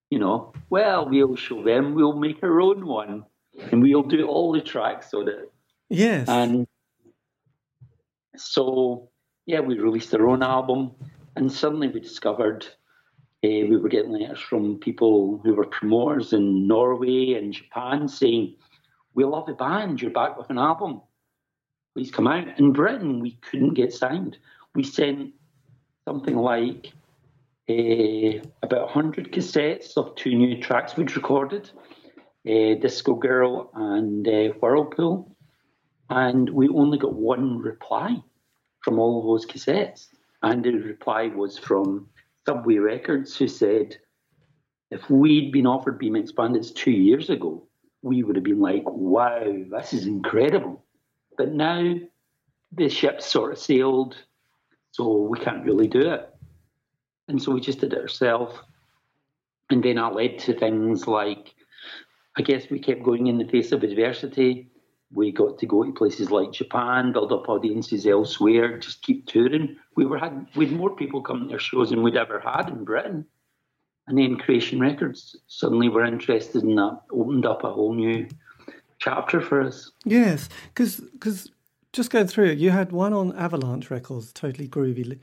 you 0.10 0.20
know 0.20 0.54
well 0.70 1.10
we'll 1.10 1.36
show 1.36 1.64
them 1.64 1.94
we'll 1.94 2.14
make 2.14 2.42
our 2.42 2.62
own 2.62 2.86
one 2.86 3.26
and 3.72 3.82
we'll 3.82 4.04
do 4.04 4.28
all 4.28 4.54
the 4.54 4.62
tracks 4.62 5.14
on 5.14 5.28
it. 5.28 5.52
Yes. 5.90 6.30
And 6.30 6.68
so 8.38 9.09
yeah, 9.50 9.62
we 9.62 9.80
released 9.80 10.14
our 10.14 10.30
own 10.30 10.44
album, 10.44 10.92
and 11.36 11.52
suddenly 11.52 11.88
we 11.88 12.00
discovered 12.00 12.68
uh, 13.44 13.66
we 13.72 13.78
were 13.78 13.90
getting 13.90 14.12
letters 14.12 14.40
from 14.40 14.78
people 14.78 15.42
who 15.44 15.56
were 15.56 15.66
promoters 15.66 16.34
in 16.34 16.68
Norway 16.68 17.34
and 17.34 17.52
Japan 17.52 18.08
saying, 18.08 18.54
"We 19.16 19.24
love 19.24 19.48
the 19.48 19.54
band. 19.54 20.04
You're 20.04 20.12
back 20.12 20.38
with 20.38 20.52
an 20.52 20.60
album. 20.60 21.02
Please 21.96 22.12
come 22.12 22.28
out." 22.28 22.60
In 22.60 22.74
Britain, 22.74 23.22
we 23.22 23.40
couldn't 23.42 23.74
get 23.74 23.92
signed. 23.92 24.38
We 24.76 24.84
sent 24.84 25.34
something 26.08 26.36
like 26.36 26.94
uh, 27.68 28.48
about 28.62 28.94
100 28.94 29.32
cassettes 29.32 29.98
of 29.98 30.14
two 30.14 30.36
new 30.36 30.62
tracks 30.62 30.96
we'd 30.96 31.16
recorded, 31.16 31.72
uh, 32.48 32.76
Disco 32.86 33.16
Girl 33.16 33.72
and 33.74 34.28
Whirlpool, 34.62 35.36
and 36.12 36.48
we 36.52 36.70
only 36.70 37.00
got 37.00 37.16
one 37.16 37.58
reply 37.58 38.22
from 38.84 39.00
all 39.00 39.22
those 39.26 39.46
cassettes. 39.46 40.08
And 40.42 40.64
the 40.64 40.72
reply 40.72 41.28
was 41.28 41.58
from 41.58 42.10
Subway 42.46 42.78
Records, 42.78 43.36
who 43.36 43.48
said, 43.48 43.98
if 44.92 45.10
we'd 45.10 45.52
been 45.52 45.68
offered 45.68 46.02
BMX 46.02 46.34
Bandits 46.36 46.72
two 46.72 46.92
years 46.92 47.30
ago, 47.30 47.68
we 48.02 48.24
would 48.24 48.36
have 48.36 48.46
been 48.46 48.62
like, 48.62 48.84
wow, 48.86 49.44
this 49.70 49.94
is 49.94 50.06
incredible. 50.06 50.84
But 51.38 51.54
now 51.54 51.96
the 52.72 52.90
ship's 52.90 53.26
sort 53.26 53.52
of 53.52 53.60
sailed, 53.60 54.16
so 54.92 55.18
we 55.24 55.40
can't 55.40 55.66
really 55.66 55.88
do 55.88 56.12
it. 56.12 56.30
And 57.28 57.42
so 57.42 57.52
we 57.52 57.62
just 57.62 57.80
did 57.80 57.94
it 57.94 58.00
ourselves. 58.00 58.58
And 59.70 59.84
then 59.84 59.98
that 59.98 60.16
led 60.16 60.40
to 60.40 60.58
things 60.58 61.08
like, 61.08 61.54
I 62.38 62.42
guess 62.42 62.70
we 62.70 62.80
kept 62.80 63.04
going 63.04 63.28
in 63.28 63.38
the 63.38 63.46
face 63.46 63.72
of 63.72 63.84
adversity. 63.84 64.72
We 65.12 65.32
got 65.32 65.58
to 65.60 65.66
go 65.66 65.84
to 65.84 65.92
places 65.92 66.30
like 66.30 66.52
Japan, 66.52 67.12
build 67.12 67.32
up 67.32 67.50
audiences 67.50 68.06
elsewhere, 68.06 68.78
just 68.78 69.02
keep 69.02 69.26
touring. 69.26 69.76
We 69.96 70.06
were 70.06 70.20
had 70.20 70.48
had 70.54 70.72
more 70.72 70.96
people 70.96 71.22
coming 71.22 71.48
to 71.50 71.56
our 71.56 71.60
shows 71.60 71.90
than 71.90 72.04
we'd 72.04 72.16
ever 72.16 72.40
had 72.40 72.70
in 72.70 72.84
Britain. 72.84 73.26
And 74.08 74.18
then 74.18 74.38
Creation 74.38 74.80
Records 74.80 75.36
suddenly 75.48 75.90
were 75.90 76.06
interested 76.06 76.64
in 76.64 76.76
that, 76.76 77.02
opened 77.12 77.46
up 77.46 77.64
a 77.64 77.72
whole 77.72 77.94
new 77.94 78.28
chapter 79.00 79.42
for 79.42 79.62
us. 79.62 79.92
Yes, 80.06 80.50
because 80.74 80.98
because 80.98 81.50
just 81.94 82.12
going 82.12 82.28
through 82.28 82.52
it, 82.52 82.58
you 82.60 82.70
had 82.70 82.92
one 82.92 83.14
on 83.14 83.36
Avalanche 83.36 83.90
Records, 83.90 84.32
totally 84.32 84.68
groovy 84.68 85.20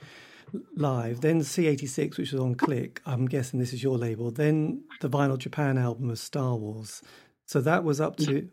live. 0.75 1.20
Then 1.20 1.40
C86, 1.40 2.18
which 2.18 2.33
was 2.33 2.40
on 2.40 2.55
Click. 2.55 3.01
I'm 3.07 3.27
guessing 3.27 3.61
this 3.61 3.72
is 3.72 3.83
your 3.83 3.99
label. 3.99 4.31
Then 4.31 4.83
the 5.01 5.09
Vinyl 5.09 5.38
Japan 5.38 5.79
album 5.79 6.11
of 6.11 6.18
Star 6.18 6.57
Wars. 6.57 7.03
So 7.44 7.61
that 7.61 7.85
was 7.85 8.01
up 8.01 8.16
to. 8.18 8.25
Mm-hmm. 8.25 8.46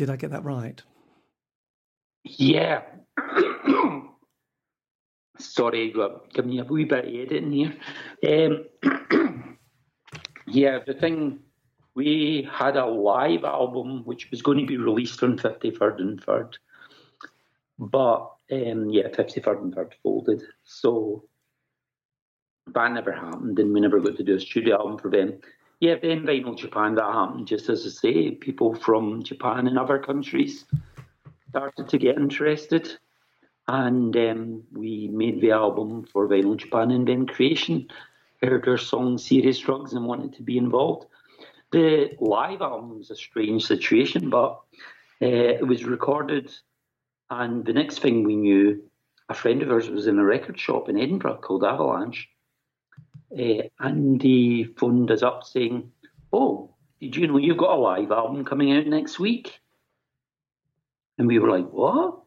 Did 0.00 0.08
I 0.08 0.16
get 0.16 0.30
that 0.30 0.44
right? 0.44 0.82
Yeah. 2.24 2.80
Sorry, 5.38 5.94
give 6.32 6.46
me 6.46 6.58
a 6.58 6.64
wee 6.64 6.86
bit 6.86 7.04
of 7.04 7.14
editing 7.14 7.52
here. 7.52 8.64
Um, 8.82 9.58
yeah, 10.46 10.78
the 10.86 10.94
thing 10.94 11.40
we 11.94 12.48
had 12.50 12.78
a 12.78 12.86
live 12.86 13.44
album 13.44 14.06
which 14.06 14.30
was 14.30 14.40
going 14.40 14.60
to 14.60 14.64
be 14.64 14.78
released 14.78 15.22
on 15.22 15.36
53rd 15.36 16.00
and 16.00 16.24
3rd. 16.24 16.54
But 17.78 18.20
um, 18.50 18.88
yeah, 18.88 19.08
53rd 19.08 19.60
and 19.60 19.76
3rd 19.76 19.92
folded. 20.02 20.42
So 20.64 21.24
that 22.72 22.90
never 22.92 23.12
happened, 23.12 23.58
and 23.58 23.74
we 23.74 23.80
never 23.80 24.00
got 24.00 24.16
to 24.16 24.24
do 24.24 24.36
a 24.36 24.40
studio 24.40 24.78
album 24.78 24.96
for 24.96 25.10
them. 25.10 25.40
Yeah, 25.80 25.94
then 26.00 26.26
Vinyl 26.26 26.58
Japan, 26.58 26.94
that 26.96 27.12
happened 27.12 27.46
just 27.46 27.70
as 27.70 27.86
I 27.86 27.88
say. 27.88 28.30
People 28.32 28.74
from 28.74 29.22
Japan 29.22 29.66
and 29.66 29.78
other 29.78 29.98
countries 29.98 30.66
started 31.48 31.88
to 31.88 31.98
get 31.98 32.18
interested. 32.18 32.98
And 33.66 34.14
um, 34.16 34.62
we 34.72 35.08
made 35.08 35.40
the 35.40 35.52
album 35.52 36.04
for 36.04 36.28
Vinyl 36.28 36.56
Japan 36.56 36.90
and 36.90 37.08
then 37.08 37.26
Creation 37.26 37.88
heard 38.42 38.66
our 38.68 38.78
song 38.78 39.18
Serious 39.18 39.58
Drugs 39.58 39.92
and 39.92 40.06
wanted 40.06 40.34
to 40.34 40.42
be 40.42 40.58
involved. 40.58 41.06
The 41.72 42.16
live 42.20 42.62
album 42.62 42.98
was 42.98 43.10
a 43.10 43.16
strange 43.16 43.64
situation, 43.64 44.28
but 44.28 44.60
uh, 45.22 45.26
it 45.60 45.66
was 45.66 45.84
recorded, 45.84 46.50
and 47.28 47.64
the 47.64 47.72
next 47.72 48.00
thing 48.00 48.24
we 48.24 48.34
knew, 48.34 48.82
a 49.28 49.34
friend 49.34 49.62
of 49.62 49.70
ours 49.70 49.88
was 49.88 50.06
in 50.06 50.18
a 50.18 50.24
record 50.24 50.58
shop 50.58 50.88
in 50.88 50.98
Edinburgh 50.98 51.40
called 51.42 51.62
Avalanche, 51.62 52.28
uh, 53.32 53.62
and 53.78 54.22
he 54.22 54.64
phoned 54.76 55.10
us 55.10 55.22
up 55.22 55.44
saying, 55.44 55.92
"Oh, 56.32 56.74
did 57.00 57.16
you 57.16 57.26
know 57.26 57.38
you've 57.38 57.56
got 57.56 57.76
a 57.76 57.80
live 57.80 58.10
album 58.10 58.44
coming 58.44 58.72
out 58.72 58.86
next 58.86 59.18
week?" 59.18 59.60
And 61.18 61.26
we 61.26 61.38
were 61.38 61.50
like, 61.50 61.70
"What?" 61.70 62.20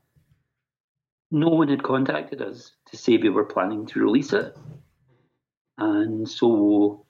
No 1.31 1.49
one 1.49 1.69
had 1.69 1.83
contacted 1.83 2.41
us 2.41 2.71
to 2.91 2.97
say 2.97 3.17
we 3.17 3.29
were 3.29 3.43
planning 3.43 3.85
to 3.87 3.99
release 3.99 4.33
it, 4.33 4.55
and 5.77 6.29
so 6.29 7.05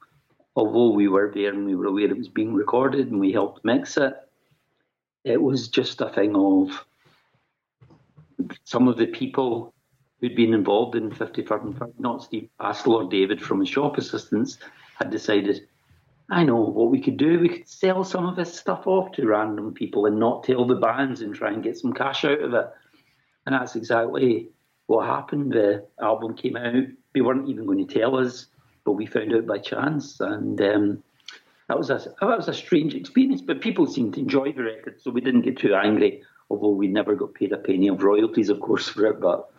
although 0.55 0.91
we 0.91 1.07
were 1.07 1.31
there 1.33 1.51
and 1.51 1.65
we 1.65 1.75
were 1.75 1.87
aware 1.87 2.05
it 2.05 2.17
was 2.17 2.29
being 2.29 2.53
recorded 2.53 3.11
and 3.11 3.19
we 3.19 3.31
helped 3.31 3.65
mix 3.65 3.97
it, 3.97 4.13
it 5.23 5.41
was 5.41 5.67
just 5.67 6.01
a 6.01 6.09
thing 6.09 6.35
of 6.35 6.85
some 8.63 8.87
of 8.87 8.97
the 8.97 9.07
people 9.07 9.73
who'd 10.23 10.35
been 10.35 10.53
involved 10.53 10.95
in 10.95 11.11
53rd 11.11 11.63
and 11.63 11.75
3rd, 11.75 11.99
not 11.99 12.23
Steve 12.23 12.47
Pastel 12.59 12.95
or 12.95 13.09
David 13.09 13.41
from 13.41 13.59
the 13.59 13.65
shop 13.65 13.97
assistants, 13.97 14.57
had 14.95 15.11
decided, 15.11 15.67
I 16.29 16.43
know 16.45 16.55
what 16.55 16.91
we 16.91 17.01
could 17.01 17.17
do. 17.17 17.39
We 17.39 17.49
could 17.49 17.67
sell 17.67 18.05
some 18.05 18.25
of 18.25 18.37
this 18.37 18.57
stuff 18.57 18.87
off 18.87 19.11
to 19.13 19.27
random 19.27 19.73
people 19.73 20.05
and 20.05 20.17
not 20.17 20.45
tell 20.45 20.65
the 20.65 20.75
bands 20.75 21.21
and 21.21 21.35
try 21.35 21.51
and 21.51 21.61
get 21.61 21.77
some 21.77 21.91
cash 21.91 22.23
out 22.23 22.41
of 22.41 22.53
it. 22.53 22.67
And 23.45 23.53
that's 23.53 23.75
exactly 23.75 24.47
what 24.85 25.05
happened. 25.05 25.51
The 25.51 25.85
album 26.01 26.35
came 26.35 26.55
out. 26.55 26.85
They 27.13 27.21
weren't 27.21 27.49
even 27.49 27.65
going 27.65 27.85
to 27.85 27.93
tell 27.93 28.15
us 28.15 28.47
but 28.85 28.93
we 28.93 29.05
found 29.05 29.33
out 29.33 29.45
by 29.45 29.57
chance, 29.57 30.19
and 30.19 30.59
um, 30.61 31.03
that 31.67 31.77
was 31.77 31.89
a 31.89 31.95
that 32.19 32.37
was 32.37 32.47
a 32.47 32.53
strange 32.53 32.95
experience. 32.95 33.41
But 33.41 33.61
people 33.61 33.87
seemed 33.87 34.13
to 34.15 34.19
enjoy 34.19 34.51
the 34.51 34.63
record, 34.63 35.01
so 35.01 35.11
we 35.11 35.21
didn't 35.21 35.41
get 35.41 35.57
too 35.57 35.75
angry. 35.75 36.23
Although 36.49 36.71
we 36.71 36.87
never 36.87 37.15
got 37.15 37.33
paid 37.33 37.51
a 37.51 37.57
penny 37.57 37.87
of 37.87 38.03
royalties, 38.03 38.49
of 38.49 38.59
course, 38.59 38.89
for 38.89 39.05
it. 39.07 39.19
But 39.19 39.49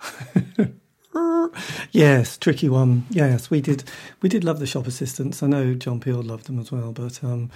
yes, 1.93 2.37
tricky 2.39 2.69
one. 2.69 3.07
Yes, 3.11 3.51
we 3.51 3.61
did. 3.61 3.85
We 4.23 4.29
did 4.29 4.45
love 4.45 4.59
the 4.59 4.67
shop 4.67 4.87
assistants. 4.87 5.43
I 5.43 5.47
know 5.47 5.75
John 5.75 6.01
Peel 6.01 6.23
loved 6.23 6.47
them 6.47 6.59
as 6.59 6.71
well, 6.73 6.93
but. 6.93 7.23
Um, 7.23 7.51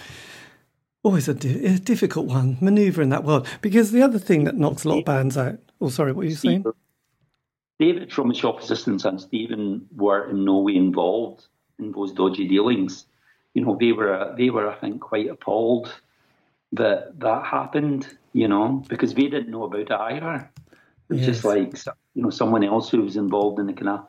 always 1.04 1.28
a, 1.28 1.34
di- 1.34 1.64
a, 1.64 1.78
difficult 1.78 2.26
one, 2.26 2.58
manoeuvre 2.60 3.02
in 3.02 3.08
that 3.10 3.24
world. 3.24 3.46
Because 3.62 3.92
the 3.92 4.02
other 4.02 4.18
thing 4.18 4.44
that 4.44 4.56
knocks 4.56 4.84
a 4.84 4.88
lot 4.88 4.98
of 4.98 5.04
bands 5.04 5.38
out. 5.38 5.58
Oh, 5.80 5.88
sorry, 5.88 6.12
what 6.12 6.18
were 6.18 6.24
you 6.24 6.34
saying? 6.34 6.64
David 7.78 8.12
from 8.12 8.28
the 8.28 8.34
shop 8.34 8.60
assistants 8.60 9.04
and 9.04 9.20
Stephen 9.20 9.86
were 9.94 10.28
in 10.28 10.44
no 10.44 10.58
way 10.58 10.74
involved 10.74 11.46
in 11.78 11.92
those 11.92 12.12
dodgy 12.12 12.48
dealings. 12.48 13.06
You 13.54 13.64
know, 13.64 13.76
they 13.78 13.92
were 13.92 14.34
they 14.36 14.50
were 14.50 14.68
I 14.68 14.74
think 14.74 15.00
quite 15.00 15.28
appalled 15.28 15.94
that 16.72 17.18
that 17.20 17.44
happened. 17.44 18.16
You 18.32 18.46
know, 18.46 18.84
because 18.88 19.14
they 19.14 19.26
didn't 19.26 19.50
know 19.50 19.64
about 19.64 19.80
it 19.80 19.90
either. 19.90 20.50
It 21.08 21.12
was 21.14 21.20
yes. 21.20 21.26
just 21.26 21.44
like 21.44 21.74
you 22.14 22.22
know 22.22 22.30
someone 22.30 22.62
else 22.62 22.90
who 22.90 23.02
was 23.02 23.16
involved 23.16 23.58
in 23.58 23.66
the 23.66 23.72
kind 23.72 23.88
of 23.88 24.06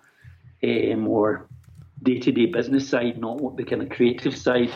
uh, 0.63 0.95
more 0.97 1.47
day 2.03 2.19
to 2.19 2.31
day 2.31 2.45
business 2.45 2.87
side, 2.87 3.17
not 3.17 3.37
what 3.41 3.57
the 3.57 3.63
kind 3.63 3.81
of 3.81 3.89
creative 3.89 4.37
side. 4.37 4.71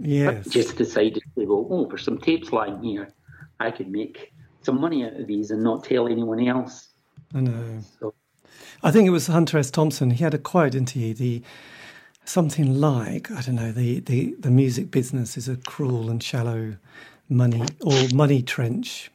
Yes. 0.00 0.48
just 0.48 0.76
decided 0.76 1.22
to 1.38 1.46
go, 1.46 1.66
oh, 1.70 1.86
there's 1.86 2.04
some 2.04 2.18
tapes 2.18 2.52
lying 2.52 2.82
here. 2.82 3.12
I 3.60 3.70
could 3.70 3.88
make 3.88 4.32
some 4.62 4.80
money 4.80 5.04
out 5.04 5.14
of 5.14 5.26
these 5.28 5.52
and 5.52 5.62
not 5.62 5.84
tell 5.84 6.08
anyone 6.08 6.46
else. 6.46 6.88
I 7.34 7.40
know. 7.40 7.80
So, 8.00 8.14
I 8.82 8.90
think 8.90 9.06
it 9.06 9.10
was 9.10 9.28
Hunter 9.28 9.58
S. 9.58 9.70
Thompson. 9.70 10.10
He 10.10 10.24
had 10.24 10.34
a 10.34 10.38
quote, 10.38 10.72
didn't 10.72 10.90
he? 10.90 11.12
The 11.12 11.42
something 12.24 12.80
like 12.80 13.30
I 13.30 13.40
don't 13.42 13.56
know 13.56 13.72
the, 13.72 14.00
the, 14.00 14.34
the 14.38 14.50
music 14.50 14.90
business 14.90 15.36
is 15.36 15.48
a 15.48 15.56
cruel 15.56 16.10
and 16.10 16.22
shallow 16.22 16.76
money 17.28 17.64
or 17.80 17.94
money 18.14 18.42
trench, 18.42 19.10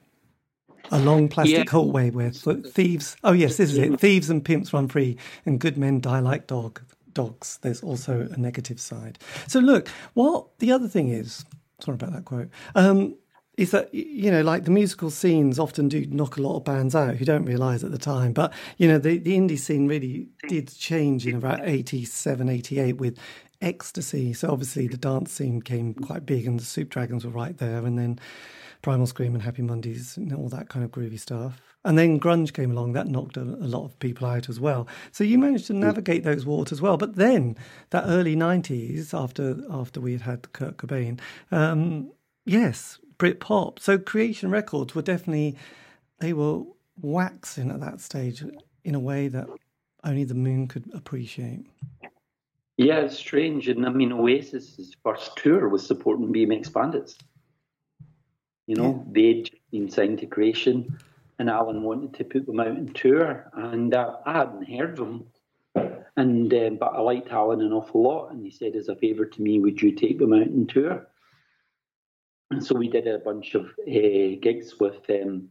a 0.91 1.00
long 1.00 1.30
plastic 1.30 1.65
yeah. 1.65 1.72
hallway 1.72 2.10
where 2.10 2.32
thieves. 2.32 3.15
Oh 3.24 3.34
yes, 3.34 3.58
this 3.58 3.72
is 3.72 3.78
it. 3.78 4.00
Thieves 4.00 4.30
and 4.30 4.43
pimps 4.43 4.74
run 4.74 4.88
free, 4.88 5.17
and 5.46 5.60
good 5.60 5.78
men 5.78 6.00
die 6.00 6.20
like 6.20 6.48
dog 6.48 6.82
dogs. 7.13 7.60
There's 7.62 7.82
also 7.82 8.28
a 8.32 8.38
negative 8.38 8.80
side. 8.80 9.17
So 9.48 9.60
look, 9.60 9.88
what 10.13 10.58
the 10.60 10.72
other 10.72 10.88
thing 10.88 11.10
is. 11.10 11.46
Sorry 11.80 11.96
about 11.96 12.13
that 12.13 12.26
quote. 12.26 12.50
Um, 12.74 13.15
is 13.58 13.72
that 13.72 13.93
you 13.93 14.32
know 14.32 14.41
like 14.41 14.65
the 14.65 14.72
musical 14.72 15.10
scenes 15.10 15.60
often 15.60 15.89
do 15.89 16.06
knock 16.08 16.38
a 16.38 16.41
lot 16.41 16.58
of 16.58 16.63
bands 16.63 16.96
out 16.96 17.15
who 17.15 17.26
don't 17.26 17.46
realize 17.46 17.84
at 17.84 17.91
the 17.91 17.98
time 17.98 18.32
but 18.32 18.54
you 18.78 18.88
know 18.88 19.00
the, 19.00 19.17
the 19.17 19.36
indie 19.36 19.58
scene 19.58 19.88
really 19.88 20.28
did 20.48 20.74
change 20.78 21.26
in 21.26 21.36
about 21.36 21.60
87 21.67 22.48
88 22.48 22.98
with 22.98 23.17
ecstasy. 23.62 24.34
So 24.34 24.50
obviously 24.50 24.88
the 24.88 24.98
dance 24.98 25.32
scene 25.32 25.62
came 25.62 25.93
quite 25.93 26.26
big 26.26 26.46
and 26.46 26.60
the 26.60 26.65
soup 26.65 26.89
dragons 26.89 27.26
were 27.26 27.32
right 27.32 27.58
there 27.58 27.86
and 27.86 27.98
then 27.98 28.20
primal 28.82 29.08
scream 29.08 29.34
and 29.34 29.43
happy 29.43 29.62
mondays 29.62 30.17
and 30.17 30.34
all 30.34 30.50
that 30.50 30.70
kind 30.70 30.86
of 30.86 30.91
groovy 30.91 31.20
stuff. 31.20 31.62
And 31.84 31.98
then 31.98 32.20
grunge 32.20 32.54
came 32.54 32.72
along. 32.72 32.93
That 32.93 33.08
knocked 33.08 33.38
a, 33.38 33.41
a 33.41 33.70
lot 33.70 33.86
of 33.86 33.98
people 34.00 34.28
out 34.28 34.50
as 34.50 34.60
well. 34.60 34.88
So 35.12 35.24
you 35.24 35.39
managed 35.39 35.67
to 35.67 35.74
navigate 35.74 36.24
those 36.24 36.46
waters 36.46 36.82
well. 36.82 36.98
But 36.98 37.15
then 37.15 37.56
that 37.91 38.04
early 38.06 38.36
90s 38.36 39.13
after 39.13 39.58
after 39.72 40.02
we 40.02 40.13
had 40.13 40.22
had 40.22 40.54
kurt 40.54 40.78
cobain 40.78 41.20
um, 41.52 42.12
yes 42.46 43.00
Britpop. 43.20 43.80
So 43.80 43.98
Creation 43.98 44.52
Records 44.52 44.96
were 44.96 45.02
definitely 45.02 45.58
they 46.20 46.34
were 46.34 46.63
waxing 47.02 47.72
at 47.72 47.80
that 47.80 48.02
stage 48.02 48.44
in 48.84 48.96
a 48.96 49.00
way 49.00 49.28
that 49.28 49.48
only 50.04 50.24
the 50.24 50.34
moon 50.34 50.68
could 50.68 50.90
appreciate. 50.94 51.65
Yeah, 52.78 53.00
it's 53.00 53.18
strange. 53.18 53.68
And 53.68 53.86
I 53.86 53.90
mean, 53.90 54.12
Oasis's 54.12 54.96
first 55.04 55.36
tour 55.36 55.68
was 55.68 55.86
supporting 55.86 56.32
BMX 56.32 56.72
Bandits. 56.72 57.18
You 58.68 58.76
know, 58.76 59.06
yeah. 59.08 59.13
they'd 59.13 59.52
been 59.72 59.90
signed 59.90 60.20
to 60.20 60.26
Creation, 60.28 61.00
and 61.40 61.50
Alan 61.50 61.84
wanted 61.84 62.13
to 62.15 62.24
put 62.24 62.46
them 62.46 62.60
out 62.60 62.68
on 62.68 62.88
tour, 62.94 63.50
and 63.54 63.94
uh, 63.94 64.18
I 64.26 64.34
hadn't 64.34 64.70
heard 64.70 64.98
them. 64.98 65.28
And 66.18 66.54
uh, 66.54 66.72
but 66.72 66.94
I 66.94 67.00
liked 67.00 67.32
Alan 67.32 67.62
an 67.62 67.74
awful 67.74 68.04
lot, 68.04 68.32
and 68.32 68.44
he 68.44 68.52
said, 68.52 68.76
as 68.76 68.90
a 68.90 68.96
favour 68.96 69.26
to 69.26 69.42
me, 69.42 69.60
would 69.60 69.82
you 69.82 69.92
take 69.94 70.20
them 70.20 70.34
out 70.34 70.48
on 70.48 70.68
tour? 70.68 71.08
And 72.52 72.63
so 72.65 72.75
we 72.75 72.87
did 72.89 73.08
a 73.08 73.19
bunch 73.19 73.56
of 73.56 73.65
uh, 73.65 74.37
gigs 74.41 74.79
with 74.79 75.10
um, 75.10 75.50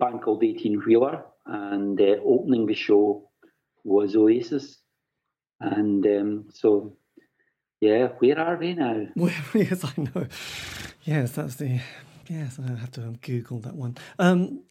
a 0.00 0.04
band 0.04 0.22
called 0.22 0.44
18 0.44 0.82
Wheeler, 0.84 1.24
and 1.46 2.00
uh, 2.00 2.16
opening 2.24 2.66
the 2.66 2.74
show 2.74 3.30
was 3.84 4.14
Oasis. 4.16 4.78
And 5.60 6.06
um, 6.06 6.44
so 6.52 6.96
Yeah, 7.80 8.08
where 8.18 8.38
are 8.38 8.58
they 8.58 8.74
now? 8.74 9.06
Well, 9.16 9.32
yes, 9.54 9.84
I 9.84 9.92
know. 10.02 10.26
Yes, 11.04 11.32
that's 11.32 11.56
the. 11.56 11.80
Yes, 12.28 12.58
I 12.58 12.68
have 12.78 12.90
to 12.92 13.14
Google 13.22 13.60
that 13.60 13.76
one. 13.76 13.96
Um, 14.18 14.64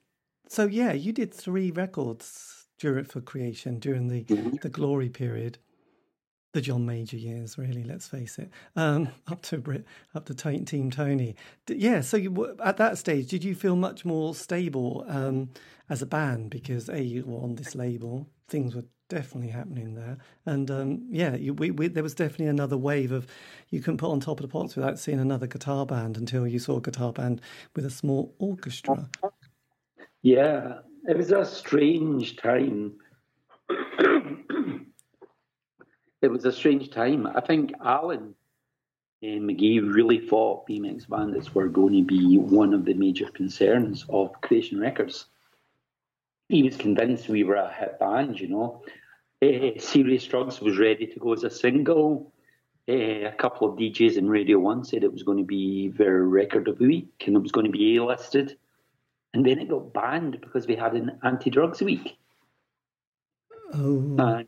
so 0.49 0.65
yeah, 0.67 0.91
you 0.93 1.13
did 1.13 1.33
three 1.33 1.71
records 1.71 2.67
during 2.77 3.05
for 3.05 3.21
creation 3.21 3.79
during 3.79 4.09
the 4.09 4.23
Mhm. 4.25 4.61
the 4.61 4.69
glory 4.69 5.09
period, 5.09 5.57
the 6.55 6.61
John 6.61 6.85
Major 6.85 7.17
years. 7.17 7.57
Really, 7.57 7.83
let's 7.83 8.07
face 8.07 8.39
it. 8.39 8.49
Um, 8.75 9.09
up 9.27 9.43
to 9.43 9.59
Brit, 9.59 9.85
up 10.15 10.25
to 10.25 10.33
T- 10.33 10.61
Team 10.61 10.89
Tony. 10.89 11.35
D- 11.67 11.75
yeah. 11.75 12.01
So 12.01 12.17
you, 12.17 12.55
at 12.63 12.77
that 12.77 12.97
stage, 12.97 13.27
did 13.27 13.43
you 13.43 13.53
feel 13.53 13.75
much 13.75 14.05
more 14.05 14.33
stable 14.33 15.05
um, 15.07 15.49
as 15.89 16.01
a 16.01 16.05
band 16.07 16.49
because 16.49 16.89
a 16.89 17.03
you 17.03 17.25
were 17.25 17.43
on 17.43 17.55
this 17.55 17.75
label, 17.75 18.27
things 18.47 18.73
were 18.73 18.85
definitely 19.09 19.49
happening 19.49 19.93
there, 19.93 20.17
and 20.47 20.71
um, 20.71 21.05
yeah, 21.11 21.35
you, 21.35 21.53
we, 21.53 21.69
we, 21.69 21.87
there 21.87 22.01
was 22.01 22.15
definitely 22.15 22.47
another 22.47 22.77
wave 22.77 23.11
of 23.11 23.27
you 23.69 23.79
couldn't 23.79 23.97
put 23.97 24.09
on 24.09 24.19
Top 24.19 24.39
of 24.39 24.41
the 24.41 24.47
Pops 24.47 24.75
without 24.75 24.97
seeing 24.97 25.19
another 25.19 25.45
guitar 25.45 25.85
band 25.85 26.17
until 26.17 26.47
you 26.47 26.57
saw 26.57 26.77
a 26.77 26.81
guitar 26.81 27.13
band 27.13 27.41
with 27.75 27.85
a 27.85 27.91
small 27.91 28.33
orchestra. 28.39 29.09
Yeah, 30.23 30.79
it 31.07 31.17
was 31.17 31.31
a 31.31 31.45
strange 31.45 32.37
time. 32.37 32.95
It 36.25 36.31
was 36.31 36.43
a 36.45 36.51
strange 36.51 36.89
time. 36.89 37.27
I 37.27 37.39
think 37.39 37.73
Alan 37.83 38.35
uh, 39.23 39.27
McGee 39.27 39.81
really 39.81 40.19
thought 40.19 40.67
BMX 40.67 41.07
Bandits 41.07 41.53
were 41.53 41.67
going 41.67 41.93
to 41.93 42.03
be 42.03 42.37
one 42.37 42.73
of 42.73 42.83
the 42.83 42.93
major 42.93 43.29
concerns 43.29 44.05
of 44.09 44.41
Creation 44.41 44.79
Records. 44.79 45.25
He 46.49 46.63
was 46.63 46.77
convinced 46.77 47.29
we 47.29 47.43
were 47.43 47.55
a 47.55 47.73
hit 47.73 47.99
band, 47.99 48.39
you 48.39 48.49
know. 48.49 48.83
Uh, 49.41 49.79
Serious 49.79 50.25
Drugs 50.25 50.59
was 50.59 50.77
ready 50.77 51.07
to 51.07 51.19
go 51.19 51.33
as 51.33 51.43
a 51.43 51.49
single. 51.49 52.33
Uh, 52.87 53.25
a 53.27 53.35
couple 53.37 53.67
of 53.67 53.77
DJs 53.77 54.17
in 54.17 54.29
Radio 54.29 54.59
1 54.59 54.83
said 54.83 55.03
it 55.03 55.11
was 55.11 55.23
going 55.23 55.39
to 55.39 55.43
be 55.43 55.89
their 55.89 56.23
record 56.23 56.67
of 56.67 56.77
the 56.77 56.87
week 56.87 57.23
and 57.25 57.35
it 57.35 57.41
was 57.41 57.51
going 57.51 57.65
to 57.65 57.71
be 57.71 57.97
A-listed. 57.97 58.57
And 59.33 59.45
then 59.45 59.59
it 59.59 59.69
got 59.69 59.93
banned 59.93 60.39
because 60.39 60.67
we 60.67 60.75
had 60.75 60.93
an 60.93 61.19
anti-drugs 61.23 61.81
week. 61.81 62.17
Oh, 63.73 64.15
And 64.19 64.47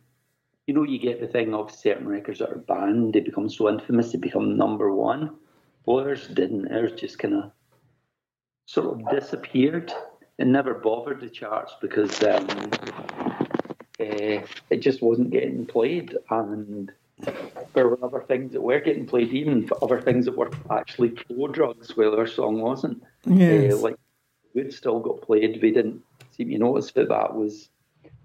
you 0.67 0.73
know, 0.73 0.83
you 0.83 0.99
get 0.99 1.21
the 1.21 1.27
thing 1.27 1.53
of 1.53 1.73
certain 1.73 2.07
records 2.07 2.39
that 2.39 2.49
are 2.49 2.57
banned, 2.57 3.13
they 3.13 3.21
become 3.21 3.49
so 3.49 3.69
infamous, 3.69 4.11
they 4.11 4.19
become 4.19 4.57
number 4.57 4.93
one. 4.93 5.33
Well, 5.85 5.99
ours 5.99 6.27
didn't. 6.27 6.69
Ours 6.71 6.91
just 6.91 7.17
kind 7.17 7.33
of 7.33 7.51
sort 8.65 8.87
of 8.87 9.09
disappeared 9.09 9.93
and 10.37 10.51
never 10.51 10.73
bothered 10.73 11.21
the 11.21 11.29
charts 11.29 11.73
because 11.81 12.21
um, 12.23 12.45
uh, 14.01 14.43
it 14.69 14.81
just 14.81 15.01
wasn't 15.01 15.31
getting 15.31 15.65
played. 15.65 16.17
And 16.29 16.91
there 17.73 17.87
were 17.87 17.97
other 18.03 18.25
things 18.27 18.51
that 18.51 18.61
were 18.61 18.81
getting 18.81 19.07
played, 19.07 19.31
even 19.31 19.65
for 19.65 19.81
other 19.81 20.01
things 20.01 20.25
that 20.25 20.35
were 20.35 20.51
actually 20.69 21.11
pro 21.11 21.47
drugs, 21.47 21.95
where 21.95 22.13
our 22.19 22.27
song 22.27 22.59
wasn't. 22.59 23.01
yes. 23.25 23.73
Uh, 23.73 23.77
like 23.77 23.95
Wood 24.53 24.73
still 24.73 24.99
got 24.99 25.21
played. 25.21 25.61
We 25.61 25.71
didn't 25.71 26.03
seem 26.31 26.49
to 26.49 26.57
notice 26.57 26.91
that 26.91 27.07
that 27.07 27.35
was 27.35 27.69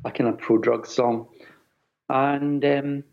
a 0.04 0.10
kind 0.10 0.28
of 0.28 0.38
pro 0.38 0.58
drug 0.58 0.88
song. 0.88 1.28
And 2.12 2.62
um, 2.62 3.04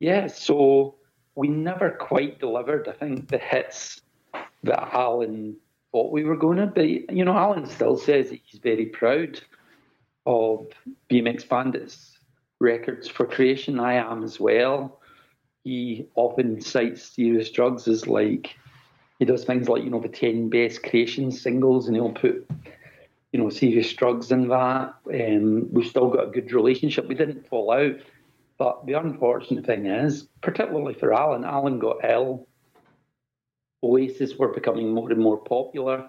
yeah, 0.00 0.26
so 0.26 0.96
we 1.36 1.46
never 1.46 1.90
quite 1.90 2.40
delivered, 2.40 2.88
I 2.88 2.92
think, 2.92 3.28
the 3.28 3.38
hits 3.38 4.00
that 4.64 4.92
Alan 4.92 5.56
thought 5.92 6.10
we 6.10 6.24
were 6.24 6.36
going 6.36 6.58
to. 6.58 6.66
But, 6.66 6.88
you 6.88 7.24
know, 7.24 7.36
Alan 7.36 7.66
still 7.66 7.96
says 7.96 8.30
he's 8.30 8.60
very 8.60 8.86
proud 8.86 9.40
of 10.26 10.66
BMX 11.08 11.48
Bandits 11.48 12.18
records 12.58 13.06
for 13.06 13.24
creation. 13.24 13.78
I 13.78 13.94
am 13.94 14.24
as 14.24 14.40
well. 14.40 15.00
He 15.62 16.08
often 16.16 16.60
cites 16.60 17.14
serious 17.14 17.52
drugs 17.52 17.86
as 17.86 18.08
like 18.08 18.56
he 19.20 19.24
does 19.24 19.44
things 19.44 19.68
like 19.68 19.84
you 19.84 19.90
know 19.90 20.00
the 20.00 20.08
10 20.08 20.50
best 20.50 20.82
creation 20.82 21.30
singles 21.30 21.86
and 21.86 21.96
he'll 21.96 22.10
put 22.10 22.46
you 23.32 23.38
know 23.38 23.48
serious 23.48 23.92
drugs 23.92 24.30
in 24.30 24.48
that 24.48 24.94
um, 25.14 25.72
we've 25.72 25.86
still 25.86 26.10
got 26.10 26.28
a 26.28 26.30
good 26.30 26.52
relationship 26.52 27.06
we 27.08 27.14
didn't 27.14 27.48
fall 27.48 27.70
out 27.70 27.96
but 28.58 28.86
the 28.86 28.94
unfortunate 28.94 29.66
thing 29.66 29.86
is 29.86 30.28
particularly 30.40 30.94
for 30.94 31.12
alan 31.12 31.44
alan 31.44 31.78
got 31.78 31.96
ill 32.04 32.46
oasis 33.82 34.36
were 34.36 34.52
becoming 34.52 34.92
more 34.92 35.10
and 35.10 35.20
more 35.20 35.38
popular 35.38 36.08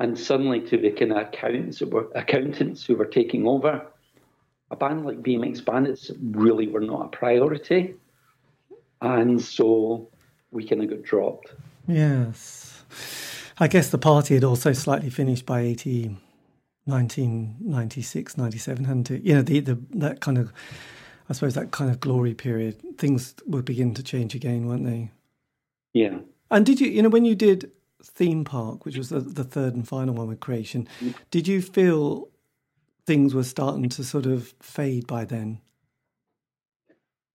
and 0.00 0.18
suddenly 0.18 0.60
to 0.60 0.76
the 0.76 0.90
kind 0.90 1.12
of 1.12 1.18
accountants 1.18 1.78
who 1.78 1.86
were 1.86 2.08
accountants 2.14 2.84
who 2.84 2.96
were 2.96 3.06
taking 3.06 3.46
over 3.46 3.86
a 4.70 4.76
band 4.76 5.04
like 5.04 5.22
bmx 5.22 5.64
bandits 5.64 6.10
really 6.20 6.66
were 6.66 6.80
not 6.80 7.06
a 7.06 7.16
priority 7.16 7.94
and 9.02 9.40
so 9.40 10.08
we 10.50 10.66
kind 10.66 10.82
of 10.82 10.90
got 10.90 11.02
dropped 11.02 11.52
Yes. 11.86 12.84
I 13.58 13.68
guess 13.68 13.90
the 13.90 13.98
party 13.98 14.34
had 14.34 14.44
also 14.44 14.72
slightly 14.72 15.10
finished 15.10 15.46
by 15.46 15.60
80, 15.60 16.16
1996, 16.84 18.36
97, 18.36 18.84
hadn't 18.84 19.10
it? 19.10 19.22
You 19.22 19.34
know, 19.34 19.42
the, 19.42 19.60
the, 19.60 19.78
that 19.90 20.20
kind 20.20 20.38
of, 20.38 20.52
I 21.28 21.32
suppose, 21.32 21.54
that 21.54 21.70
kind 21.70 21.90
of 21.90 22.00
glory 22.00 22.34
period, 22.34 22.98
things 22.98 23.34
would 23.46 23.64
begin 23.64 23.94
to 23.94 24.02
change 24.02 24.34
again, 24.34 24.66
weren't 24.66 24.84
they? 24.84 25.10
yeah 25.94 26.18
And 26.50 26.66
did 26.66 26.80
you, 26.80 26.88
you 26.88 27.02
know, 27.02 27.08
when 27.08 27.24
you 27.24 27.34
did 27.34 27.70
Theme 28.02 28.44
Park, 28.44 28.84
which 28.84 28.98
was 28.98 29.08
the, 29.08 29.20
the 29.20 29.44
third 29.44 29.74
and 29.74 29.88
final 29.88 30.14
one 30.14 30.28
with 30.28 30.40
Creation, 30.40 30.86
did 31.30 31.48
you 31.48 31.62
feel 31.62 32.28
things 33.06 33.34
were 33.34 33.44
starting 33.44 33.88
to 33.88 34.04
sort 34.04 34.26
of 34.26 34.54
fade 34.60 35.06
by 35.06 35.24
then? 35.24 35.60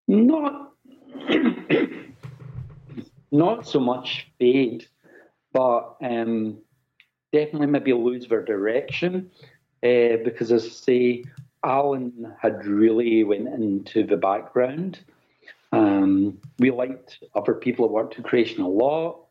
Not, 0.08 0.74
not 3.32 3.68
so 3.68 3.80
much 3.80 4.28
fade, 4.40 4.88
but 5.54 5.96
um, 6.02 6.60
definitely 7.32 7.68
maybe 7.68 7.94
lose 7.94 8.28
their 8.28 8.44
direction. 8.44 9.32
Uh, 9.82 10.18
because 10.24 10.52
as 10.52 10.66
I 10.66 10.70
say, 10.70 11.24
Alan 11.64 12.34
had 12.42 12.66
really 12.66 13.24
went 13.24 13.48
into 13.48 14.06
the 14.06 14.18
background. 14.18 15.00
Um, 15.72 16.40
we 16.58 16.72
liked 16.72 17.20
other 17.36 17.54
people 17.54 17.88
who 17.88 17.94
worked 17.94 18.18
in 18.18 18.24
creation 18.24 18.62
a 18.62 18.68
lot, 18.68 19.26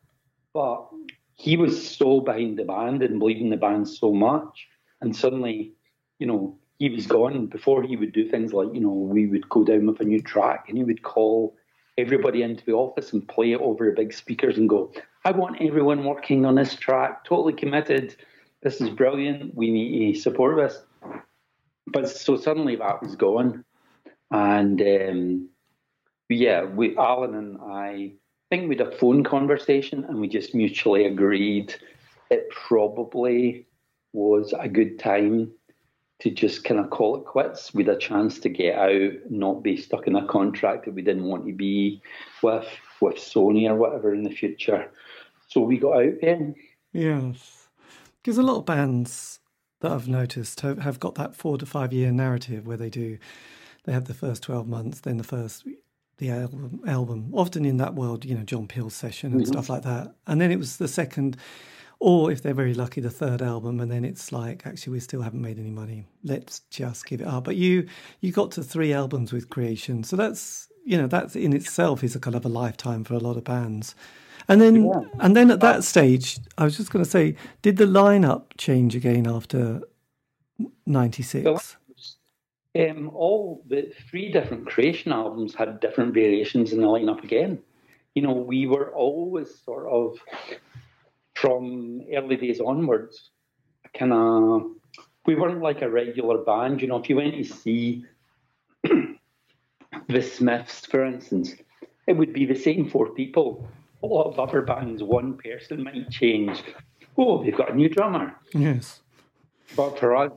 but 0.53 0.87
he 1.35 1.57
was 1.57 1.89
so 1.89 2.21
behind 2.21 2.57
the 2.57 2.65
band 2.65 3.01
and 3.01 3.19
believed 3.19 3.41
in 3.41 3.49
the 3.49 3.57
band 3.57 3.87
so 3.87 4.13
much, 4.13 4.67
and 5.01 5.15
suddenly, 5.15 5.73
you 6.19 6.27
know, 6.27 6.57
he 6.77 6.89
was 6.89 7.07
gone. 7.07 7.47
Before 7.47 7.83
he 7.83 7.95
would 7.97 8.13
do 8.13 8.29
things 8.29 8.53
like, 8.53 8.73
you 8.73 8.79
know, 8.79 8.89
we 8.89 9.27
would 9.27 9.49
go 9.49 9.63
down 9.63 9.87
with 9.87 9.99
a 9.99 10.05
new 10.05 10.21
track, 10.21 10.65
and 10.67 10.77
he 10.77 10.83
would 10.83 11.03
call 11.03 11.55
everybody 11.97 12.41
into 12.41 12.63
the 12.65 12.73
office 12.73 13.11
and 13.11 13.27
play 13.27 13.51
it 13.51 13.59
over 13.59 13.91
big 13.91 14.13
speakers 14.13 14.57
and 14.57 14.69
go, 14.69 14.91
"I 15.25 15.31
want 15.31 15.61
everyone 15.61 16.05
working 16.05 16.45
on 16.45 16.55
this 16.55 16.75
track, 16.75 17.25
totally 17.25 17.53
committed. 17.53 18.15
This 18.61 18.79
is 18.79 18.89
brilliant. 18.89 19.55
We 19.55 19.71
need 19.71 20.13
to 20.13 20.19
support 20.19 20.57
this." 20.57 20.81
But 21.87 22.09
so 22.09 22.37
suddenly 22.37 22.75
that 22.75 23.01
was 23.01 23.15
gone, 23.15 23.65
and 24.31 24.81
um, 24.81 25.49
yeah, 26.29 26.63
we 26.65 26.95
Alan 26.97 27.33
and 27.33 27.57
I 27.61 28.13
think 28.49 28.69
we 28.69 28.77
had 28.77 28.87
a 28.87 28.97
phone 28.97 29.23
conversation 29.23 30.05
and 30.05 30.19
we 30.19 30.27
just 30.27 30.55
mutually 30.55 31.05
agreed 31.05 31.75
it 32.29 32.49
probably 32.49 33.67
was 34.13 34.53
a 34.59 34.67
good 34.67 34.99
time 34.99 35.51
to 36.19 36.29
just 36.29 36.63
kind 36.63 36.79
of 36.79 36.89
call 36.89 37.15
it 37.15 37.25
quits. 37.25 37.73
with 37.73 37.87
a 37.87 37.95
chance 37.95 38.39
to 38.39 38.49
get 38.49 38.77
out, 38.77 39.13
not 39.29 39.63
be 39.63 39.77
stuck 39.77 40.05
in 40.05 40.15
a 40.15 40.27
contract 40.27 40.85
that 40.85 40.93
we 40.93 41.01
didn't 41.01 41.25
want 41.25 41.45
to 41.45 41.53
be 41.53 42.01
with 42.43 42.67
with 43.01 43.15
Sony 43.15 43.69
or 43.69 43.75
whatever 43.75 44.13
in 44.13 44.23
the 44.23 44.29
future. 44.29 44.91
So 45.47 45.61
we 45.61 45.77
got 45.77 46.03
out 46.03 46.15
then. 46.21 46.55
Yes. 46.91 47.69
Because 48.21 48.37
a 48.37 48.43
lot 48.43 48.57
of 48.57 48.65
bands 48.65 49.38
that 49.81 49.91
I've 49.91 50.07
noticed 50.07 50.61
have, 50.61 50.79
have 50.79 50.99
got 50.99 51.15
that 51.15 51.35
four 51.35 51.57
to 51.57 51.65
five 51.65 51.93
year 51.93 52.11
narrative 52.11 52.67
where 52.67 52.77
they 52.77 52.89
do, 52.89 53.17
they 53.85 53.93
have 53.93 54.05
the 54.05 54.13
first 54.13 54.43
12 54.43 54.67
months, 54.67 55.01
then 55.01 55.17
the 55.17 55.23
first, 55.23 55.65
the 56.17 56.29
album, 56.29 56.81
album 56.85 57.31
often 57.33 57.65
in 57.65 57.77
that 57.77 57.95
world, 57.95 58.25
you 58.25 58.35
know, 58.35 58.43
John 58.43 58.67
Peel's 58.67 58.95
session 58.95 59.31
and 59.31 59.41
mm-hmm. 59.41 59.51
stuff 59.51 59.69
like 59.69 59.83
that. 59.83 60.13
And 60.27 60.39
then 60.41 60.51
it 60.51 60.57
was 60.57 60.77
the 60.77 60.87
second, 60.87 61.37
or 61.99 62.31
if 62.31 62.41
they're 62.41 62.53
very 62.53 62.73
lucky, 62.73 63.01
the 63.01 63.09
third 63.09 63.41
album. 63.41 63.79
And 63.79 63.91
then 63.91 64.03
it's 64.03 64.31
like, 64.31 64.65
actually, 64.65 64.93
we 64.93 64.99
still 64.99 65.21
haven't 65.21 65.41
made 65.41 65.59
any 65.59 65.71
money. 65.71 66.05
Let's 66.23 66.59
just 66.69 67.05
give 67.05 67.21
it 67.21 67.27
up. 67.27 67.45
But 67.45 67.55
you, 67.55 67.87
you 68.19 68.31
got 68.31 68.51
to 68.51 68.63
three 68.63 68.93
albums 68.93 69.31
with 69.31 69.49
Creation. 69.49 70.03
So 70.03 70.15
that's, 70.15 70.67
you 70.85 70.97
know, 70.97 71.07
that 71.07 71.35
in 71.35 71.53
itself 71.53 72.03
is 72.03 72.15
a 72.15 72.19
kind 72.19 72.35
of 72.35 72.45
a 72.45 72.49
lifetime 72.49 73.03
for 73.05 73.13
a 73.13 73.19
lot 73.19 73.37
of 73.37 73.45
bands. 73.45 73.95
And 74.49 74.59
then, 74.59 74.85
Yeah. 74.85 75.01
and 75.19 75.35
then 75.35 75.51
at 75.51 75.59
that 75.59 75.83
stage, 75.83 76.39
I 76.57 76.63
was 76.63 76.75
just 76.75 76.91
going 76.91 77.05
to 77.05 77.09
say, 77.09 77.35
did 77.61 77.77
the 77.77 77.85
lineup 77.85 78.45
change 78.57 78.95
again 78.95 79.27
after 79.27 79.81
'96? 80.85 81.77
Um, 82.75 83.09
all 83.13 83.63
the 83.67 83.91
three 84.09 84.31
different 84.31 84.67
creation 84.67 85.11
albums 85.11 85.55
had 85.55 85.79
different 85.79 86.13
variations 86.13 86.73
in 86.73 86.81
the 86.81 86.87
lineup 86.87 87.23
again. 87.23 87.59
You 88.15 88.23
know, 88.23 88.33
we 88.33 88.65
were 88.67 88.91
always 88.93 89.59
sort 89.63 89.87
of 89.87 90.17
from 91.35 92.01
early 92.13 92.35
days 92.35 92.59
onwards, 92.59 93.29
kind 93.93 94.13
of, 94.13 94.71
we 95.25 95.35
weren't 95.35 95.61
like 95.61 95.81
a 95.81 95.89
regular 95.89 96.39
band. 96.39 96.81
You 96.81 96.87
know, 96.87 96.97
if 96.97 97.09
you 97.09 97.15
went 97.15 97.35
to 97.35 97.43
see 97.43 98.05
the 98.83 100.21
Smiths, 100.21 100.85
for 100.85 101.05
instance, 101.05 101.55
it 102.07 102.13
would 102.13 102.33
be 102.33 102.45
the 102.45 102.55
same 102.55 102.89
four 102.89 103.09
people. 103.09 103.67
A 104.01 104.05
lot 104.05 104.31
of 104.31 104.39
other 104.39 104.61
bands, 104.61 105.03
one 105.03 105.37
person 105.37 105.83
might 105.83 106.09
change. 106.09 106.63
Oh, 107.17 107.43
they've 107.43 107.55
got 107.55 107.71
a 107.71 107.75
new 107.75 107.89
drummer. 107.89 108.35
Yes. 108.53 109.01
But 109.75 109.99
for 109.99 110.15
us, 110.15 110.31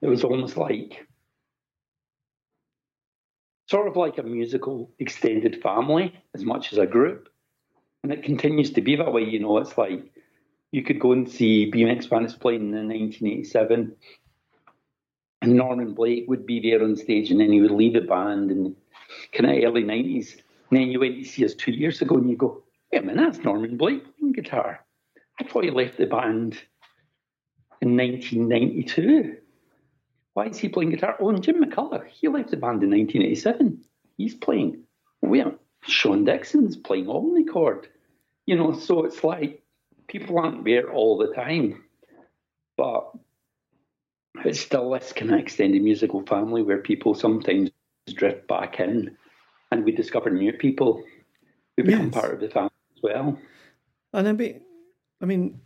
it 0.00 0.08
was 0.08 0.24
almost 0.24 0.56
like 0.56 1.06
sort 3.68 3.88
of 3.88 3.96
like 3.96 4.18
a 4.18 4.22
musical 4.22 4.90
extended 4.98 5.62
family 5.62 6.14
as 6.34 6.44
much 6.44 6.72
as 6.72 6.78
a 6.78 6.86
group. 6.86 7.28
And 8.02 8.12
it 8.12 8.22
continues 8.22 8.70
to 8.72 8.80
be 8.80 8.96
that 8.96 9.12
way. 9.12 9.22
You 9.22 9.40
know, 9.40 9.58
it's 9.58 9.76
like 9.76 10.12
you 10.72 10.82
could 10.82 11.00
go 11.00 11.12
and 11.12 11.30
see 11.30 11.70
BMX 11.70 12.08
Bandits 12.08 12.34
playing 12.34 12.72
in 12.72 12.88
1987, 12.88 13.96
and 15.42 15.54
Norman 15.54 15.94
Blake 15.94 16.24
would 16.28 16.46
be 16.46 16.60
there 16.60 16.82
on 16.82 16.96
stage, 16.96 17.30
and 17.30 17.40
then 17.40 17.52
he 17.52 17.60
would 17.60 17.70
leave 17.70 17.94
the 17.94 18.00
band 18.00 18.50
in 18.50 18.76
kind 19.32 19.50
of 19.50 19.64
early 19.64 19.84
90s. 19.84 20.34
And 20.70 20.80
then 20.80 20.90
you 20.90 21.00
went 21.00 21.16
to 21.16 21.24
see 21.24 21.44
us 21.44 21.54
two 21.54 21.72
years 21.72 22.00
ago, 22.02 22.16
and 22.16 22.28
you 22.28 22.36
go, 22.36 22.62
"Hey 22.90 23.00
man, 23.00 23.16
that's 23.16 23.38
Norman 23.38 23.76
Blake 23.76 24.04
playing 24.18 24.32
guitar. 24.32 24.84
I 25.40 25.44
thought 25.44 25.64
he 25.64 25.70
left 25.70 25.98
the 25.98 26.06
band 26.06 26.58
in 27.82 27.96
1992. 27.96 29.36
Why 30.34 30.46
is 30.46 30.58
he 30.58 30.68
playing 30.68 30.90
guitar? 30.90 31.16
Oh, 31.20 31.30
and 31.30 31.42
Jim 31.42 31.62
McCulloch, 31.62 32.06
he 32.06 32.28
left 32.28 32.50
the 32.50 32.56
band 32.56 32.82
in 32.82 32.90
1987. 32.90 33.82
He's 34.16 34.34
playing. 34.34 34.82
Where? 35.20 35.54
Sean 35.82 36.24
Dickson's 36.24 36.76
playing 36.76 37.06
omnichord. 37.06 37.86
You 38.46 38.56
know, 38.56 38.72
so 38.72 39.04
it's 39.04 39.24
like 39.24 39.62
people 40.08 40.38
aren't 40.38 40.64
there 40.64 40.92
all 40.92 41.18
the 41.18 41.32
time, 41.34 41.84
but 42.76 43.10
it's 44.44 44.60
still 44.60 44.90
this 44.90 45.12
kind 45.12 45.32
of 45.32 45.40
extended 45.40 45.82
musical 45.82 46.24
family 46.26 46.62
where 46.62 46.78
people 46.78 47.14
sometimes 47.14 47.70
drift 48.14 48.46
back 48.46 48.78
in 48.78 49.16
and 49.72 49.84
we 49.84 49.92
discover 49.92 50.30
new 50.30 50.52
people 50.52 51.02
who 51.76 51.84
become 51.84 52.06
Yes. 52.06 52.14
part 52.14 52.34
of 52.34 52.40
the 52.40 52.48
family 52.48 52.70
as 52.96 53.02
well. 53.02 53.38
And 54.12 54.28
I 54.28 54.32
mean, 54.32 54.60
I 55.20 55.26
mean, 55.26 55.60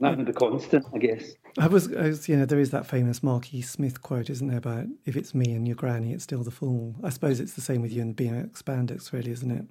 That's 0.00 0.24
the 0.24 0.32
constant, 0.32 0.86
I 0.94 0.98
guess. 0.98 1.32
I 1.58 1.66
was, 1.66 1.94
I 1.94 2.08
was, 2.08 2.26
you 2.26 2.34
know, 2.36 2.46
there 2.46 2.58
is 2.58 2.70
that 2.70 2.86
famous 2.86 3.22
Mark 3.22 3.52
E. 3.52 3.60
Smith 3.60 4.00
quote, 4.00 4.30
isn't 4.30 4.48
there, 4.48 4.56
about 4.56 4.86
if 5.04 5.14
it's 5.14 5.34
me 5.34 5.52
and 5.52 5.68
your 5.68 5.76
granny, 5.76 6.14
it's 6.14 6.24
still 6.24 6.42
the 6.42 6.50
Fall. 6.50 6.94
I 7.02 7.10
suppose 7.10 7.38
it's 7.38 7.52
the 7.52 7.60
same 7.60 7.82
with 7.82 7.92
you 7.92 8.00
and 8.00 8.16
BMX 8.16 8.64
Bandits, 8.64 9.12
really, 9.12 9.30
isn't 9.30 9.50
it? 9.50 9.66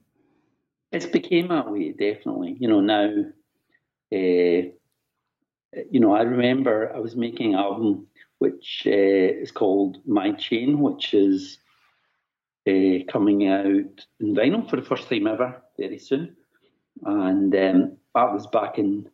It's 0.92 1.08
became 1.08 1.48
that 1.48 1.72
way, 1.72 1.94
definitely. 1.94 2.58
You 2.60 2.68
know, 2.68 2.80
now, 2.80 3.08
uh, 4.14 4.70
you 5.90 6.00
know, 6.00 6.14
I 6.14 6.22
remember 6.22 6.96
I 6.96 7.00
was 7.00 7.16
making 7.16 7.56
an 7.56 7.60
album 7.60 8.06
which 8.38 8.84
uh, 8.86 8.92
is 8.92 9.52
called 9.52 9.98
My 10.06 10.34
Chain, 10.34 10.80
which 10.80 11.16
is 11.16 11.58
uh, 12.68 13.04
coming 13.12 13.48
out 13.48 14.06
in 14.20 14.36
vinyl 14.36 14.70
for 14.70 14.76
the 14.76 14.86
first 14.86 15.10
time 15.10 15.26
ever 15.26 15.60
very 15.78 15.98
soon. 15.98 16.36
And 17.06 17.54
um, 17.56 17.98
that 18.16 18.34
was 18.34 18.48
back 18.48 18.78
in 18.78 19.10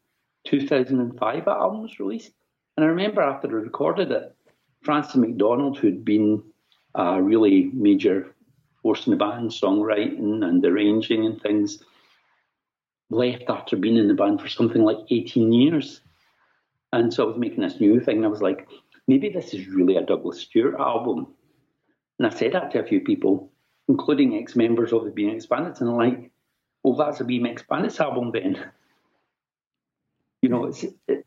2005, 0.45 1.45
that 1.45 1.51
album 1.51 1.81
was 1.83 1.99
released. 1.99 2.31
And 2.77 2.85
I 2.85 2.89
remember 2.89 3.21
after 3.21 3.47
I 3.47 3.61
recorded 3.61 4.11
it, 4.11 4.35
Francis 4.81 5.15
McDonald, 5.15 5.77
who'd 5.77 6.05
been 6.05 6.43
a 6.93 7.21
really 7.21 7.71
major 7.73 8.33
force 8.81 9.07
in 9.07 9.11
the 9.11 9.17
band, 9.17 9.49
songwriting 9.49 10.43
and 10.43 10.63
arranging 10.63 11.25
and 11.25 11.41
things, 11.41 11.83
left 13.09 13.45
after 13.49 13.75
being 13.75 13.97
in 13.97 14.07
the 14.07 14.13
band 14.13 14.41
for 14.41 14.47
something 14.47 14.83
like 14.83 14.97
18 15.09 15.51
years. 15.51 16.01
And 16.93 17.13
so 17.13 17.23
I 17.23 17.27
was 17.27 17.37
making 17.37 17.61
this 17.61 17.79
new 17.79 17.99
thing. 17.99 18.17
And 18.17 18.25
I 18.25 18.29
was 18.29 18.41
like, 18.41 18.67
maybe 19.07 19.29
this 19.29 19.53
is 19.53 19.67
really 19.67 19.97
a 19.97 20.03
Duglas 20.03 20.35
Stewart 20.35 20.75
album. 20.79 21.27
And 22.19 22.27
I 22.27 22.29
said 22.29 22.53
that 22.53 22.71
to 22.71 22.79
a 22.79 22.85
few 22.85 23.01
people, 23.01 23.51
including 23.87 24.37
ex 24.37 24.55
members 24.55 24.93
of 24.93 25.03
the 25.03 25.11
BMX 25.11 25.49
Bandits. 25.49 25.81
And 25.81 25.95
like, 25.95 26.31
well, 26.85 26.93
that's 26.93 27.19
a 27.19 27.23
BMX 27.23 27.67
Bandits 27.67 27.99
album 27.99 28.31
then. 28.31 28.63
You 30.43 30.49
know, 30.49 30.65
it's, 30.65 30.85
it, 31.07 31.25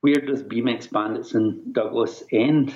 where 0.00 0.16
does 0.16 0.42
BMX 0.42 0.90
Bandits 0.90 1.32
and 1.34 1.72
Duglas 1.72 2.24
end 2.32 2.74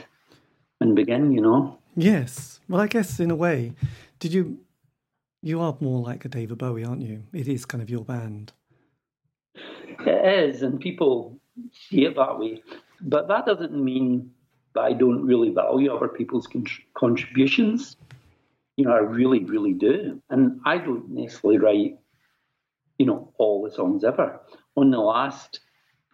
and 0.80 0.94
begin, 0.94 1.32
you 1.32 1.40
know? 1.40 1.76
Yes. 1.96 2.60
Well, 2.68 2.80
I 2.80 2.86
guess 2.86 3.18
in 3.18 3.32
a 3.32 3.34
way, 3.34 3.72
did 4.20 4.32
you? 4.32 4.60
You 5.42 5.60
are 5.60 5.76
more 5.80 6.00
like 6.00 6.24
a 6.24 6.28
David 6.28 6.58
Bowie, 6.58 6.84
aren't 6.84 7.02
you? 7.02 7.24
It 7.32 7.48
is 7.48 7.64
kind 7.64 7.82
of 7.82 7.90
your 7.90 8.04
band. 8.04 8.52
It 9.54 10.52
is, 10.52 10.62
and 10.62 10.78
people 10.78 11.36
see 11.72 12.04
it 12.04 12.14
that 12.14 12.38
way. 12.38 12.62
But 13.00 13.26
that 13.26 13.44
doesn't 13.44 13.72
mean 13.72 14.30
that 14.74 14.82
I 14.82 14.92
don't 14.92 15.24
really 15.24 15.50
value 15.50 15.92
other 15.92 16.08
people's 16.08 16.46
con- 16.46 16.66
contributions. 16.94 17.96
You 18.76 18.84
know, 18.84 18.92
I 18.92 18.98
really, 18.98 19.42
really 19.42 19.72
do. 19.72 20.22
And 20.30 20.60
I 20.64 20.78
don't 20.78 21.10
necessarily 21.10 21.58
write, 21.58 21.98
you 23.00 23.06
know, 23.06 23.32
all 23.38 23.62
the 23.62 23.74
songs 23.74 24.04
ever. 24.04 24.38
On 24.76 24.90
the 24.90 24.98
last 24.98 25.60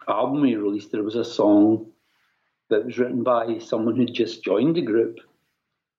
album 0.07 0.39
we 0.39 0.55
released, 0.55 0.93
there 0.93 1.03
was 1.03 1.15
a 1.15 1.25
song 1.25 1.91
that 2.69 2.85
was 2.85 2.97
written 2.97 3.23
by 3.23 3.57
someone 3.57 3.97
who'd 3.97 4.13
just 4.13 4.41
joined 4.41 4.77
the 4.77 4.81
group, 4.81 5.17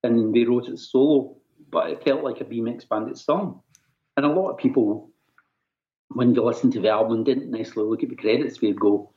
and 0.02 0.34
they 0.34 0.44
wrote 0.44 0.68
it 0.68 0.78
solo, 0.78 1.36
but 1.70 1.90
it 1.90 2.02
felt 2.04 2.24
like 2.24 2.40
a 2.40 2.44
BMX 2.44 2.88
Bandit 2.88 3.18
song. 3.18 3.60
And 4.16 4.24
a 4.24 4.30
lot 4.30 4.52
of 4.52 4.56
people 4.56 5.10
when 6.08 6.34
you 6.34 6.42
listen 6.42 6.70
to 6.72 6.80
the 6.80 6.88
album, 6.88 7.22
didn't 7.22 7.50
necessarily 7.50 7.90
look 7.90 8.02
at 8.02 8.08
the 8.08 8.16
credits, 8.16 8.58
they'd 8.58 8.80
go, 8.80 9.12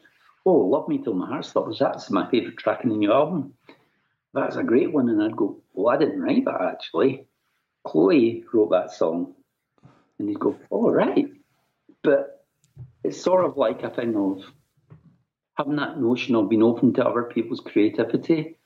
Oh, 0.46 0.58
Love 0.58 0.90
Me 0.90 0.98
Till 0.98 1.14
My 1.14 1.28
Heart 1.28 1.46
Stops, 1.46 1.80
that's 1.80 2.12
my 2.12 2.30
favourite 2.30 2.58
track 2.58 2.84
in 2.84 2.90
the 2.90 2.98
new 2.98 3.14
album. 3.14 3.54
That's 4.34 4.58
a 4.58 4.64
great 4.64 4.92
one. 4.92 5.08
And 5.08 5.24
I'd 5.24 5.38
go, 5.38 5.62
Well, 5.74 5.96
I 5.96 5.98
didn't 5.98 6.22
write 6.22 6.46
that 6.46 6.62
actually. 6.62 7.28
Chloe 7.88 8.44
wrote 8.54 8.72
that 8.72 8.92
song. 8.92 9.36
And 10.20 10.28
he'd 10.28 10.40
go, 10.40 10.58
All 10.70 10.92
right. 10.92 11.30
But 12.04 12.46
it's 13.04 13.22
sort 13.22 13.46
of 13.46 13.58
like 13.58 13.84
a 13.84 13.90
thing 13.90 14.16
of 14.16 14.44
having 15.56 15.76
that 15.76 16.00
notion 16.00 16.36
of 16.36 16.50
being 16.50 16.64
open 16.64 16.94
to 16.94 17.06
other 17.06 17.24
people's 17.24 17.60
creativity, 17.60 18.58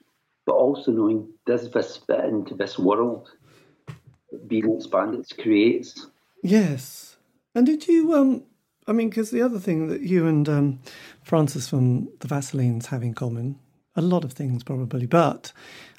but 0.45 0.53
also 0.53 0.91
knowing 0.91 1.27
does 1.45 1.69
this 1.71 1.97
fit 1.97 2.25
into 2.25 2.55
this 2.55 2.77
world 2.77 3.29
BMX 4.47 4.89
Bandits 4.89 5.33
creates? 5.33 6.07
Yes. 6.43 7.17
And 7.53 7.65
did 7.65 7.87
you? 7.87 8.13
Um, 8.13 8.43
I 8.87 8.91
mean, 8.91 9.09
because 9.09 9.31
the 9.31 9.41
other 9.41 9.59
thing 9.59 9.87
that 9.87 10.01
you 10.01 10.27
and 10.27 10.47
um, 10.47 10.79
Frances 11.23 11.67
from 11.67 12.09
the 12.19 12.27
Vaselines 12.27 12.87
have 12.87 13.01
in 13.01 13.13
common, 13.13 13.57
a 13.95 14.01
lot 14.01 14.23
of 14.23 14.33
things 14.33 14.63
probably, 14.63 15.05
but 15.05 15.51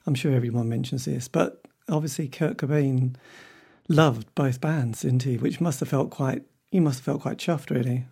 I'm 0.06 0.14
sure 0.14 0.32
everyone 0.32 0.68
mentions 0.68 1.06
this. 1.06 1.28
But 1.28 1.62
obviously, 1.88 2.28
Kurt 2.28 2.58
Cobain 2.58 3.16
loved 3.88 4.32
both 4.34 4.60
bands, 4.60 5.02
didn't 5.02 5.24
he? 5.24 5.36
Which 5.36 5.60
must 5.60 5.80
have 5.80 5.88
felt 5.88 6.10
quite. 6.10 6.44
You 6.70 6.80
must 6.80 6.98
have 6.98 7.04
felt 7.04 7.22
quite 7.22 7.38
chuffed, 7.38 7.70
really. 7.70 8.06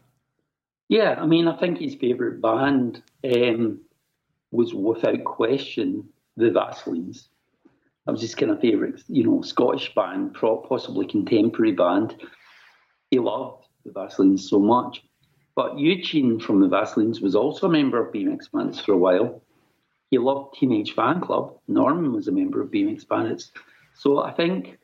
Yeah, 0.88 1.16
I 1.18 1.26
mean, 1.26 1.48
I 1.48 1.57
think 1.59 1.78
his 1.78 1.94
favourite 1.94 2.40
band 2.40 3.02
um, 3.24 3.80
was 4.50 4.74
without 4.74 5.24
question 5.24 6.09
the 6.36 6.50
Vaselines. 6.50 7.28
That 8.07 8.12
was 8.12 8.20
his 8.20 8.34
kind 8.34 8.52
of 8.52 8.61
favourite, 8.61 9.02
you 9.09 9.24
know, 9.24 9.42
Scottish 9.42 9.94
band, 9.94 10.34
possibly 10.34 11.07
contemporary 11.07 11.72
band. 11.72 12.16
He 13.11 13.18
loved 13.18 13.66
the 13.84 13.92
Vaselines 13.92 14.40
so 14.40 14.59
much. 14.59 15.02
But 15.57 15.78
Eugene 15.78 16.40
from 16.40 16.61
the 16.61 16.68
Vaselines 16.68 17.22
was 17.22 17.34
also 17.34 17.68
a 17.68 17.70
member 17.70 18.05
of 18.05 18.12
BMX 18.12 18.50
Bandits 18.52 18.80
for 18.80 18.92
a 18.92 18.98
while. 18.98 19.42
He 20.11 20.18
loved 20.18 20.55
Teenage 20.55 20.94
Fanclub. 20.94 21.59
Norman 21.68 22.12
was 22.12 22.28
a 22.28 22.32
member 22.32 22.61
of 22.61 22.70
BMX 22.70 23.07
Bandits. 23.07 23.52
So 23.94 24.18
I 24.18 24.32
think, 24.32 24.78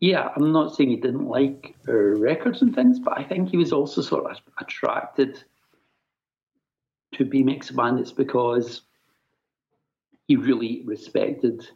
yeah, 0.00 0.28
I'm 0.34 0.52
not 0.52 0.74
saying 0.74 0.90
he 0.90 0.96
didn't 0.96 1.26
like 1.26 1.76
our 1.88 2.16
records 2.16 2.62
and 2.62 2.74
things, 2.74 2.98
but 2.98 3.18
I 3.18 3.24
think 3.24 3.48
he 3.48 3.56
was 3.56 3.72
also 3.72 4.02
sort 4.02 4.30
of 4.30 4.36
attracted 4.60 5.42
to 7.14 7.24
BMX 7.24 7.74
Bandits 7.74 8.12
because 8.12 8.82
he 10.26 10.36
really 10.36 10.82
respected 10.84 11.68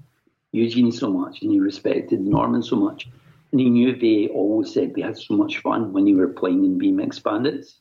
Eugene 0.53 0.93
so 0.93 1.11
much 1.11 1.43
and 1.43 1.51
he 1.51 1.61
respected 1.61 2.21
Norman 2.21 2.62
so 2.62 2.77
much. 2.77 3.09
And 3.51 3.61
he 3.61 3.71
knew 3.71 3.97
they 3.97 4.29
always 4.29 4.73
said 4.73 4.95
they 4.95 5.03
had 5.03 5.16
so 5.16 5.35
much 5.35 5.59
fun 5.59 5.93
when 5.93 6.05
they 6.05 6.12
were 6.12 6.29
playing 6.29 6.64
in 6.64 6.79
BMX 6.79 7.23
Bandits. 7.23 7.81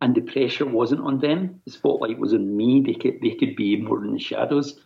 And 0.00 0.14
the 0.14 0.20
pressure 0.20 0.66
wasn't 0.66 1.00
on 1.00 1.18
them. 1.18 1.60
The 1.64 1.72
spotlight 1.72 2.18
was 2.18 2.34
on 2.34 2.56
me. 2.56 2.82
They 2.82 2.94
could, 2.94 3.20
they 3.22 3.34
could 3.34 3.56
be 3.56 3.80
more 3.80 4.04
in 4.04 4.12
the 4.12 4.18
shadows. 4.18 4.78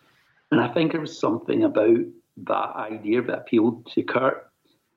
And 0.50 0.60
I 0.60 0.68
think 0.68 0.92
there 0.92 1.00
was 1.00 1.18
something 1.18 1.64
about 1.64 1.98
that 2.44 2.76
idea 2.76 3.22
that 3.22 3.38
appealed 3.38 3.90
to 3.92 4.02
Kurt. 4.02 4.49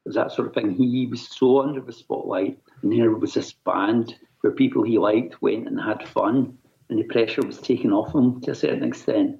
That 0.05 0.31
sort 0.31 0.49
of 0.49 0.53
thing. 0.53 0.71
He 0.71 1.07
was 1.09 1.27
so 1.27 1.61
under 1.61 1.79
the 1.79 1.93
spotlight, 1.93 2.59
and 2.81 2.91
there 2.91 3.11
was 3.11 3.33
this 3.33 3.53
band 3.53 4.15
where 4.41 4.51
people 4.51 4.83
he 4.83 4.97
liked 4.97 5.41
went 5.41 5.67
and 5.67 5.79
had 5.79 6.07
fun, 6.07 6.57
and 6.89 6.99
the 6.99 7.03
pressure 7.03 7.41
was 7.41 7.59
taken 7.59 7.93
off 7.93 8.13
him 8.13 8.41
to 8.41 8.51
a 8.51 8.55
certain 8.55 8.83
extent. 8.83 9.39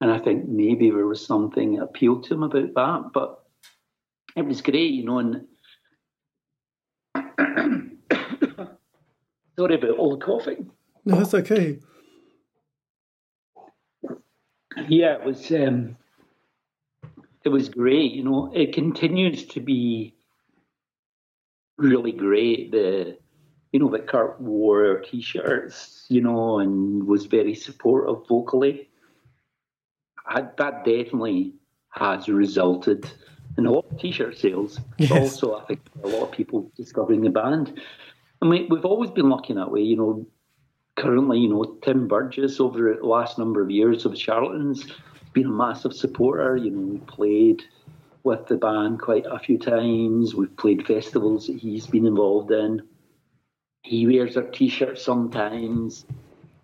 And 0.00 0.10
I 0.10 0.18
think 0.18 0.48
maybe 0.48 0.90
there 0.90 1.06
was 1.06 1.24
something 1.24 1.76
that 1.76 1.84
appealed 1.84 2.24
to 2.24 2.34
him 2.34 2.42
about 2.42 2.74
that. 2.74 3.10
But 3.12 3.44
it 4.34 4.44
was 4.46 4.60
great, 4.62 4.92
you 4.92 5.04
know. 5.04 5.18
And 5.18 5.46
sorry 9.58 9.74
about 9.76 9.98
all 9.98 10.16
the 10.16 10.24
coughing. 10.24 10.70
No, 11.04 11.16
that's 11.16 11.34
okay. 11.34 11.78
Yeah, 14.88 15.16
it 15.16 15.24
was. 15.24 15.50
Um, 15.52 15.96
it 17.44 17.48
was 17.48 17.68
great. 17.68 18.12
You 18.12 18.24
know, 18.24 18.50
it 18.54 18.72
continues 18.72 19.46
to 19.46 19.60
be 19.60 20.14
really 21.78 22.12
great. 22.12 22.70
The 22.72 23.18
you 23.72 23.78
know 23.80 23.90
that 23.90 24.08
Kurt 24.08 24.40
wore 24.40 25.00
t-shirts, 25.00 26.06
you 26.08 26.20
know, 26.20 26.58
and 26.58 27.06
was 27.06 27.26
very 27.26 27.54
supportive 27.54 28.26
vocally. 28.28 28.88
I, 30.26 30.42
that 30.58 30.84
definitely 30.84 31.54
has 31.90 32.28
resulted 32.28 33.10
in 33.58 33.66
a 33.66 33.70
lot 33.70 33.86
of 33.90 33.98
t-shirt 33.98 34.38
sales. 34.38 34.78
Yes. 34.98 35.10
Also, 35.10 35.56
I 35.56 35.64
think 35.64 35.80
a 36.04 36.08
lot 36.08 36.22
of 36.22 36.32
people 36.32 36.70
discovering 36.76 37.22
the 37.22 37.30
band. 37.30 37.80
I 38.42 38.46
mean, 38.46 38.68
we've 38.70 38.84
always 38.84 39.10
been 39.10 39.28
lucky 39.28 39.54
that 39.54 39.70
way, 39.70 39.80
you 39.80 39.96
know. 39.96 40.26
Currently, 40.96 41.38
you 41.38 41.48
know, 41.48 41.78
Tim 41.82 42.08
Burgess 42.08 42.60
over 42.60 42.94
the 43.00 43.06
last 43.06 43.38
number 43.38 43.62
of 43.62 43.70
years 43.70 44.04
of 44.04 44.18
Charlatans 44.18 44.86
been 45.32 45.46
a 45.46 45.50
massive 45.50 45.92
supporter. 45.92 46.56
You 46.56 46.70
know, 46.70 46.92
we 46.92 46.98
played 46.98 47.62
with 48.22 48.46
the 48.46 48.56
band 48.56 49.00
quite 49.00 49.26
a 49.26 49.38
few 49.38 49.58
times. 49.58 50.34
We've 50.34 50.56
played 50.56 50.86
festivals 50.86 51.46
that 51.46 51.56
he's 51.56 51.86
been 51.86 52.06
involved 52.06 52.50
in. 52.50 52.82
He 53.82 54.06
wears 54.06 54.36
our 54.36 54.42
t-shirts 54.44 55.02
sometimes. 55.02 56.04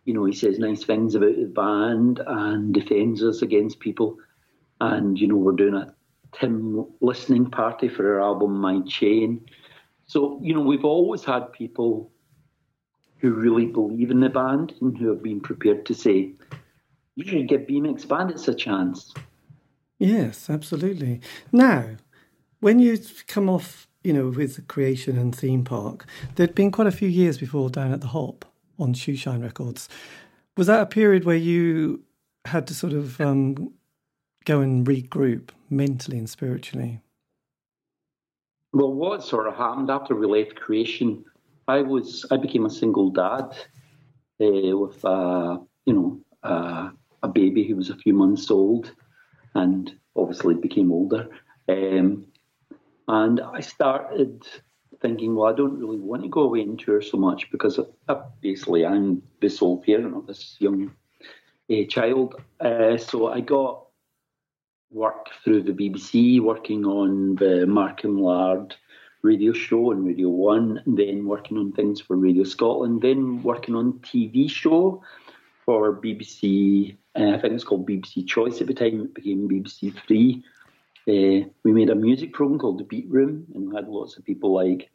You 0.04 0.14
know, 0.14 0.24
he 0.24 0.34
says 0.34 0.58
nice 0.58 0.84
things 0.84 1.14
about 1.14 1.36
the 1.36 1.46
band 1.46 2.20
and 2.26 2.72
defends 2.74 3.22
us 3.22 3.42
against 3.42 3.80
people. 3.80 4.18
And 4.80 5.18
you 5.18 5.26
know, 5.26 5.36
we're 5.36 5.52
doing 5.52 5.74
a 5.74 5.94
Tim 6.32 6.86
listening 7.00 7.50
party 7.50 7.88
for 7.88 8.14
our 8.14 8.22
album 8.22 8.58
My 8.58 8.80
Chain. 8.86 9.48
So 10.06 10.38
you 10.42 10.54
know, 10.54 10.60
we've 10.60 10.84
always 10.84 11.24
had 11.24 11.52
people 11.52 12.10
who 13.18 13.32
really 13.32 13.66
believe 13.66 14.10
in 14.10 14.20
the 14.20 14.28
band 14.28 14.74
and 14.80 14.96
who 14.96 15.08
have 15.08 15.22
been 15.22 15.40
prepared 15.40 15.86
to 15.86 15.94
say, 15.94 16.32
"You 17.16 17.24
should 17.24 17.48
give 17.48 17.62
BMX 17.62 18.06
Bandits 18.06 18.46
a 18.48 18.54
chance." 18.54 19.12
Yes, 19.98 20.48
absolutely. 20.50 21.20
Now, 21.52 21.96
when 22.60 22.78
you 22.78 22.98
come 23.26 23.48
off, 23.48 23.88
you 24.04 24.12
know, 24.12 24.28
with 24.28 24.56
the 24.56 24.62
creation 24.62 25.18
and 25.18 25.34
theme 25.34 25.64
park, 25.64 26.06
there'd 26.34 26.54
been 26.54 26.70
quite 26.70 26.86
a 26.86 26.92
few 26.92 27.08
years 27.08 27.38
before 27.38 27.70
down 27.70 27.92
at 27.92 28.00
the 28.00 28.08
Hop 28.08 28.44
on 28.78 28.94
Shoeshine 28.94 29.42
Records. 29.42 29.88
Was 30.56 30.66
that 30.66 30.82
a 30.82 30.86
period 30.86 31.24
where 31.24 31.36
you 31.36 32.02
had 32.44 32.66
to 32.68 32.74
sort 32.74 32.92
of 32.92 33.20
um, 33.20 33.72
go 34.44 34.60
and 34.60 34.86
regroup 34.86 35.50
mentally 35.68 36.18
and 36.18 36.28
spiritually? 36.28 37.00
Well, 38.72 38.92
what 38.92 39.24
sort 39.24 39.46
of 39.46 39.56
happened 39.56 39.90
after 39.90 40.14
we 40.14 40.26
left 40.26 40.56
creation? 40.56 41.24
I 41.68 41.82
was 41.82 42.26
I 42.30 42.36
became 42.36 42.66
a 42.66 42.70
single 42.70 43.10
dad 43.10 43.56
uh, 44.40 44.76
with 44.76 45.04
uh, 45.04 45.58
you 45.84 45.92
know 45.92 46.20
uh, 46.42 46.90
a 47.26 47.28
baby 47.28 47.66
who 47.66 47.76
was 47.76 47.90
a 47.90 47.96
few 47.96 48.14
months 48.14 48.50
old 48.50 48.92
and 49.54 49.94
obviously 50.14 50.54
became 50.54 50.92
older. 50.92 51.28
Um, 51.68 52.26
and 53.08 53.40
I 53.40 53.60
started 53.60 54.46
thinking, 55.00 55.34
well, 55.34 55.52
I 55.52 55.56
don't 55.56 55.78
really 55.78 55.98
want 55.98 56.22
to 56.22 56.28
go 56.28 56.42
away 56.42 56.62
and 56.62 56.78
tour 56.78 57.02
so 57.02 57.18
much 57.18 57.50
because 57.50 57.78
basically 58.40 58.86
I'm 58.86 59.22
the 59.40 59.48
sole 59.48 59.82
parent 59.82 60.16
of 60.16 60.26
this 60.26 60.56
young 60.58 60.92
uh, 61.70 61.84
child. 61.88 62.40
Uh, 62.60 62.96
so 62.96 63.28
I 63.28 63.40
got 63.40 63.86
work 64.90 65.26
through 65.42 65.62
the 65.62 65.72
BBC, 65.72 66.40
working 66.40 66.84
on 66.84 67.34
the 67.36 67.66
Mark 67.66 68.04
and 68.04 68.18
Lard 68.20 68.76
radio 69.22 69.52
show 69.52 69.90
on 69.90 70.04
Radio 70.04 70.28
1, 70.28 70.82
and 70.86 70.96
then 70.96 71.26
working 71.26 71.58
on 71.58 71.72
things 71.72 72.00
for 72.00 72.16
Radio 72.16 72.44
Scotland, 72.44 73.02
then 73.02 73.42
working 73.42 73.74
on 73.74 73.94
TV 73.94 74.48
show 74.48 75.02
for 75.64 76.00
BBC 76.00 76.96
uh, 77.18 77.28
I 77.28 77.32
think 77.32 77.44
it 77.44 77.52
was 77.52 77.64
called 77.64 77.88
BBC 77.88 78.26
Choice 78.26 78.60
at 78.60 78.66
the 78.66 78.74
time. 78.74 79.00
It 79.00 79.14
became 79.14 79.48
BBC 79.48 79.94
Three. 80.06 80.44
Uh, 81.08 81.48
we 81.62 81.72
made 81.72 81.90
a 81.90 81.94
music 81.94 82.32
program 82.32 82.58
called 82.58 82.78
The 82.78 82.84
Beat 82.84 83.08
Room, 83.08 83.46
and 83.54 83.68
we 83.68 83.76
had 83.76 83.88
lots 83.88 84.16
of 84.16 84.24
people 84.24 84.52
like 84.52 84.90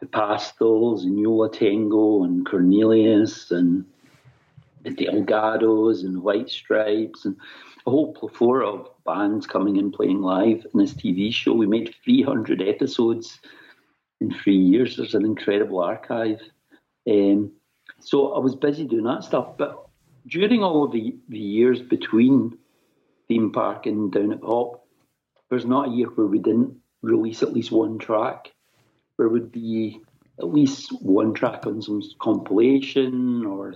the 0.00 0.06
Pastels 0.06 1.04
and 1.04 1.18
Yo 1.18 1.48
Tango 1.48 2.22
and 2.22 2.48
Cornelius 2.48 3.50
and 3.50 3.84
the 4.84 4.90
Delgados 4.90 6.04
and 6.04 6.22
White 6.22 6.48
Stripes 6.48 7.24
and 7.24 7.36
a 7.86 7.90
whole 7.90 8.12
plethora 8.12 8.68
of 8.68 8.90
bands 9.04 9.46
coming 9.46 9.78
and 9.78 9.92
playing 9.92 10.20
live 10.20 10.64
in 10.72 10.80
this 10.80 10.94
TV 10.94 11.32
show. 11.32 11.52
We 11.52 11.66
made 11.66 11.94
300 12.04 12.62
episodes 12.62 13.40
in 14.20 14.32
three 14.32 14.56
years. 14.56 14.96
There's 14.96 15.14
an 15.14 15.24
incredible 15.24 15.80
archive. 15.80 16.40
Um, 17.08 17.52
so 18.00 18.34
I 18.34 18.38
was 18.38 18.54
busy 18.54 18.84
doing 18.84 19.04
that 19.04 19.24
stuff, 19.24 19.56
but 19.56 19.87
during 20.28 20.62
all 20.62 20.84
of 20.84 20.92
the, 20.92 21.16
the 21.28 21.38
years 21.38 21.80
between 21.80 22.56
theme 23.26 23.50
park 23.50 23.86
and 23.86 24.12
down 24.12 24.32
at 24.32 24.42
Hop, 24.42 24.84
there's 25.50 25.64
not 25.64 25.88
a 25.88 25.90
year 25.92 26.08
where 26.08 26.26
we 26.26 26.38
didn't 26.38 26.76
release 27.02 27.42
at 27.42 27.52
least 27.52 27.72
one 27.72 27.98
track. 27.98 28.52
There 29.16 29.28
would 29.28 29.50
be 29.50 30.00
at 30.38 30.52
least 30.52 30.90
one 31.02 31.34
track 31.34 31.66
on 31.66 31.82
some 31.82 32.02
compilation 32.20 33.44
or 33.44 33.74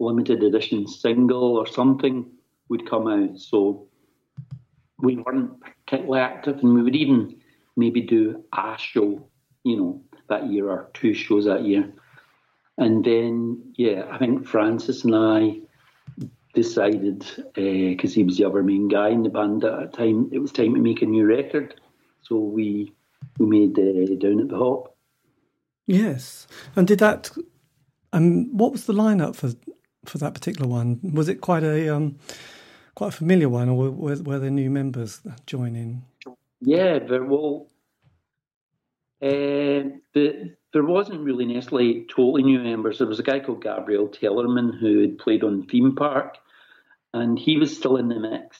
limited 0.00 0.42
edition 0.42 0.86
single 0.86 1.56
or 1.56 1.66
something 1.66 2.30
would 2.68 2.88
come 2.88 3.06
out. 3.06 3.38
So 3.38 3.86
we 4.98 5.16
weren't 5.16 5.60
particularly 5.60 6.20
active, 6.20 6.58
and 6.58 6.74
we 6.74 6.82
would 6.82 6.96
even 6.96 7.36
maybe 7.76 8.00
do 8.00 8.44
a 8.52 8.76
show, 8.78 9.28
you 9.64 9.76
know, 9.76 10.02
that 10.28 10.46
year 10.46 10.70
or 10.70 10.90
two 10.94 11.12
shows 11.14 11.44
that 11.44 11.64
year. 11.64 11.92
And 12.78 13.04
then, 13.04 13.72
yeah, 13.76 14.06
I 14.10 14.18
think 14.18 14.46
Francis 14.46 15.04
and 15.04 15.14
I 15.14 15.60
decided 16.54 17.24
because 17.54 18.12
uh, 18.12 18.14
he 18.14 18.24
was 18.24 18.36
the 18.36 18.44
other 18.44 18.62
main 18.62 18.88
guy 18.88 19.08
in 19.08 19.22
the 19.22 19.30
band 19.30 19.64
at 19.64 19.78
that 19.78 19.92
time, 19.94 20.28
it 20.32 20.38
was 20.38 20.52
time 20.52 20.74
to 20.74 20.80
make 20.80 21.02
a 21.02 21.06
new 21.06 21.24
record. 21.24 21.74
So 22.22 22.36
we 22.36 22.92
we 23.38 23.46
made 23.46 23.78
uh, 23.78 24.14
Down 24.16 24.40
at 24.40 24.48
the 24.48 24.58
Hop. 24.58 24.96
Yes, 25.86 26.46
and 26.76 26.86
did 26.86 26.98
that? 26.98 27.30
Um, 28.12 28.56
what 28.56 28.72
was 28.72 28.84
the 28.84 28.92
lineup 28.92 29.34
for 29.34 29.52
for 30.04 30.18
that 30.18 30.34
particular 30.34 30.68
one? 30.68 31.00
Was 31.02 31.28
it 31.28 31.40
quite 31.40 31.62
a 31.62 31.94
um, 31.94 32.18
quite 32.94 33.08
a 33.08 33.16
familiar 33.16 33.48
one, 33.48 33.68
or 33.68 33.90
were, 33.90 34.16
were 34.16 34.38
there 34.38 34.50
new 34.50 34.70
members 34.70 35.20
joining? 35.46 36.04
Yeah, 36.60 36.98
well, 37.08 37.66
uh, 39.20 39.90
the, 40.14 40.54
there 40.72 40.84
wasn't 40.84 41.20
really 41.20 41.44
necessarily 41.44 42.06
totally 42.08 42.42
new 42.42 42.58
members. 42.58 42.98
There 42.98 43.06
was 43.06 43.20
a 43.20 43.24
guy 43.24 43.40
called 43.40 43.62
Gabriel 43.62 44.08
Telerman 44.08 44.78
who 44.78 45.00
had 45.00 45.18
played 45.18 45.44
on 45.44 45.66
Theme 45.66 45.94
Park, 45.94 46.38
and 47.12 47.38
he 47.38 47.58
was 47.58 47.76
still 47.76 47.96
in 47.96 48.08
the 48.08 48.18
mix. 48.18 48.58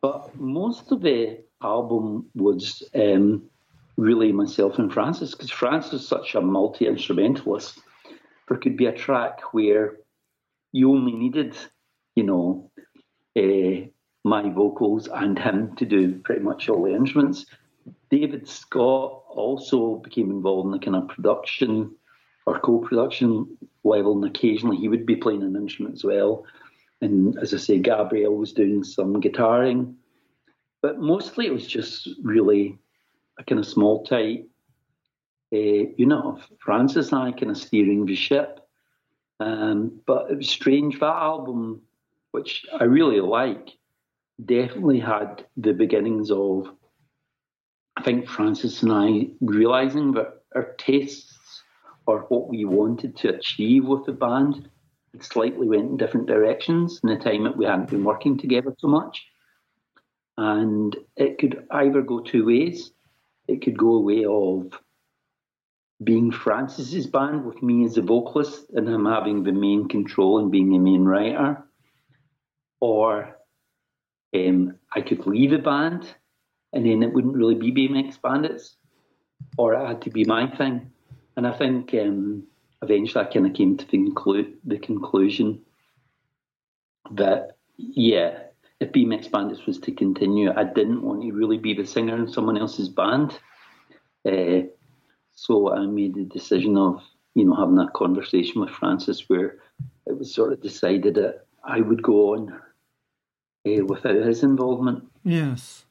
But 0.00 0.34
most 0.36 0.90
of 0.90 1.02
the 1.02 1.40
album 1.62 2.30
was 2.34 2.82
um, 2.94 3.50
really 3.96 4.32
myself 4.32 4.78
and 4.78 4.92
Francis, 4.92 5.32
because 5.32 5.50
Francis 5.50 6.02
is 6.02 6.08
such 6.08 6.34
a 6.34 6.40
multi 6.40 6.86
instrumentalist. 6.86 7.78
There 8.48 8.58
could 8.58 8.76
be 8.76 8.86
a 8.86 8.92
track 8.92 9.52
where 9.52 9.98
you 10.72 10.90
only 10.90 11.12
needed, 11.12 11.56
you 12.14 12.22
know, 12.22 12.70
uh, 13.36 13.88
my 14.24 14.48
vocals 14.50 15.08
and 15.12 15.38
him 15.38 15.76
to 15.76 15.84
do 15.84 16.20
pretty 16.24 16.42
much 16.42 16.68
all 16.68 16.84
the 16.84 16.94
instruments. 16.94 17.46
David 18.10 18.48
Scott 18.48 19.22
also 19.28 19.96
became 19.96 20.30
involved 20.30 20.66
in 20.66 20.72
the 20.72 20.78
kind 20.78 20.96
of 20.96 21.08
production 21.08 21.94
or 22.46 22.58
co-production 22.60 23.58
level, 23.84 24.14
and 24.14 24.24
occasionally 24.24 24.78
he 24.78 24.88
would 24.88 25.04
be 25.04 25.16
playing 25.16 25.42
an 25.42 25.56
instrument 25.56 25.94
as 25.94 26.04
well. 26.04 26.44
And 27.00 27.38
as 27.38 27.52
I 27.52 27.58
say, 27.58 27.78
Gabriel 27.78 28.36
was 28.36 28.52
doing 28.52 28.82
some 28.82 29.20
guitaring, 29.20 29.94
but 30.80 30.98
mostly 30.98 31.46
it 31.46 31.52
was 31.52 31.66
just 31.66 32.08
really 32.22 32.78
a 33.38 33.44
kind 33.44 33.58
of 33.58 33.66
small 33.66 34.04
tight 34.04 34.46
uh, 35.52 35.56
unit 35.56 36.24
of 36.24 36.42
Francis 36.58 37.12
and 37.12 37.22
I 37.22 37.32
kind 37.32 37.50
of 37.50 37.58
steering 37.58 38.06
the 38.06 38.16
ship. 38.16 38.60
Um, 39.40 40.00
but 40.06 40.30
it 40.30 40.36
was 40.36 40.48
strange 40.48 40.98
that 40.98 41.06
album, 41.06 41.82
which 42.32 42.64
I 42.78 42.84
really 42.84 43.20
like, 43.20 43.70
definitely 44.44 45.00
had 45.00 45.44
the 45.56 45.72
beginnings 45.72 46.30
of 46.30 46.74
I 47.98 48.00
think 48.00 48.28
Francis 48.28 48.84
and 48.84 48.92
I 48.92 49.26
realizing 49.40 50.12
that 50.12 50.42
our 50.54 50.72
tastes 50.78 51.64
or 52.06 52.20
what 52.28 52.48
we 52.48 52.64
wanted 52.64 53.16
to 53.16 53.34
achieve 53.34 53.86
with 53.86 54.06
the 54.06 54.12
band 54.12 54.70
had 55.12 55.24
slightly 55.24 55.66
went 55.66 55.90
in 55.90 55.96
different 55.96 56.28
directions 56.28 57.00
in 57.02 57.08
the 57.08 57.16
time 57.16 57.42
that 57.42 57.56
we 57.56 57.64
hadn't 57.64 57.90
been 57.90 58.04
working 58.04 58.38
together 58.38 58.72
so 58.78 58.86
much. 58.86 59.26
And 60.36 60.96
it 61.16 61.38
could 61.38 61.66
either 61.72 62.02
go 62.02 62.20
two 62.20 62.46
ways. 62.46 62.92
It 63.48 63.62
could 63.62 63.76
go 63.76 63.96
a 63.96 64.00
way 64.00 64.24
of 64.24 64.80
being 66.04 66.30
Francis's 66.30 67.08
band 67.08 67.44
with 67.44 67.60
me 67.64 67.84
as 67.84 67.96
a 67.96 68.02
vocalist 68.02 68.70
and 68.70 68.88
him 68.88 69.06
having 69.06 69.42
the 69.42 69.50
main 69.50 69.88
control 69.88 70.38
and 70.38 70.52
being 70.52 70.70
the 70.70 70.78
main 70.78 71.04
writer. 71.04 71.64
Or 72.80 73.36
um, 74.32 74.76
I 74.94 75.00
could 75.00 75.26
leave 75.26 75.50
the 75.50 75.58
band 75.58 76.14
and 76.72 76.84
then 76.86 77.02
it 77.02 77.12
wouldn't 77.12 77.36
really 77.36 77.54
be 77.54 77.72
BMX 77.72 78.20
Bandits, 78.20 78.76
or 79.56 79.74
it 79.74 79.86
had 79.86 80.02
to 80.02 80.10
be 80.10 80.24
my 80.24 80.46
thing. 80.56 80.90
And 81.36 81.46
I 81.46 81.52
think 81.52 81.94
um, 81.94 82.44
eventually 82.82 83.24
I 83.24 83.32
kind 83.32 83.46
of 83.46 83.54
came 83.54 83.76
to 83.76 83.86
the, 83.86 83.98
conclu- 83.98 84.54
the 84.64 84.78
conclusion 84.78 85.60
that, 87.12 87.56
yeah, 87.76 88.40
if 88.80 88.92
BMX 88.92 89.30
Bandits 89.30 89.66
was 89.66 89.78
to 89.78 89.92
continue, 89.92 90.52
I 90.54 90.64
didn't 90.64 91.02
want 91.02 91.22
to 91.22 91.32
really 91.32 91.58
be 91.58 91.74
the 91.74 91.86
singer 91.86 92.16
in 92.16 92.28
someone 92.28 92.58
else's 92.58 92.88
band. 92.88 93.38
Uh, 94.24 94.68
So 95.32 95.72
I 95.72 95.86
made 95.86 96.14
the 96.14 96.24
decision 96.24 96.76
of, 96.76 97.00
you 97.34 97.44
know, 97.44 97.54
having 97.54 97.76
that 97.76 97.92
conversation 97.92 98.60
with 98.60 98.70
Francis 98.70 99.28
where 99.28 99.58
it 100.04 100.18
was 100.18 100.34
sort 100.34 100.52
of 100.52 100.60
decided 100.60 101.14
that 101.14 101.46
I 101.62 101.80
would 101.80 102.02
go 102.02 102.34
on 102.34 102.52
uh, 103.64 103.84
without 103.86 104.26
his 104.26 104.42
involvement. 104.42 105.04
Yes. 105.22 105.84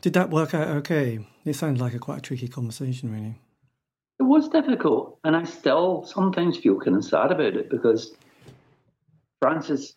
Did 0.00 0.12
that 0.12 0.30
work 0.30 0.54
out 0.54 0.68
okay? 0.68 1.26
It 1.44 1.54
sounded 1.54 1.80
like 1.80 1.94
a 1.94 1.98
quite 1.98 2.18
a 2.18 2.22
tricky 2.22 2.48
conversation, 2.48 3.12
really. 3.12 3.34
It 4.20 4.24
was 4.24 4.48
difficult, 4.48 5.18
and 5.24 5.36
I 5.36 5.44
still 5.44 6.04
sometimes 6.04 6.56
feel 6.56 6.78
kind 6.78 6.96
of 6.96 7.04
sad 7.04 7.32
about 7.32 7.56
it 7.56 7.70
because 7.70 8.14
Francis, 9.40 9.94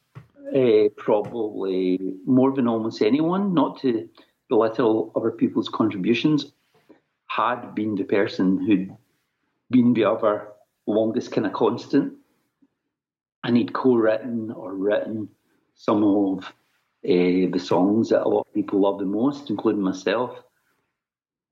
uh, 0.55 0.89
probably 0.97 1.99
more 2.25 2.53
than 2.53 2.67
almost 2.67 3.01
anyone, 3.01 3.53
not 3.53 3.81
to 3.81 4.09
belittle 4.49 5.11
other 5.15 5.31
people's 5.31 5.69
contributions, 5.69 6.51
had 7.27 7.73
been 7.73 7.95
the 7.95 8.03
person 8.03 8.63
who'd 8.65 8.95
been 9.69 9.93
the 9.93 10.05
other 10.05 10.49
longest 10.85 11.31
kind 11.31 11.47
of 11.47 11.53
constant. 11.53 12.13
And 13.43 13.57
he'd 13.57 13.73
co 13.73 13.95
written 13.95 14.51
or 14.51 14.75
written 14.75 15.29
some 15.73 16.03
of 16.03 16.53
the 17.03 17.59
songs 17.59 18.09
that 18.09 18.23
a 18.23 18.27
lot 18.29 18.47
of 18.47 18.53
people 18.53 18.81
love 18.81 18.99
the 18.99 19.05
most, 19.05 19.49
including 19.49 19.81
myself. 19.81 20.37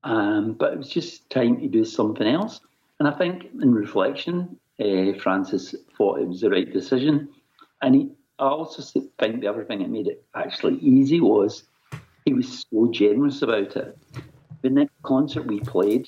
Um, 0.03 0.53
but 0.53 0.73
it 0.73 0.77
was 0.77 0.89
just 0.89 1.29
time 1.29 1.59
to 1.59 1.67
do 1.67 1.83
something 1.83 2.27
else. 2.27 2.61
And 2.99 3.07
I 3.07 3.11
think 3.11 3.49
in 3.61 3.73
reflection, 3.73 4.57
uh, 4.79 5.13
Francis 5.21 5.75
thought 5.97 6.19
it 6.19 6.27
was 6.27 6.41
the 6.41 6.49
right 6.49 6.71
decision. 6.71 7.29
And 7.81 7.95
he, 7.95 8.09
I 8.37 8.47
also 8.47 9.01
think 9.19 9.41
the 9.41 9.47
other 9.47 9.65
thing 9.65 9.79
that 9.79 9.89
made 9.89 10.07
it 10.07 10.23
actually 10.35 10.75
easy 10.75 11.19
was 11.19 11.63
he 12.25 12.33
was 12.33 12.65
so 12.69 12.89
generous 12.91 13.41
about 13.41 13.75
it. 13.75 13.97
The 14.61 14.69
next 14.69 14.93
concert 15.03 15.45
we 15.47 15.59
played, 15.61 16.07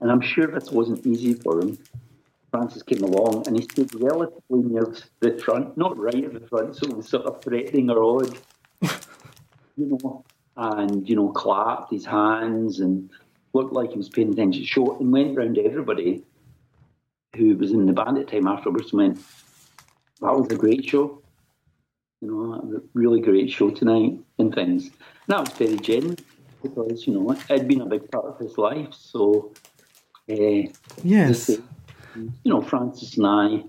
and 0.00 0.10
I'm 0.10 0.20
sure 0.20 0.46
this 0.46 0.70
wasn't 0.70 1.06
easy 1.06 1.34
for 1.34 1.60
him, 1.60 1.78
Francis 2.50 2.82
came 2.82 3.04
along 3.04 3.46
and 3.46 3.56
he 3.56 3.62
stood 3.62 3.94
relatively 3.94 4.62
near 4.62 4.94
the 5.20 5.38
front, 5.38 5.76
not 5.76 5.96
right 5.96 6.24
at 6.24 6.32
the 6.32 6.46
front, 6.48 6.76
so 6.76 6.88
it 6.88 6.96
was 6.96 7.08
sort 7.08 7.26
of 7.26 7.42
threatening 7.42 7.90
or 7.90 8.02
odd, 8.02 8.38
you 9.76 9.98
know, 10.02 10.24
and, 10.56 11.08
you 11.08 11.16
know, 11.16 11.28
clapped 11.28 11.92
his 11.92 12.04
hands 12.04 12.80
and 12.80 13.10
looked 13.52 13.72
like 13.72 13.90
he 13.90 13.96
was 13.96 14.08
paying 14.08 14.32
attention 14.32 14.52
to 14.52 14.58
the 14.60 14.66
show 14.66 14.98
and 14.98 15.12
went 15.12 15.36
round 15.36 15.54
to 15.56 15.64
everybody 15.64 16.22
who 17.36 17.56
was 17.56 17.72
in 17.72 17.86
the 17.86 17.92
band 17.92 18.18
at 18.18 18.26
the 18.26 18.32
time 18.32 18.46
afterwards 18.46 18.92
and 18.92 19.00
went, 19.00 19.18
that 20.20 20.34
was 20.34 20.50
a 20.50 20.56
great 20.56 20.84
show. 20.84 21.22
You 22.20 22.28
know, 22.28 22.76
a 22.76 22.82
really 22.92 23.20
great 23.20 23.50
show 23.50 23.70
tonight 23.70 24.18
and 24.38 24.54
things. 24.54 24.84
And 24.84 24.92
that 25.28 25.40
was 25.40 25.52
very 25.52 25.76
genuine 25.76 26.18
because, 26.62 27.06
you 27.06 27.14
know, 27.14 27.30
it 27.32 27.38
had 27.48 27.66
been 27.66 27.80
a 27.80 27.86
big 27.86 28.10
part 28.10 28.26
of 28.26 28.38
his 28.38 28.58
life. 28.58 28.92
So, 28.92 29.52
uh, 30.30 30.68
yes. 31.02 31.48
you 31.48 32.32
know, 32.44 32.60
Francis 32.60 33.16
and 33.16 33.26
I, 33.26 33.64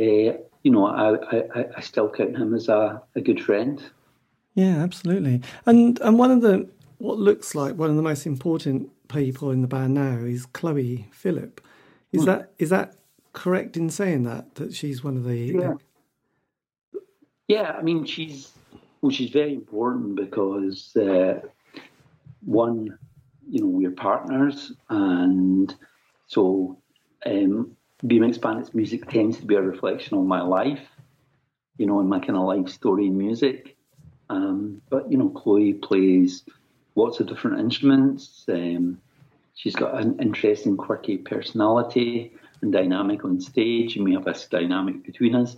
uh, 0.00 0.38
you 0.62 0.70
know, 0.70 0.86
I, 0.86 1.36
I, 1.36 1.64
I 1.76 1.80
still 1.80 2.08
count 2.08 2.36
him 2.36 2.54
as 2.54 2.68
a, 2.68 3.02
a 3.16 3.20
good 3.20 3.42
friend. 3.42 3.82
Yeah, 4.58 4.82
absolutely. 4.82 5.40
And 5.66 6.00
and 6.00 6.18
one 6.18 6.32
of 6.32 6.40
the 6.40 6.68
what 6.98 7.16
looks 7.16 7.54
like 7.54 7.76
one 7.76 7.90
of 7.90 7.96
the 7.96 8.02
most 8.02 8.26
important 8.26 8.90
people 9.06 9.52
in 9.52 9.62
the 9.62 9.68
band 9.68 9.94
now 9.94 10.16
is 10.16 10.46
Chloe 10.46 11.06
Philip. 11.12 11.60
Is 12.10 12.22
mm. 12.22 12.26
that 12.26 12.50
is 12.58 12.70
that 12.70 12.96
correct 13.32 13.76
in 13.76 13.88
saying 13.88 14.24
that 14.24 14.56
that 14.56 14.74
she's 14.74 15.04
one 15.04 15.16
of 15.16 15.22
the? 15.22 15.36
Yeah. 15.36 15.74
Yeah, 17.46 17.76
I 17.78 17.82
mean 17.82 18.04
she's 18.04 18.50
well, 19.00 19.12
she's 19.12 19.30
very 19.30 19.54
important 19.54 20.16
because 20.16 20.96
uh, 20.96 21.40
one, 22.44 22.98
you 23.48 23.60
know, 23.60 23.68
we're 23.68 23.92
partners, 23.92 24.72
and 24.88 25.72
so 26.26 26.82
um, 27.24 27.76
BMX 28.02 28.40
Bandits 28.40 28.74
music 28.74 29.08
tends 29.08 29.38
to 29.38 29.46
be 29.46 29.54
a 29.54 29.62
reflection 29.62 30.18
of 30.18 30.24
my 30.24 30.42
life, 30.42 30.84
you 31.76 31.86
know, 31.86 32.00
and 32.00 32.08
my 32.08 32.18
kind 32.18 32.36
of 32.36 32.42
life 32.42 32.68
story 32.68 33.06
in 33.06 33.16
music. 33.16 33.76
Um, 34.30 34.82
but 34.90 35.10
you 35.10 35.18
know, 35.18 35.30
Chloe 35.30 35.74
plays 35.74 36.44
lots 36.94 37.20
of 37.20 37.26
different 37.26 37.60
instruments. 37.60 38.44
Um, 38.48 39.00
she's 39.54 39.76
got 39.76 40.00
an 40.00 40.18
interesting, 40.20 40.76
quirky 40.76 41.18
personality 41.18 42.32
and 42.60 42.72
dynamic 42.72 43.24
on 43.24 43.40
stage, 43.40 43.96
and 43.96 44.04
we 44.04 44.14
have 44.14 44.24
this 44.24 44.46
dynamic 44.46 45.04
between 45.04 45.34
us. 45.34 45.56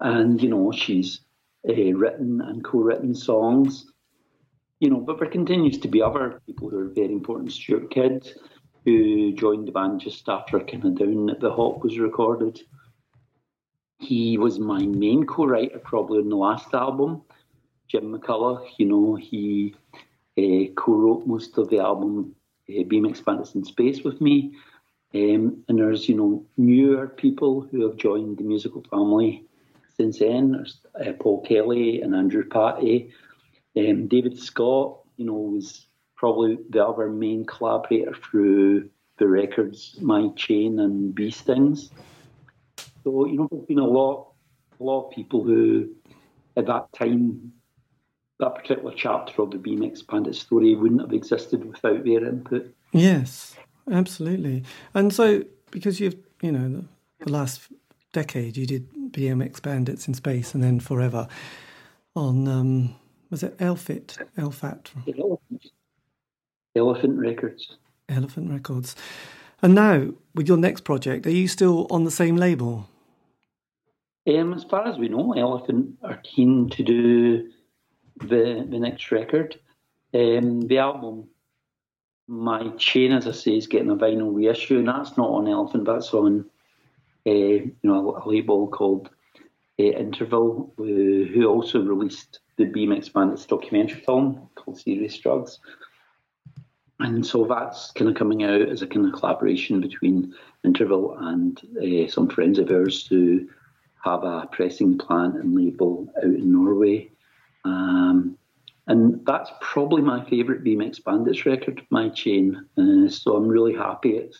And 0.00 0.42
you 0.42 0.48
know, 0.48 0.72
she's 0.72 1.20
uh, 1.68 1.92
written 1.92 2.40
and 2.40 2.64
co-written 2.64 3.14
songs. 3.14 3.86
You 4.80 4.90
know, 4.90 5.00
but 5.00 5.18
there 5.18 5.28
continues 5.28 5.78
to 5.78 5.88
be 5.88 6.02
other 6.02 6.40
people 6.46 6.70
who 6.70 6.78
are 6.78 6.88
very 6.88 7.12
important. 7.12 7.52
Stuart 7.52 7.90
Kidd, 7.90 8.32
who 8.84 9.32
joined 9.32 9.66
the 9.66 9.72
band 9.72 10.00
just 10.00 10.28
after 10.28 10.60
kind 10.60 10.84
of 10.84 10.98
Down 10.98 11.30
at 11.30 11.40
the 11.40 11.50
Hop 11.50 11.82
was 11.82 11.98
recorded. 11.98 12.60
He 13.98 14.38
was 14.38 14.60
my 14.60 14.78
main 14.78 15.26
co-writer 15.26 15.80
probably 15.80 16.20
on 16.20 16.28
the 16.28 16.36
last 16.36 16.72
album. 16.72 17.22
Jim 17.88 18.12
McCulloch, 18.12 18.66
you 18.76 18.86
know, 18.86 19.14
he 19.14 19.74
uh, 20.36 20.72
co-wrote 20.76 21.26
most 21.26 21.56
of 21.58 21.68
the 21.70 21.78
album 21.78 22.34
uh, 22.68 22.82
BMX 22.84 23.24
Bandits 23.24 23.54
in 23.54 23.64
Space 23.64 24.02
with 24.04 24.20
me. 24.20 24.54
Um, 25.14 25.64
and 25.68 25.78
there's, 25.78 26.08
you 26.08 26.16
know, 26.16 26.44
newer 26.56 27.08
people 27.08 27.62
who 27.62 27.88
have 27.88 27.96
joined 27.96 28.36
the 28.36 28.44
musical 28.44 28.84
family 28.90 29.44
since 29.96 30.18
then. 30.18 30.52
There's 30.52 30.80
uh, 31.00 31.12
Paul 31.18 31.42
Kelly 31.42 32.02
and 32.02 32.14
Andrew 32.14 32.44
Pattie. 32.44 33.12
Um, 33.76 34.06
David 34.06 34.38
Scott, 34.38 35.00
you 35.16 35.24
know, 35.24 35.32
was 35.32 35.86
probably 36.14 36.58
the 36.68 36.84
other 36.84 37.08
main 37.08 37.46
collaborator 37.46 38.14
through 38.14 38.90
the 39.18 39.26
records 39.26 39.96
My 40.00 40.28
Chain 40.36 40.78
and 40.78 41.14
Bee 41.14 41.30
Stings. 41.30 41.90
So, 43.02 43.26
you 43.26 43.36
know, 43.36 43.48
there's 43.50 43.64
been 43.64 43.78
a 43.78 43.86
lot, 43.86 44.32
a 44.78 44.84
lot 44.84 45.06
of 45.06 45.14
people 45.14 45.42
who 45.42 45.88
at 46.58 46.66
that 46.66 46.92
time, 46.92 47.52
that 48.38 48.54
particular 48.54 48.92
chapter 48.96 49.42
of 49.42 49.50
the 49.50 49.58
BMX 49.58 50.06
Bandit 50.06 50.34
story 50.34 50.74
wouldn't 50.74 51.00
have 51.00 51.12
existed 51.12 51.64
without 51.64 52.04
their 52.04 52.24
input. 52.24 52.72
Yes, 52.92 53.56
absolutely. 53.90 54.64
And 54.94 55.12
so, 55.12 55.44
because 55.70 56.00
you've, 56.00 56.16
you 56.40 56.52
know, 56.52 56.68
the, 56.68 57.24
the 57.24 57.32
last 57.32 57.62
decade 58.12 58.56
you 58.56 58.66
did 58.66 58.88
BMX 59.10 59.60
Bandits 59.60 60.06
in 60.08 60.14
Space 60.14 60.54
and 60.54 60.62
then 60.62 60.80
Forever 60.80 61.28
on, 62.14 62.46
um, 62.48 62.94
was 63.30 63.42
it 63.42 63.56
Elfit? 63.58 64.18
Elfat? 64.36 64.90
Elephant. 65.18 65.72
Elephant 66.76 67.18
Records. 67.18 67.76
Elephant 68.08 68.50
Records. 68.50 68.94
And 69.60 69.74
now, 69.74 70.10
with 70.34 70.46
your 70.46 70.56
next 70.56 70.82
project, 70.82 71.26
are 71.26 71.30
you 71.30 71.48
still 71.48 71.88
on 71.90 72.04
the 72.04 72.10
same 72.10 72.36
label? 72.36 72.88
Um, 74.28 74.54
as 74.54 74.62
far 74.64 74.86
as 74.86 74.98
we 74.98 75.08
know, 75.08 75.32
Elephant 75.32 75.98
are 76.02 76.20
keen 76.22 76.68
to 76.70 76.84
do 76.84 77.50
the 78.20 78.66
the 78.68 78.78
next 78.78 79.10
record. 79.10 79.58
Um, 80.14 80.62
the 80.62 80.78
album, 80.78 81.28
My 82.26 82.68
Chain, 82.78 83.12
as 83.12 83.26
I 83.26 83.32
say, 83.32 83.56
is 83.56 83.66
getting 83.66 83.90
a 83.90 83.96
vinyl 83.96 84.34
reissue, 84.34 84.78
and 84.78 84.88
that's 84.88 85.16
not 85.16 85.28
on 85.28 85.48
Elephant, 85.48 85.84
that's 85.84 86.14
on 86.14 86.46
uh, 87.26 87.30
you 87.30 87.76
know 87.82 88.20
a 88.24 88.28
label 88.28 88.68
called 88.68 89.10
uh, 89.78 89.82
Interval, 89.82 90.72
uh, 90.78 90.82
who 90.82 91.46
also 91.46 91.82
released 91.82 92.40
the 92.56 92.64
BMX 92.64 93.12
Bandits 93.12 93.46
documentary 93.46 94.00
film 94.00 94.48
called 94.54 94.78
Serious 94.78 95.16
Drugs. 95.18 95.60
And 97.00 97.24
so 97.24 97.44
that's 97.44 97.92
kind 97.92 98.10
of 98.10 98.16
coming 98.16 98.42
out 98.42 98.62
as 98.62 98.82
a 98.82 98.86
kind 98.86 99.06
of 99.06 99.12
collaboration 99.12 99.80
between 99.80 100.34
Interval 100.64 101.16
and 101.18 101.60
uh, 101.80 102.10
some 102.10 102.28
friends 102.28 102.58
of 102.58 102.70
ours 102.70 103.06
who 103.06 103.48
have 104.04 104.24
a 104.24 104.48
pressing 104.50 104.98
plant 104.98 105.36
and 105.36 105.54
label 105.54 106.12
out 106.18 106.24
in 106.24 106.52
Norway. 106.52 107.10
Um, 107.68 108.38
and 108.86 109.24
that's 109.26 109.50
probably 109.60 110.00
my 110.00 110.24
favourite 110.28 110.64
BMX 110.64 111.04
Bandits 111.04 111.44
record, 111.44 111.82
My 111.90 112.08
Chain. 112.08 112.66
Uh, 112.76 113.08
so 113.08 113.36
I'm 113.36 113.46
really 113.46 113.74
happy. 113.74 114.16
It's, 114.16 114.38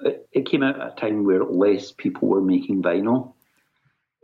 it, 0.00 0.26
it, 0.32 0.48
came 0.48 0.62
out 0.62 0.80
at 0.80 0.96
a 0.96 1.00
time 1.00 1.24
where 1.24 1.44
less 1.44 1.92
people 1.92 2.28
were 2.28 2.40
making 2.40 2.82
vinyl. 2.82 3.34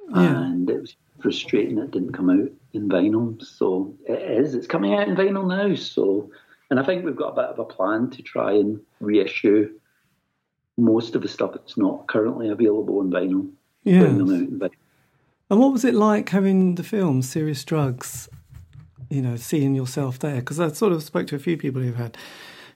Yeah. 0.09 0.43
And 0.43 0.69
it 0.71 0.81
was 0.81 0.97
frustrating 1.21 1.79
it 1.79 1.91
didn't 1.91 2.15
come 2.15 2.31
out 2.31 2.51
in 2.73 2.89
vinyl. 2.89 3.43
So 3.45 3.95
it 4.07 4.23
is. 4.23 4.55
It's 4.55 4.67
coming 4.67 4.95
out 4.95 5.07
in 5.07 5.17
vinyl 5.17 5.47
now. 5.47 5.75
So, 5.75 6.31
and 6.71 6.81
I 6.81 6.83
think 6.83 7.05
we've 7.05 7.15
got 7.15 7.39
a 7.39 7.43
bit 7.43 7.45
of 7.45 7.59
a 7.59 7.65
plan 7.65 8.09
to 8.11 8.23
try 8.23 8.53
and 8.53 8.81
reissue 9.01 9.71
most 10.79 11.15
of 11.15 11.21
the 11.21 11.29
stuff 11.29 11.53
that's 11.53 11.77
not 11.77 12.09
currently 12.09 12.49
available 12.49 13.03
in 13.03 13.11
vinyl. 13.11 13.51
Yeah. 13.85 14.71
And 15.53 15.61
what 15.61 15.71
was 15.71 15.85
it 15.85 15.95
like 15.95 16.31
having 16.31 16.77
the 16.77 16.83
film 16.83 17.21
Serious 17.21 17.63
Drugs? 17.63 18.27
You 19.11 19.21
know, 19.21 19.37
seeing 19.37 19.75
yourself 19.75 20.19
there 20.19 20.37
because 20.37 20.59
I 20.59 20.69
sort 20.69 20.95
of 20.95 21.03
spoke 21.03 21.27
to 21.27 21.37
a 21.37 21.39
few 21.39 21.59
people 21.59 21.83
who've 21.83 21.95
had 21.95 22.17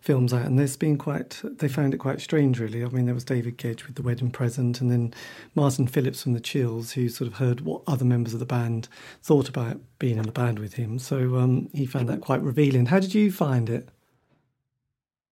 films 0.03 0.35
out, 0.35 0.45
and 0.45 0.59
there's 0.59 0.77
been 0.77 0.99
quite. 0.99 1.41
They 1.43 1.69
found 1.69 1.95
it 1.95 1.97
quite 1.97 2.21
strange, 2.21 2.61
really. 2.61 2.85
I 2.85 2.89
mean, 2.89 3.07
there 3.07 3.15
was 3.15 3.25
David 3.25 3.57
Gedge 3.57 3.87
with 3.87 3.97
the 3.97 4.03
wedding 4.03 4.31
present, 4.31 4.83
and 4.83 4.91
then 4.91 5.15
Martin 5.55 5.87
Phillips 5.87 6.23
from 6.23 6.35
the 6.35 6.39
Chills, 6.39 6.93
who 6.93 7.09
sort 7.09 7.29
of 7.29 7.39
heard 7.39 7.63
what 7.63 7.81
other 7.87 8.05
members 8.05 8.35
of 8.35 8.41
the 8.41 8.45
band 8.45 8.89
thought 9.23 9.49
about 9.49 9.81
being 9.99 10.19
in 10.19 10.25
the 10.25 10.31
band 10.31 10.59
with 10.59 10.75
him. 10.75 10.99
So 10.99 11.37
um, 11.37 11.71
he 11.73 11.87
found 11.87 12.11
that 12.11 12.21
quite 12.21 12.43
revealing. 12.43 12.85
How 12.85 13.01
did 13.01 13.15
you 13.15 13.33
find 13.33 13.71
it? 13.71 13.89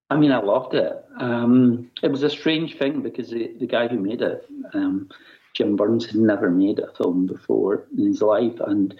I 0.08 0.16
mean, 0.16 0.32
I 0.32 0.40
loved 0.40 0.72
it. 0.72 0.94
Um, 1.18 1.90
it 2.02 2.10
was 2.10 2.22
a 2.22 2.30
strange 2.30 2.78
thing 2.78 3.02
because 3.02 3.28
the, 3.28 3.52
the 3.60 3.66
guy 3.66 3.86
who 3.86 3.98
made 3.98 4.22
it, 4.22 4.46
um, 4.72 5.10
Jim 5.54 5.76
Burns, 5.76 6.06
had 6.06 6.16
never 6.16 6.50
made 6.50 6.80
a 6.80 6.92
film 6.94 7.26
before 7.26 7.86
in 7.96 8.06
his 8.06 8.20
life. 8.20 8.58
And 8.60 8.94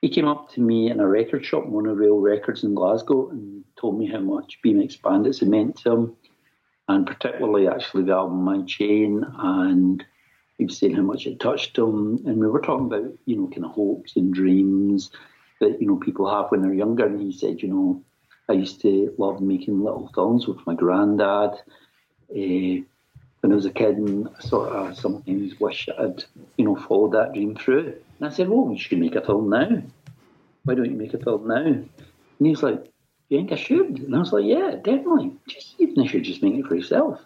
he 0.00 0.08
came 0.08 0.28
up 0.28 0.50
to 0.52 0.60
me 0.60 0.90
in 0.90 1.00
a 1.00 1.08
record 1.08 1.44
shop, 1.44 1.66
Monorail 1.66 2.18
Records 2.18 2.62
in 2.62 2.74
Glasgow, 2.74 3.30
and 3.30 3.64
told 3.80 3.98
me 3.98 4.06
how 4.06 4.20
much 4.20 4.58
BMX 4.64 5.00
Bandits 5.02 5.40
had 5.40 5.48
meant 5.48 5.76
to 5.78 5.90
him, 5.90 6.16
and 6.88 7.06
particularly 7.06 7.66
actually 7.66 8.04
the 8.04 8.12
album 8.12 8.44
My 8.44 8.62
Chain. 8.62 9.24
And 9.38 10.04
he 10.58 10.66
was 10.66 10.76
saying 10.76 10.94
how 10.94 11.02
much 11.02 11.26
it 11.26 11.40
touched 11.40 11.76
him. 11.78 12.22
And 12.26 12.38
we 12.38 12.46
were 12.48 12.60
talking 12.60 12.86
about, 12.86 13.12
you 13.24 13.36
know, 13.36 13.48
kind 13.48 13.64
of 13.64 13.72
hopes 13.72 14.16
and 14.16 14.32
dreams 14.32 15.10
that, 15.60 15.80
you 15.80 15.88
know, 15.88 15.96
people 15.96 16.30
have 16.30 16.50
when 16.50 16.62
they're 16.62 16.74
younger. 16.74 17.06
And 17.06 17.20
he 17.20 17.32
said, 17.32 17.62
you 17.62 17.68
know, 17.68 18.04
I 18.48 18.52
used 18.52 18.80
to 18.82 19.14
love 19.18 19.40
making 19.40 19.82
little 19.82 20.10
films 20.14 20.46
with 20.46 20.58
my 20.66 20.74
granddad. 20.74 21.52
Uh, 22.30 22.84
when 23.40 23.52
I 23.52 23.54
was 23.54 23.66
a 23.66 23.70
kid, 23.70 23.96
and 23.96 24.28
I 24.36 24.40
sort 24.40 24.70
of 24.70 24.96
sometimes 24.98 25.58
wish 25.60 25.88
I'd, 25.98 26.24
you 26.56 26.64
know, 26.64 26.76
followed 26.76 27.12
that 27.12 27.32
dream 27.32 27.54
through. 27.54 27.94
And 28.18 28.28
I 28.28 28.30
said, 28.30 28.48
well, 28.48 28.70
you 28.70 28.78
should 28.78 28.98
make 28.98 29.14
a 29.14 29.24
film 29.24 29.50
now. 29.50 29.82
Why 30.64 30.74
don't 30.74 30.90
you 30.90 30.96
make 30.96 31.14
a 31.14 31.18
film 31.18 31.48
now? 31.48 31.64
And 31.64 31.88
he's 32.40 32.62
like, 32.62 32.84
you 33.28 33.38
think 33.38 33.52
I 33.52 33.56
should? 33.56 33.98
And 34.00 34.14
I 34.14 34.18
was 34.18 34.32
like, 34.32 34.44
yeah, 34.44 34.72
definitely. 34.82 35.32
Just 35.48 35.74
even 35.78 36.04
if 36.04 36.14
you 36.14 36.20
just 36.20 36.42
make 36.42 36.54
it 36.54 36.66
for 36.66 36.74
yourself. 36.74 37.20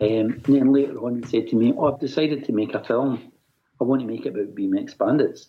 Um, 0.00 0.08
and 0.08 0.42
then 0.44 0.72
later 0.72 0.98
on, 0.98 1.22
he 1.22 1.28
said 1.28 1.48
to 1.48 1.56
me, 1.56 1.72
oh, 1.76 1.92
I've 1.92 2.00
decided 2.00 2.44
to 2.44 2.52
make 2.52 2.74
a 2.74 2.82
film. 2.82 3.32
I 3.80 3.84
want 3.84 4.00
to 4.00 4.06
make 4.06 4.26
it 4.26 4.30
about 4.30 4.54
BMX 4.54 4.96
bandits. 4.96 5.48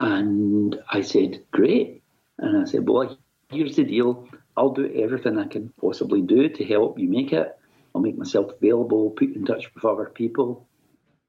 And 0.00 0.78
I 0.90 1.00
said, 1.00 1.42
great. 1.50 2.02
And 2.38 2.62
I 2.62 2.64
said, 2.70 2.88
well, 2.88 3.16
here's 3.50 3.76
the 3.76 3.84
deal. 3.84 4.28
I'll 4.56 4.70
do 4.70 4.90
everything 4.94 5.38
I 5.38 5.46
can 5.46 5.72
possibly 5.80 6.22
do 6.22 6.48
to 6.48 6.64
help 6.64 6.98
you 6.98 7.08
make 7.08 7.32
it. 7.32 7.56
I'll 7.94 8.00
make 8.00 8.16
myself 8.16 8.52
available, 8.52 9.10
put 9.10 9.34
in 9.34 9.44
touch 9.44 9.72
with 9.74 9.84
other 9.84 10.06
people. 10.06 10.66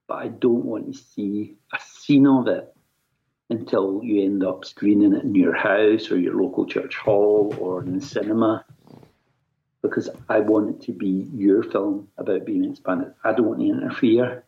But 0.08 0.16
I 0.16 0.28
don't 0.30 0.66
want 0.66 0.94
to 0.94 0.98
see 0.98 1.56
a 1.74 1.80
scene 1.80 2.28
of 2.28 2.48
it 2.48 2.74
until 3.50 4.02
you 4.04 4.24
end 4.24 4.44
up 4.44 4.66
screening 4.66 5.14
it 5.14 5.24
in 5.24 5.36
your 5.36 5.56
house 5.56 6.12
or 6.12 6.18
your 6.18 6.42
local 6.42 6.66
church 6.66 6.96
hall 6.96 7.56
or 7.60 7.84
in 7.84 8.00
the 8.00 8.06
cinema. 8.06 8.66
Because 9.82 10.10
I 10.28 10.40
want 10.40 10.70
it 10.70 10.82
to 10.88 10.92
be 10.92 11.30
your 11.34 11.64
film 11.64 12.10
about 12.18 12.46
BMX 12.46 12.84
Bandits. 12.84 13.18
I 13.24 13.34
don't 13.34 13.48
want 13.48 13.60
to 13.60 13.68
interfere. 13.68 14.44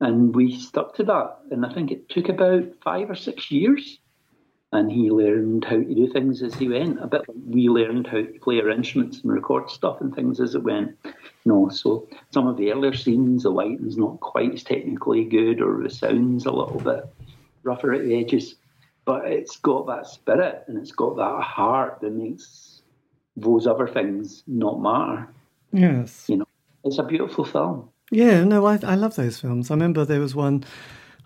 And 0.00 0.34
we 0.34 0.58
stuck 0.58 0.94
to 0.96 1.04
that. 1.04 1.38
And 1.50 1.66
I 1.66 1.72
think 1.72 1.90
it 1.90 2.08
took 2.08 2.28
about 2.28 2.64
five 2.82 3.10
or 3.10 3.16
six 3.16 3.50
years 3.50 3.98
and 4.72 4.92
he 4.92 5.10
learned 5.10 5.64
how 5.64 5.76
to 5.76 5.94
do 5.94 6.06
things 6.12 6.42
as 6.42 6.54
he 6.54 6.68
went. 6.68 7.02
A 7.02 7.06
bit 7.06 7.22
like 7.26 7.38
we 7.46 7.68
learned 7.68 8.06
how 8.06 8.18
to 8.18 8.38
play 8.42 8.60
our 8.60 8.70
instruments 8.70 9.20
and 9.22 9.32
record 9.32 9.70
stuff 9.70 10.00
and 10.00 10.14
things 10.14 10.40
as 10.40 10.54
it 10.54 10.62
went. 10.62 10.96
You 11.04 11.12
know, 11.44 11.68
so 11.70 12.06
some 12.30 12.46
of 12.46 12.58
the 12.58 12.72
earlier 12.72 12.94
scenes, 12.94 13.44
the 13.44 13.50
lighting's 13.50 13.96
not 13.96 14.20
quite 14.20 14.52
as 14.52 14.62
technically 14.62 15.24
good, 15.24 15.62
or 15.62 15.82
the 15.82 15.90
sound's 15.90 16.44
a 16.44 16.52
little 16.52 16.80
bit 16.80 17.04
rougher 17.62 17.94
at 17.94 18.04
the 18.04 18.18
edges, 18.18 18.56
but 19.06 19.26
it's 19.26 19.56
got 19.56 19.86
that 19.86 20.06
spirit 20.06 20.64
and 20.66 20.76
it's 20.76 20.92
got 20.92 21.16
that 21.16 21.42
heart 21.42 22.00
that 22.00 22.12
makes 22.12 22.82
those 23.36 23.66
other 23.66 23.88
things 23.88 24.42
not 24.46 24.80
matter. 24.80 25.28
Yes, 25.72 26.26
you 26.28 26.36
know, 26.36 26.48
it's 26.84 26.98
a 26.98 27.02
beautiful 27.02 27.44
film. 27.44 27.88
Yeah, 28.10 28.44
no, 28.44 28.66
I 28.66 28.78
I 28.82 28.96
love 28.96 29.16
those 29.16 29.40
films. 29.40 29.70
I 29.70 29.74
remember 29.74 30.04
there 30.04 30.20
was 30.20 30.34
one 30.34 30.64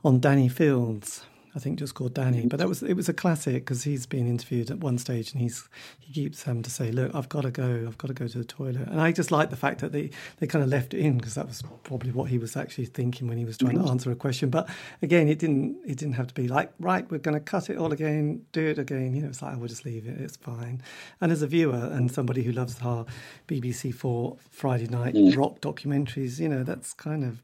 on 0.05 0.20
Danny 0.20 0.49
Fields 0.49 1.24
I 1.55 1.59
think 1.59 1.79
just 1.79 1.95
called 1.95 2.15
Danny. 2.15 2.39
Mm-hmm. 2.39 2.49
But 2.49 2.61
that 2.61 2.69
was 2.69 2.83
it 2.83 2.95
was 2.95 3.09
a 3.09 3.13
classic 3.13 3.65
because 3.65 3.85
he's 3.85 4.07
been 4.07 4.27
interviewed 4.27 4.71
at 4.71 4.79
one 4.79 4.97
stage 4.97 5.33
and 5.33 5.41
he's 5.41 5.69
he 5.99 6.13
keeps 6.13 6.43
having 6.45 6.63
to 6.63 6.71
say, 6.71 6.91
"Look, 6.91 7.15
I've 7.15 7.29
got 7.29 7.43
to 7.43 7.51
go. 7.51 7.85
I've 7.87 7.99
got 7.99 8.09
to 8.09 8.15
go 8.15 8.27
to 8.27 8.39
the 8.39 8.45
toilet." 8.45 8.89
And 8.89 9.01
I 9.01 9.13
just 9.13 9.31
like 9.31 9.51
the 9.51 9.57
fact 9.57 9.81
that 9.81 9.93
they 9.93 10.11
they 10.39 10.47
kind 10.47 10.63
of 10.63 10.71
left 10.71 10.95
it 10.95 11.01
in 11.01 11.19
because 11.19 11.35
that 11.35 11.47
was 11.47 11.63
probably 11.85 12.11
what 12.11 12.31
he 12.31 12.39
was 12.39 12.57
actually 12.57 12.87
thinking 12.87 13.29
when 13.29 13.37
he 13.37 13.45
was 13.45 13.59
trying 13.59 13.75
to 13.75 13.81
mm-hmm. 13.81 13.91
answer 13.91 14.11
a 14.11 14.17
question. 14.17 14.49
But 14.49 14.69
again, 15.03 15.29
it 15.29 15.39
didn't 15.39 15.77
it 15.87 15.99
didn't 15.99 16.15
have 16.15 16.29
to 16.29 16.35
be 16.35 16.49
like, 16.49 16.73
"Right, 16.79 17.11
we're 17.11 17.19
going 17.19 17.37
to 17.37 17.41
cut 17.41 17.69
it 17.69 17.77
all 17.77 17.93
again, 17.93 18.47
do 18.53 18.69
it 18.69 18.79
again." 18.79 19.15
You 19.15 19.23
know, 19.23 19.29
it's 19.29 19.43
like, 19.43 19.55
"I 19.55 19.57
will 19.57 19.69
just 19.69 19.85
leave 19.85 20.07
it. 20.07 20.21
It's 20.21 20.37
fine." 20.37 20.83
And 21.21 21.31
as 21.31 21.43
a 21.43 21.47
viewer 21.47 21.91
and 21.93 22.11
somebody 22.11 22.43
who 22.45 22.53
loves 22.53 22.81
our 22.83 23.05
BBC 23.47 23.95
Four 23.95 24.39
Friday 24.51 24.87
night 24.87 25.15
mm. 25.15 25.37
rock 25.37 25.61
documentaries, 25.61 26.41
you 26.41 26.49
know, 26.49 26.63
that's 26.63 26.95
kind 26.95 27.25
of 27.25 27.43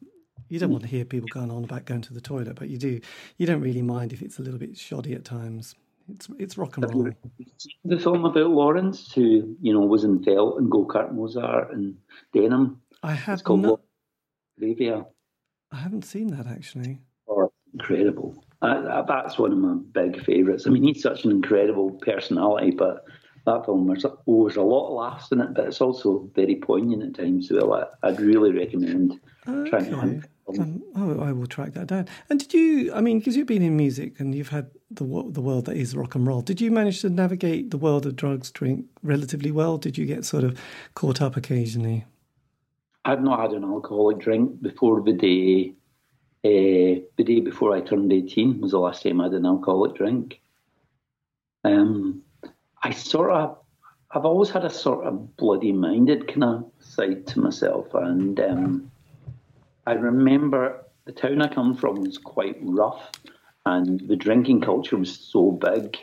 you 0.48 0.58
don't 0.58 0.70
want 0.70 0.82
to 0.82 0.88
hear 0.88 1.04
people 1.04 1.28
going 1.32 1.50
on 1.50 1.64
about 1.64 1.84
going 1.84 2.02
to 2.02 2.14
the 2.14 2.20
toilet, 2.20 2.56
but 2.56 2.68
you 2.68 2.78
do. 2.78 3.00
You 3.36 3.46
don't 3.46 3.60
really 3.60 3.82
mind 3.82 4.12
if 4.12 4.22
it's 4.22 4.38
a 4.38 4.42
little 4.42 4.58
bit 4.58 4.76
shoddy 4.76 5.14
at 5.14 5.24
times. 5.24 5.74
It's 6.10 6.28
it's 6.38 6.56
rock 6.56 6.76
and 6.76 6.92
roll. 6.94 7.10
The 7.84 7.98
film 7.98 8.24
about 8.24 8.50
Lawrence, 8.50 9.12
who 9.12 9.56
you 9.60 9.72
know 9.72 9.80
was 9.80 10.04
in 10.04 10.22
Felt 10.22 10.58
and 10.58 10.70
Go 10.70 10.86
Kart 10.86 11.12
Mozart 11.12 11.72
and 11.72 11.96
Denim. 12.32 12.80
I 13.02 13.12
have 13.12 13.34
it's 13.34 13.42
called 13.42 13.60
not. 13.60 13.80
Ravia. 14.60 15.06
I 15.70 15.76
haven't 15.76 16.04
seen 16.04 16.28
that 16.28 16.46
actually. 16.46 16.98
Oh, 17.28 17.52
incredible! 17.74 18.42
Uh, 18.62 19.02
that's 19.02 19.38
one 19.38 19.52
of 19.52 19.58
my 19.58 19.76
big 19.92 20.24
favourites. 20.24 20.66
I 20.66 20.70
mean, 20.70 20.82
he's 20.82 21.02
such 21.02 21.24
an 21.24 21.30
incredible 21.30 21.92
personality, 21.92 22.70
but 22.70 23.04
that 23.44 23.64
film 23.64 23.86
there's, 23.86 24.04
oh, 24.04 24.46
there's 24.46 24.56
a 24.56 24.62
lot 24.62 24.88
of 24.88 24.94
laughs 24.94 25.30
in 25.32 25.40
it, 25.40 25.54
but 25.54 25.66
it's 25.66 25.80
also 25.80 26.28
very 26.34 26.56
poignant 26.56 27.02
at 27.02 27.22
times. 27.22 27.48
So 27.48 27.86
I, 28.02 28.10
would 28.10 28.20
really 28.20 28.52
recommend 28.52 29.20
okay. 29.46 29.70
trying 29.70 29.90
to 29.90 30.28
um, 30.58 30.82
oh, 30.96 31.20
I 31.20 31.32
will 31.32 31.46
track 31.46 31.72
that 31.74 31.88
down. 31.88 32.08
And 32.30 32.40
did 32.40 32.54
you? 32.54 32.92
I 32.94 33.00
mean, 33.00 33.18
because 33.18 33.36
you've 33.36 33.46
been 33.46 33.62
in 33.62 33.76
music 33.76 34.20
and 34.20 34.34
you've 34.34 34.48
had 34.48 34.70
the 34.90 35.04
the 35.04 35.40
world 35.40 35.66
that 35.66 35.76
is 35.76 35.94
rock 35.94 36.14
and 36.14 36.26
roll. 36.26 36.40
Did 36.40 36.60
you 36.60 36.70
manage 36.70 37.00
to 37.02 37.10
navigate 37.10 37.70
the 37.70 37.76
world 37.76 38.06
of 38.06 38.16
drugs, 38.16 38.50
drink 38.50 38.86
relatively 39.02 39.50
well? 39.50 39.78
Did 39.78 39.98
you 39.98 40.06
get 40.06 40.24
sort 40.24 40.44
of 40.44 40.58
caught 40.94 41.20
up 41.20 41.36
occasionally? 41.36 42.06
I've 43.04 43.22
not 43.22 43.40
had 43.40 43.52
an 43.52 43.64
alcoholic 43.64 44.18
drink 44.18 44.62
before 44.62 45.02
the 45.02 45.12
day. 45.12 45.74
Uh, 46.44 47.02
the 47.16 47.24
day 47.24 47.40
before 47.40 47.74
I 47.74 47.80
turned 47.80 48.12
eighteen 48.12 48.60
was 48.60 48.70
the 48.70 48.78
last 48.78 49.02
time 49.02 49.20
I 49.20 49.24
had 49.24 49.34
an 49.34 49.46
alcoholic 49.46 49.96
drink. 49.96 50.40
Um, 51.64 52.22
I 52.82 52.92
sort 52.92 53.30
of, 53.32 53.58
I've 54.12 54.24
always 54.24 54.50
had 54.50 54.64
a 54.64 54.70
sort 54.70 55.04
of 55.04 55.36
bloody 55.36 55.72
minded 55.72 56.28
kind 56.28 56.44
of 56.44 56.70
side 56.80 57.26
to 57.28 57.40
myself, 57.40 57.92
and. 57.94 58.38
Um, 58.40 58.90
I 59.88 59.92
remember 59.92 60.84
the 61.06 61.12
town 61.12 61.40
I 61.40 61.48
come 61.48 61.74
from 61.74 62.02
was 62.02 62.18
quite 62.18 62.58
rough, 62.60 63.10
and 63.64 63.98
the 64.06 64.16
drinking 64.16 64.60
culture 64.60 64.98
was 64.98 65.18
so 65.18 65.50
big, 65.50 65.96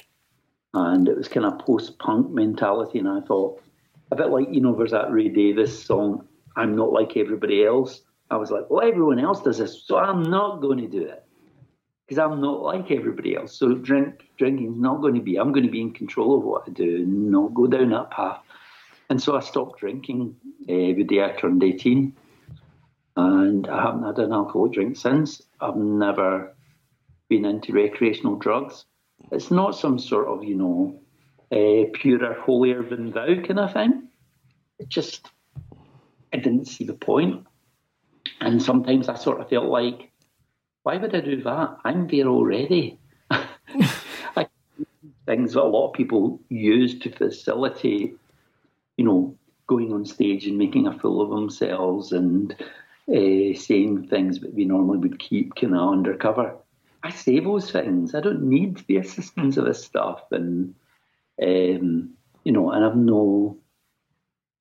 and 0.74 1.08
it 1.08 1.16
was 1.16 1.28
kind 1.28 1.46
of 1.46 1.60
post-punk 1.60 2.32
mentality. 2.32 2.98
And 2.98 3.08
I 3.08 3.22
thought, 3.22 3.62
a 4.12 4.16
bit 4.16 4.30
like 4.30 4.48
you 4.52 4.60
know, 4.60 4.74
there's 4.74 4.90
that 4.90 5.12
Ray 5.12 5.30
Davies 5.30 5.86
song, 5.86 6.28
"I'm 6.56 6.76
not 6.76 6.94
like 6.94 7.16
everybody 7.16 7.64
else." 7.64 8.02
I 8.32 8.38
was 8.38 8.50
like, 8.50 8.72
well, 8.72 8.82
everyone 8.82 9.20
else 9.20 9.44
does 9.44 9.60
this, 9.60 9.84
so 9.86 10.00
I'm 10.00 10.24
not 10.24 10.62
going 10.62 10.80
to 10.80 10.88
do 10.88 11.06
it 11.06 11.24
because 12.08 12.18
I'm 12.18 12.42
not 12.42 12.64
like 12.64 12.90
everybody 12.90 13.36
else. 13.36 13.56
So 13.56 13.76
drink 13.76 14.28
drinking 14.40 14.72
is 14.74 14.80
not 14.80 15.02
going 15.02 15.14
to 15.14 15.22
be. 15.22 15.36
I'm 15.36 15.52
going 15.52 15.68
to 15.68 15.72
be 15.72 15.82
in 15.82 15.94
control 15.94 16.40
of 16.40 16.44
what 16.44 16.64
I 16.68 16.72
do 16.72 17.06
not 17.06 17.54
go 17.54 17.68
down 17.68 17.92
that 17.92 18.10
path. 18.10 18.40
And 19.12 19.22
so 19.22 19.38
I 19.38 19.42
stopped 19.42 19.80
drinking 19.80 20.36
uh, 20.64 20.98
the 20.98 21.04
day 21.04 21.24
I 21.24 21.34
turned 21.34 21.64
18 21.64 22.16
and 23.16 23.68
I 23.68 23.82
haven't 23.84 24.04
had 24.04 24.20
an 24.20 24.34
alcohol 24.34 24.68
drink 24.68 24.98
since. 24.98 25.42
I've 25.62 25.78
never 25.78 26.54
been 27.30 27.46
into 27.46 27.74
recreational 27.74 28.36
drugs. 28.36 28.86
It's 29.32 29.52
not 29.52 29.76
some 29.76 29.98
sort 29.98 30.28
of, 30.28 30.44
you 30.44 30.56
know, 30.56 31.00
uh, 31.52 31.90
purer, 31.94 32.34
holier 32.42 32.84
than 32.84 33.12
thou 33.12 33.28
kind 33.42 33.60
of 33.60 33.74
thing. 33.74 34.10
It 34.80 34.90
just, 34.90 35.30
I 36.34 36.38
didn't 36.38 36.66
see 36.66 36.84
the 36.84 36.94
point. 36.94 37.46
And 38.42 38.62
sometimes 38.62 39.08
I 39.08 39.16
sort 39.16 39.40
of 39.40 39.50
felt 39.50 39.66
like, 39.66 40.12
why 40.84 40.98
would 40.98 41.16
I 41.16 41.22
do 41.22 41.42
that? 41.44 41.78
I'm 41.86 42.08
there 42.08 42.28
already. 42.28 43.00
Things 45.26 45.54
that 45.54 45.62
a 45.62 45.64
lot 45.64 45.88
of 45.88 45.94
people 45.94 46.40
use 46.50 47.00
to 47.00 47.10
facilitate, 47.10 48.16
you 48.98 49.06
know, 49.06 49.36
going 49.66 49.92
on 49.92 50.06
stage 50.06 50.46
and 50.46 50.58
making 50.58 50.86
a 50.86 51.00
fool 51.00 51.22
of 51.22 51.30
themselves 51.32 52.12
and 52.12 52.56
uh, 53.08 53.54
saying 53.58 54.08
things 54.08 54.40
that 54.40 54.54
we 54.54 54.66
normally 54.66 54.98
would 54.98 55.20
keep 55.20 55.56
kind 55.56 55.76
of 55.76 55.92
undercover. 55.92 56.56
I 57.04 57.12
say 57.12 57.40
those 57.40 57.70
things. 57.70 58.16
I 58.16 58.20
don't 58.20 58.44
need 58.44 58.84
the 58.88 58.98
assistance 58.98 59.58
of 59.58 59.66
this 59.66 59.84
stuff, 59.84 60.24
and 60.32 60.74
um, 61.42 62.16
you 62.44 62.52
know, 62.52 62.72
and 62.72 62.84
I've 62.84 62.96
no, 62.96 63.58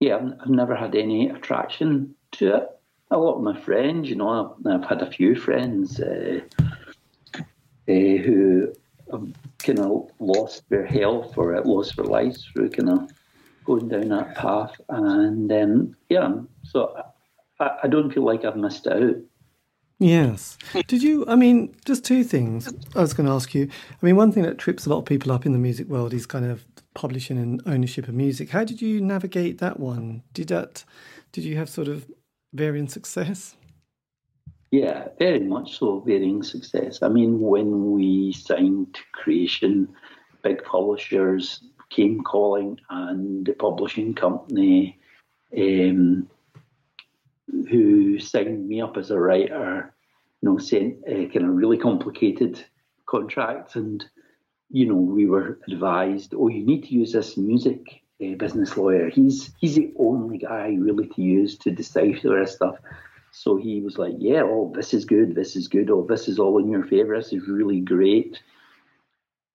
yeah, 0.01 0.17
I've, 0.17 0.33
I've, 0.43 0.51
never 0.51 0.75
had 0.75 0.95
any 0.95 1.31
attraction 1.31 2.15
to 2.33 2.57
it. 2.57 2.69
A 3.11 3.17
lot 3.17 3.37
of 3.37 3.43
my 3.43 3.59
friends, 3.59 4.11
you 4.11 4.17
know, 4.17 4.57
I've, 4.65 4.67
I've 4.67 4.89
had 4.89 5.01
a 5.01 5.11
few 5.11 5.35
friends 5.37 6.01
uh, 6.01 6.41
uh, 7.39 7.43
who 7.87 8.75
have 9.11 9.33
kind 9.59 9.79
of 9.79 10.11
lost 10.19 10.69
their 10.69 10.85
health 10.85 11.39
or 11.39 11.59
lost 11.63 11.97
their 11.97 12.05
lives 12.05 12.45
through 12.45 12.71
kind 12.71 12.91
of 12.91 13.11
going 13.65 13.89
down 13.89 14.09
that 14.09 14.35
path, 14.35 14.79
and 14.91 15.51
um, 15.51 15.97
yeah, 16.11 16.35
so 16.63 16.95
I, 17.61 17.79
I 17.85 17.89
don't 17.89 18.13
feel 18.13 18.25
like 18.25 18.45
I've 18.45 18.57
missed 18.57 18.87
out. 18.87 19.17
Yes. 19.99 20.59
Did 20.87 21.03
you? 21.03 21.25
I 21.29 21.37
mean, 21.37 21.75
just 21.85 22.05
two 22.05 22.25
things 22.25 22.73
I 22.95 23.01
was 23.01 23.15
going 23.15 23.27
to 23.27 23.33
ask 23.33 23.55
you. 23.55 23.69
I 23.91 24.07
mean, 24.07 24.17
one 24.17 24.33
thing 24.33 24.43
that 24.43 24.59
trips 24.59 24.87
a 24.87 24.91
lot 24.91 24.99
of 24.99 25.05
people 25.05 25.33
up 25.33 25.47
in 25.47 25.53
the 25.53 25.59
music 25.59 25.89
world 25.89 26.13
is 26.13 26.27
kind 26.27 26.45
of 26.45 26.65
publishing 26.95 27.39
and 27.39 27.63
ownership 27.67 28.09
of 28.09 28.15
music. 28.15 28.51
How 28.51 28.65
did 28.65 28.81
you 28.83 29.01
navigate 29.01 29.59
that 29.59 29.81
one? 29.81 30.23
Did 30.33 30.49
that? 30.49 30.85
Did 31.33 31.45
you 31.45 31.57
have 31.57 31.69
sort 31.69 31.89
of 31.89 32.07
varying 32.53 32.89
success? 32.89 33.57
Yeah, 34.71 35.09
very 35.19 35.41
much 35.41 35.79
so, 35.79 36.01
varying 36.01 36.43
success. 36.43 37.01
I 37.03 37.09
mean, 37.09 37.41
when 37.41 37.93
we 37.93 38.33
signed 38.33 38.99
Creation, 39.13 39.89
big 40.43 40.65
publishers 40.65 41.63
came 41.91 42.23
calling, 42.23 42.81
and 42.91 43.47
the 43.47 43.53
publishing 43.53 44.15
company 44.15 44.99
um, 45.57 46.29
who 47.49 48.19
signed 48.19 48.67
me 48.69 48.81
up 48.81 48.97
as 48.97 49.11
a 49.11 49.19
writer, 49.19 49.95
you 50.41 50.49
know, 50.49 50.59
sent 50.59 50.99
a 51.07 51.27
kind 51.27 51.47
of 51.47 51.55
really 51.55 51.79
complicated 51.79 52.65
contract, 53.07 53.77
and 53.77 54.05
you 54.71 54.87
know, 54.87 54.97
we 54.97 55.27
were 55.27 55.59
advised, 55.69 56.35
oh, 56.35 56.49
you 56.49 56.65
need 56.65 56.85
to 56.85 56.95
use 56.95 57.13
this 57.13 57.37
music 57.37 58.03
uh, 58.23 58.35
business 58.37 58.77
lawyer. 58.77 59.09
He's 59.09 59.53
he's 59.59 59.77
the 59.77 59.93
only 59.99 60.39
guy 60.39 60.77
really 60.79 61.09
to 61.09 61.23
use 61.23 61.59
to 61.59 61.71
decipher 61.71 62.41
this 62.41 62.55
stuff. 62.55 62.77
So 63.37 63.57
he 63.57 63.81
was 63.81 63.99
like, 63.99 64.15
yeah, 64.19 64.43
oh, 64.45 64.73
this 64.77 64.95
is 64.95 65.05
good, 65.05 65.35
this 65.35 65.57
is 65.57 65.67
good, 65.67 65.91
oh, 65.91 66.07
this 66.09 66.29
is 66.29 66.39
all 66.39 66.59
in 66.59 66.71
your 66.71 66.85
favour, 66.85 67.17
this 67.17 67.33
is 67.33 67.49
really 67.49 67.81
great, 67.81 68.41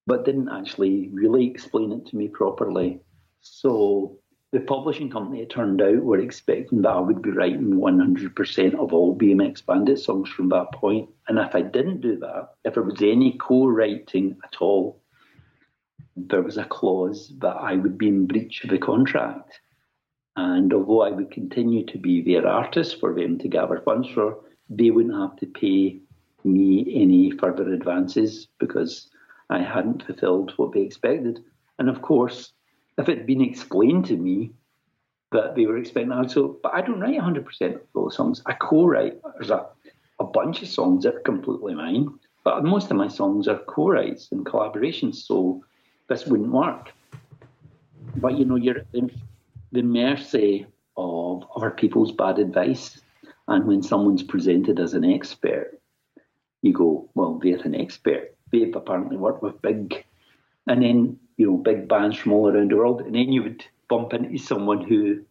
but 0.06 0.26
didn't 0.26 0.50
actually 0.50 1.10
really 1.14 1.48
explain 1.48 1.94
it 1.94 2.06
to 2.08 2.18
me 2.18 2.28
properly. 2.28 3.00
So 3.40 4.20
the 4.52 4.60
publishing 4.60 5.12
company, 5.12 5.42
it 5.42 5.50
turned 5.52 5.82
out, 5.82 6.04
were 6.04 6.18
expecting 6.18 6.82
that 6.82 6.90
I 6.90 7.00
would 7.00 7.22
be 7.22 7.30
writing 7.30 7.74
100% 7.74 8.74
of 8.74 8.94
all 8.94 9.16
BMX 9.16 9.64
Bandit 9.64 10.00
songs 10.00 10.30
from 10.30 10.50
that 10.50 10.72
point. 10.72 11.10
And 11.28 11.38
if 11.38 11.54
I 11.54 11.62
didn't 11.62 12.02
do 12.02 12.18
that, 12.18 12.50
if 12.66 12.74
there 12.74 12.84
was 12.84 13.02
any 13.02 13.38
co 13.40 13.68
writing 13.68 14.38
at 14.44 14.56
all, 14.60 15.02
there 16.16 16.42
was 16.42 16.58
a 16.58 16.66
clause 16.66 17.32
that 17.40 17.56
I 17.56 17.76
would 17.76 17.98
be 17.98 18.08
in 18.08 18.26
breach 18.26 18.64
of 18.64 18.72
the 18.72 18.80
contract. 18.80 19.60
And 20.36 20.74
although 20.74 21.02
I 21.02 21.12
would 21.12 21.32
continue 21.32 21.86
to 21.86 21.98
be 21.98 22.22
their 22.22 22.48
artist 22.48 23.00
for 23.00 23.14
them 23.14 23.38
to 23.40 23.48
gather 23.48 23.82
funds 23.82 24.10
for, 24.10 24.40
they 24.70 24.90
wouldn't 24.90 25.16
have 25.16 25.36
to 25.38 25.46
pay 25.46 26.00
me 26.44 26.92
any 26.96 27.32
further 27.32 27.72
advances 27.72 28.48
because 28.60 29.10
I 29.50 29.62
hadn't 29.62 30.06
fulfilled 30.06 30.54
what 30.58 30.74
they 30.74 30.82
expected. 30.82 31.44
And 31.78 31.90
of 31.90 32.02
course, 32.02 32.54
if 33.00 33.10
it 33.10 33.18
had 33.20 33.26
been 33.26 33.42
explained 33.42 34.06
to 34.08 34.18
me 34.18 34.52
that 35.32 35.56
they 35.56 35.66
were 35.66 35.78
expecting 35.78 36.10
that, 36.10 36.32
so, 36.32 36.60
but 36.62 36.74
I 36.74 36.82
don't 36.82 37.00
write 37.00 37.20
100% 37.20 37.76
of 37.76 37.82
those 37.94 38.16
songs. 38.16 38.42
I 38.46 38.54
co 38.54 38.86
write. 38.86 39.20
There's 39.38 39.52
a, 39.52 39.66
a 40.20 40.24
bunch 40.24 40.62
of 40.62 40.68
songs 40.68 41.04
that 41.04 41.16
are 41.16 41.20
completely 41.22 41.76
mine, 41.76 42.20
but 42.44 42.64
most 42.64 42.92
of 42.92 42.98
my 42.98 43.08
songs 43.08 43.48
are 43.48 43.60
co 43.60 43.90
writes 43.90 44.30
and 44.32 44.46
collaborations, 44.46 45.16
so 45.16 45.64
this 46.10 46.26
wouldn't 46.26 46.52
work. 46.52 46.92
But 48.16 48.38
you 48.38 48.46
know, 48.46 48.56
you're 48.56 48.86
in 48.94 49.12
the 49.72 49.84
mercy 49.84 50.66
of 50.98 51.46
other 51.56 51.72
people's 51.72 52.12
bad 52.12 52.40
advice. 52.40 53.00
And 53.48 53.66
when 53.66 53.82
someone's 53.82 54.24
presented 54.24 54.80
as 54.80 54.94
an 54.94 55.06
expert, 55.06 55.80
you 56.62 56.74
go, 56.74 57.10
well, 57.16 57.40
they're 57.42 57.58
an 57.58 57.76
expert. 57.76 58.36
They've 58.52 58.76
apparently 58.76 59.18
worked 59.18 59.42
with 59.42 59.62
big, 59.62 60.04
and 60.70 60.84
then, 60.84 61.20
you 61.36 61.48
know, 61.48 61.58
big 61.58 61.88
bands 61.90 62.16
from 62.16 62.32
all 62.32 62.48
around 62.48 62.72
the 62.72 62.78
world. 62.78 63.02
And 63.02 63.16
then 63.16 63.34
you 63.34 63.44
would 63.44 63.66
bump 63.90 64.14
into 64.14 64.38
someone 64.38 64.84
who, 64.84 64.96
you 64.96 65.26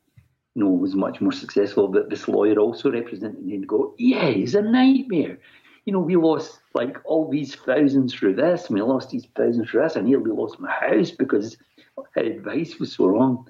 know, 0.57 0.69
was 0.69 0.97
much 0.97 1.21
more 1.21 1.33
successful 1.33 1.87
but 1.87 2.11
this 2.11 2.27
lawyer 2.27 2.59
also 2.59 2.91
represented 2.91 3.45
and 3.45 3.67
go, 3.67 3.95
yeah, 3.99 4.29
he's 4.29 4.57
a 4.57 4.63
nightmare. 4.63 5.39
You 5.85 5.93
know, 5.93 6.01
we 6.01 6.17
lost 6.17 6.59
like 6.75 6.99
all 7.05 7.31
these 7.31 7.55
thousands 7.55 8.13
through 8.13 8.35
this, 8.35 8.67
and 8.67 8.75
we 8.75 8.83
lost 8.83 9.09
these 9.09 9.27
thousands 9.35 9.71
through 9.71 9.85
this. 9.85 9.97
I 9.97 10.03
nearly 10.03 10.33
lost 10.33 10.61
my 10.61 10.71
house 10.71 11.13
because 11.13 11.57
her 12.15 12.23
advice 12.23 12.79
was 12.79 12.93
so 12.93 13.07
wrong. 13.07 13.47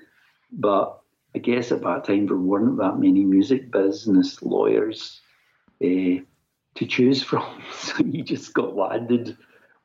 But 0.52 1.00
I 1.34 1.38
guess 1.38 1.72
at 1.72 1.80
that 1.80 2.04
time 2.04 2.26
there 2.26 2.36
weren't 2.36 2.78
that 2.78 2.98
many 2.98 3.24
music 3.24 3.72
business 3.72 4.40
lawyers 4.40 5.20
uh, 5.82 6.22
to 6.74 6.86
choose 6.86 7.22
from. 7.22 7.62
So 7.72 8.04
you 8.04 8.22
just 8.22 8.54
got 8.54 8.76
landed 8.76 9.36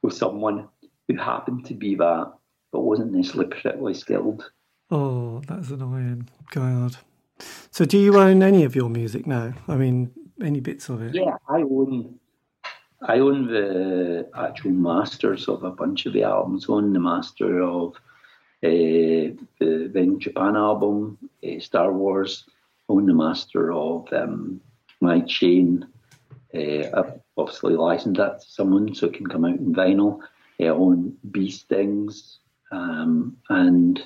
with 0.03 0.13
someone 0.13 0.67
who 1.07 1.15
happened 1.17 1.65
to 1.65 1.73
be 1.73 1.95
that, 1.95 2.33
but 2.71 2.81
wasn't 2.81 3.13
necessarily 3.13 3.49
particularly 3.49 3.93
skilled. 3.93 4.49
Oh, 4.91 5.41
that's 5.47 5.69
annoying. 5.69 6.29
God. 6.51 6.97
So 7.71 7.85
do 7.85 7.97
you 7.97 8.17
own 8.17 8.43
any 8.43 8.63
of 8.63 8.75
your 8.75 8.89
music 8.89 9.25
now? 9.25 9.53
I 9.67 9.75
mean, 9.75 10.11
any 10.41 10.59
bits 10.59 10.89
of 10.89 11.01
it? 11.01 11.15
Yeah, 11.15 11.37
I 11.49 11.61
own 11.61 12.19
I 13.05 13.19
own 13.19 13.47
the 13.47 14.29
actual 14.35 14.71
masters 14.71 15.49
of 15.49 15.63
a 15.63 15.71
bunch 15.71 16.05
of 16.05 16.13
the 16.13 16.23
albums. 16.23 16.67
I 16.69 16.73
own 16.73 16.93
the 16.93 16.99
master 16.99 17.61
of 17.61 17.95
uh, 18.63 19.35
the 19.59 19.91
Then 19.93 20.19
Japan 20.19 20.55
album, 20.55 21.17
uh, 21.45 21.59
Star 21.59 21.91
Wars, 21.91 22.45
I 22.89 22.93
own 22.93 23.05
the 23.05 23.13
master 23.13 23.73
of 23.73 24.11
um, 24.13 24.61
My 25.01 25.19
Chain. 25.21 25.85
Uh, 26.55 26.87
I've 26.93 27.19
obviously 27.35 27.75
licensed 27.75 28.19
that 28.19 28.39
to 28.39 28.49
someone 28.49 28.95
so 28.95 29.07
it 29.07 29.15
can 29.15 29.27
come 29.27 29.43
out 29.43 29.57
in 29.57 29.73
vinyl. 29.73 30.19
I 30.59 30.65
own 30.65 31.17
Bee 31.31 31.51
Stings 31.51 32.39
um, 32.71 33.37
and 33.49 34.05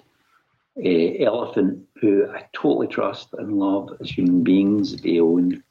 Elefant, 0.78 1.82
who 2.00 2.28
I 2.30 2.46
totally 2.54 2.88
trust 2.88 3.30
and 3.34 3.58
love 3.58 3.90
as 4.00 4.10
human 4.10 4.44
beings. 4.44 5.02
They 5.02 5.20
own 5.20 5.64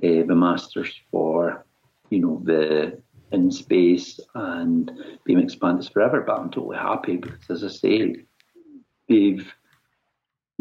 the 0.00 0.24
masters 0.24 0.92
for, 1.10 1.64
you 2.10 2.20
know, 2.20 2.40
the 2.44 3.00
in 3.32 3.50
space 3.50 4.20
and 4.34 4.90
BMX 5.28 5.58
Bandits 5.58 5.88
forever. 5.88 6.20
But 6.20 6.38
I'm 6.38 6.50
totally 6.50 6.76
happy 6.76 7.16
because, 7.16 7.62
as 7.62 7.64
I 7.64 7.68
say, 7.68 8.16
they've 9.08 9.52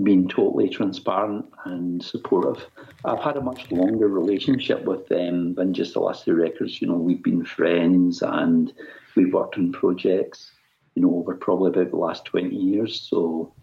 been 0.02 0.28
totally 0.28 0.70
transparent 0.70 1.46
and 1.66 2.04
supportive. 2.04 2.66
I've 3.06 3.20
had 3.20 3.38
a 3.38 3.42
much 3.42 3.72
longer 3.72 4.08
relationship 4.08 4.84
with 4.86 5.08
them 5.08 5.54
than 5.54 5.74
just 5.74 5.94
the 5.94 6.00
last 6.00 6.26
two 6.26 6.34
records. 6.34 6.82
You 6.82 6.88
know, 6.88 6.96
we've 6.96 7.24
been 7.24 7.46
friends 7.46 8.24
and 8.24 8.74
we've 9.16 9.34
worked 9.34 9.58
on 9.58 9.72
projects, 9.72 10.52
you 10.96 11.02
know, 11.02 11.16
over 11.16 11.36
probably 11.36 11.70
about 11.70 11.92
the 11.92 11.98
last 11.98 12.26
20 12.26 12.56
years. 12.56 13.02
So 13.02 13.54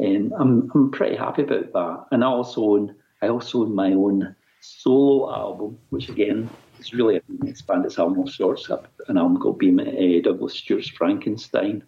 um, 0.00 0.32
I'm, 0.38 0.70
I'm 0.74 0.90
pretty 0.90 1.16
happy 1.16 1.42
about 1.42 1.72
that. 1.72 2.06
And 2.12 2.24
I 2.24 2.28
also 2.28 2.62
own, 2.62 2.94
I 3.22 3.28
also 3.28 3.62
own 3.62 3.74
my 3.74 3.92
own 3.92 4.34
solo 4.60 5.34
album, 5.34 5.78
which 5.90 6.08
again 6.08 6.48
it's 6.78 6.92
really 6.92 7.16
an 7.16 7.48
expanded 7.48 7.96
album 7.98 8.20
of 8.20 8.30
sorts, 8.30 8.70
an 9.08 9.16
album 9.16 9.38
called 9.38 9.58
Beam, 9.58 9.80
uh, 9.80 9.84
Duglas 9.84 10.52
Stewart's 10.52 10.88
Frankenstein. 10.88 11.82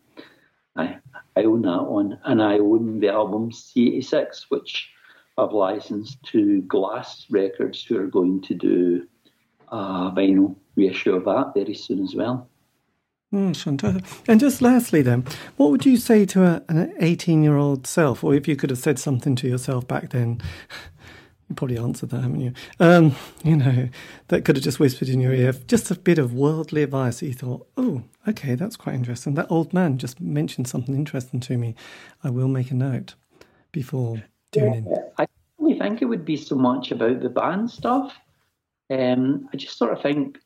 I, 0.77 0.99
I 1.37 1.45
own 1.45 1.63
that 1.63 1.85
one, 1.85 2.19
and 2.25 2.43
I 2.43 2.59
own 2.59 3.01
the 3.01 3.09
album 3.09 3.51
C86, 3.51 4.47
which 4.49 4.91
I've 5.39 5.53
licensed 5.53 6.23
to 6.25 6.63
Glass 6.63 7.27
Records, 7.31 7.85
who 7.85 7.99
are 7.99 8.07
going 8.07 8.41
to 8.43 8.55
do 8.55 9.07
a 9.69 10.13
vinyl 10.15 10.57
reissue 10.77 11.15
of 11.15 11.25
that 11.25 11.53
very 11.55 11.75
soon 11.75 12.03
as 12.03 12.15
well. 12.15 12.49
Mm, 13.33 13.57
fantastic. 13.57 14.05
And 14.29 14.41
just 14.41 14.61
lastly, 14.61 15.03
then, 15.03 15.25
what 15.57 15.71
would 15.71 15.87
you 15.87 15.97
say 15.97 16.25
to 16.27 16.45
a, 16.45 16.63
an 16.69 16.93
18 16.99 17.43
year 17.43 17.57
old 17.57 17.87
self, 17.87 18.25
or 18.25 18.35
if 18.35 18.49
you 18.49 18.57
could 18.57 18.71
have 18.71 18.79
said 18.79 18.99
something 18.99 19.37
to 19.37 19.49
yourself 19.49 19.87
back 19.87 20.11
then? 20.11 20.41
You 21.49 21.57
probably 21.57 21.79
answered 21.79 22.11
that, 22.11 22.21
haven't 22.23 22.43
you? 22.43 22.53
Um, 22.79 23.17
you 23.43 23.57
know, 23.57 23.89
that 24.29 24.45
could 24.45 24.55
have 24.55 24.63
just 24.63 24.79
whispered 24.79 25.09
in 25.09 25.21
your 25.21 25.33
ear 25.33 25.53
just 25.67 25.91
a 25.91 25.97
bit 25.97 26.17
of 26.17 26.33
worldly 26.33 26.85
advice 26.85 27.19
that 27.19 27.27
you 27.27 27.35
thought, 27.35 27.67
oh, 27.77 28.05
okay, 28.29 28.55
that's 28.55 28.77
quite 28.77 28.95
interesting. 28.95 29.35
That 29.35 29.51
old 29.51 29.73
man 29.75 29.99
just 29.99 30.21
mentioned 30.21 30.69
something 30.69 30.95
interesting 30.95 31.41
to 31.41 31.59
me. 31.59 31.75
I 32.23 32.31
will 32.31 32.47
make 32.47 32.71
a 32.71 32.75
note 32.75 33.17
before 33.73 34.23
doing 34.53 34.87
yeah. 34.89 34.99
I 35.19 35.27
don't 35.59 35.79
think 35.79 36.03
it 36.03 36.05
would 36.05 36.25
be 36.25 36.37
so 36.37 36.55
much 36.55 36.93
about 36.93 37.21
the 37.21 37.29
band 37.29 37.69
stuff. 37.69 38.17
Um, 38.89 39.49
I 39.53 39.57
just 39.57 39.77
sort 39.77 39.93
of 39.93 40.01
think, 40.03 40.39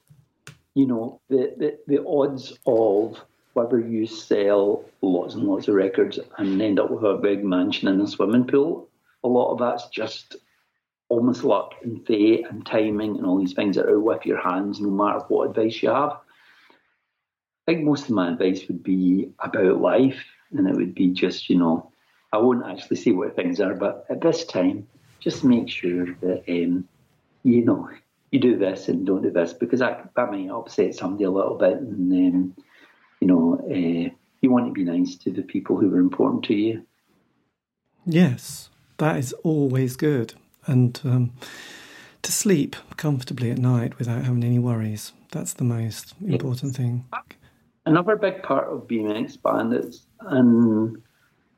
you 0.75 0.87
know, 0.87 1.21
the, 1.29 1.55
the, 1.57 1.79
the 1.87 2.05
odds 2.07 2.59
of 2.67 3.21
whether 3.55 3.79
you 3.79 4.07
sell 4.07 4.85
lots 5.01 5.35
and 5.35 5.45
lots 5.45 5.69
of 5.69 5.75
records 5.75 6.19
and 6.39 6.61
end 6.61 6.81
up 6.81 6.91
with 6.91 7.05
a 7.05 7.15
big 7.15 7.45
mansion 7.45 7.89
and 7.89 8.03
a 8.03 8.07
swimming 8.07 8.47
pool, 8.47 8.89
a 9.23 9.29
lot 9.29 9.53
of 9.53 9.59
that's 9.59 9.89
just 9.89 10.37
almost 11.09 11.45
luck 11.45 11.75
and 11.83 12.05
fate 12.07 12.45
and 12.51 12.67
timing 12.67 13.17
and 13.17 13.25
all 13.25 13.39
these 13.39 13.53
things 13.53 13.77
that 13.77 13.87
are 13.87 13.97
out 13.97 14.05
with 14.05 14.27
your 14.27 14.41
hands, 14.41 14.81
no 14.81 14.91
matter 14.91 15.21
what 15.29 15.51
advice 15.51 15.83
you 15.83 15.91
have. 15.91 16.11
I 17.67 17.73
think 17.73 17.85
most 17.85 18.05
of 18.05 18.11
my 18.11 18.33
advice 18.33 18.67
would 18.67 18.83
be 18.83 19.31
about 19.39 19.81
life, 19.81 20.23
and 20.51 20.69
it 20.69 20.75
would 20.75 20.95
be 20.95 21.09
just, 21.09 21.49
you 21.49 21.57
know, 21.57 21.91
I 22.33 22.39
won't 22.39 22.67
actually 22.67 22.97
say 22.97 23.13
what 23.13 23.37
things 23.37 23.61
are, 23.61 23.75
but 23.75 24.05
at 24.11 24.21
this 24.21 24.45
time, 24.45 24.89
just 25.21 25.45
make 25.45 25.69
sure 25.69 26.07
that, 26.21 26.43
um, 26.49 26.89
you 27.45 27.65
know, 27.65 27.89
you 28.35 28.41
do 28.41 28.59
this 28.59 28.89
and 28.89 29.07
don't 29.07 29.23
do 29.23 29.31
this 29.31 29.53
because 29.53 29.79
that, 29.79 30.11
that 30.17 30.31
might 30.31 30.51
upset 30.51 30.93
somebody 30.93 31.23
a 31.23 31.31
little 31.31 31.57
bit. 31.57 31.75
And, 31.75 32.13
um, 32.13 32.57
you 33.21 33.29
know, 33.29 33.61
uh, 33.71 34.13
you 34.41 34.51
want 34.51 34.67
to 34.67 34.73
be 34.73 34.83
nice 34.83 35.15
to 35.19 35.31
the 35.31 35.43
people 35.43 35.77
who 35.77 35.95
are 35.95 36.01
important 36.01 36.45
to 36.47 36.55
you. 36.55 36.85
Yes, 38.05 38.71
that 38.99 39.17
is 39.19 39.33
always 39.45 39.95
good. 39.95 40.35
And 40.67 41.01
um, 41.05 41.33
to 42.23 42.33
sleep 42.33 42.75
comfortably 42.97 43.53
at 43.53 43.59
night 43.59 43.99
without 43.99 44.25
having 44.25 44.43
any 44.43 44.59
worries. 44.59 45.13
That's 45.31 45.53
the 45.53 45.65
most 45.65 46.15
important 46.27 46.75
thing. 46.75 47.05
Another 47.87 48.17
big 48.17 48.43
part 48.43 48.67
of 48.67 48.89
BMX 48.89 49.41
Bandits, 49.41 50.07
and 50.21 51.01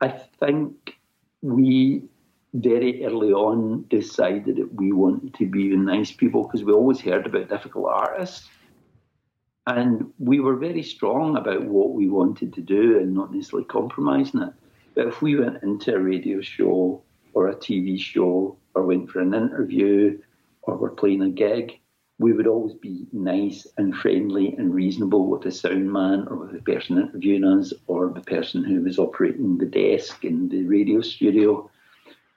I 0.02 0.08
think 0.08 0.96
we 1.40 2.02
very 2.54 3.04
early 3.04 3.32
on 3.32 3.84
decided 3.88 4.56
that 4.56 4.74
we 4.74 4.92
wanted 4.92 5.34
to 5.34 5.46
be 5.46 5.76
nice 5.76 6.12
people 6.12 6.44
because 6.44 6.64
we 6.64 6.72
always 6.72 7.00
heard 7.00 7.26
about 7.26 7.48
difficult 7.48 7.86
artists. 7.86 8.48
And 9.66 10.12
we 10.18 10.38
were 10.40 10.56
very 10.56 10.82
strong 10.82 11.36
about 11.36 11.64
what 11.64 11.92
we 11.92 12.08
wanted 12.08 12.54
to 12.54 12.60
do 12.60 12.98
and 12.98 13.14
not 13.14 13.34
necessarily 13.34 13.66
compromising 13.66 14.42
it. 14.42 14.52
But 14.94 15.08
if 15.08 15.20
we 15.20 15.36
went 15.36 15.62
into 15.62 15.94
a 15.94 15.98
radio 15.98 16.40
show 16.40 17.02
or 17.34 17.48
a 17.48 17.56
TV 17.56 17.98
show 17.98 18.56
or 18.74 18.84
went 18.84 19.10
for 19.10 19.20
an 19.20 19.34
interview 19.34 20.18
or 20.62 20.76
were 20.76 20.90
playing 20.90 21.22
a 21.22 21.28
gig, 21.28 21.78
we 22.18 22.32
would 22.32 22.46
always 22.46 22.74
be 22.74 23.06
nice 23.12 23.66
and 23.76 23.94
friendly 23.94 24.54
and 24.56 24.74
reasonable 24.74 25.26
with 25.26 25.42
the 25.42 25.50
sound 25.50 25.92
man 25.92 26.26
or 26.28 26.36
with 26.36 26.52
the 26.52 26.62
person 26.62 26.98
interviewing 26.98 27.44
us 27.44 27.72
or 27.88 28.10
the 28.10 28.22
person 28.22 28.64
who 28.64 28.80
was 28.82 28.98
operating 28.98 29.58
the 29.58 29.66
desk 29.66 30.24
in 30.24 30.48
the 30.48 30.62
radio 30.64 31.02
studio. 31.02 31.70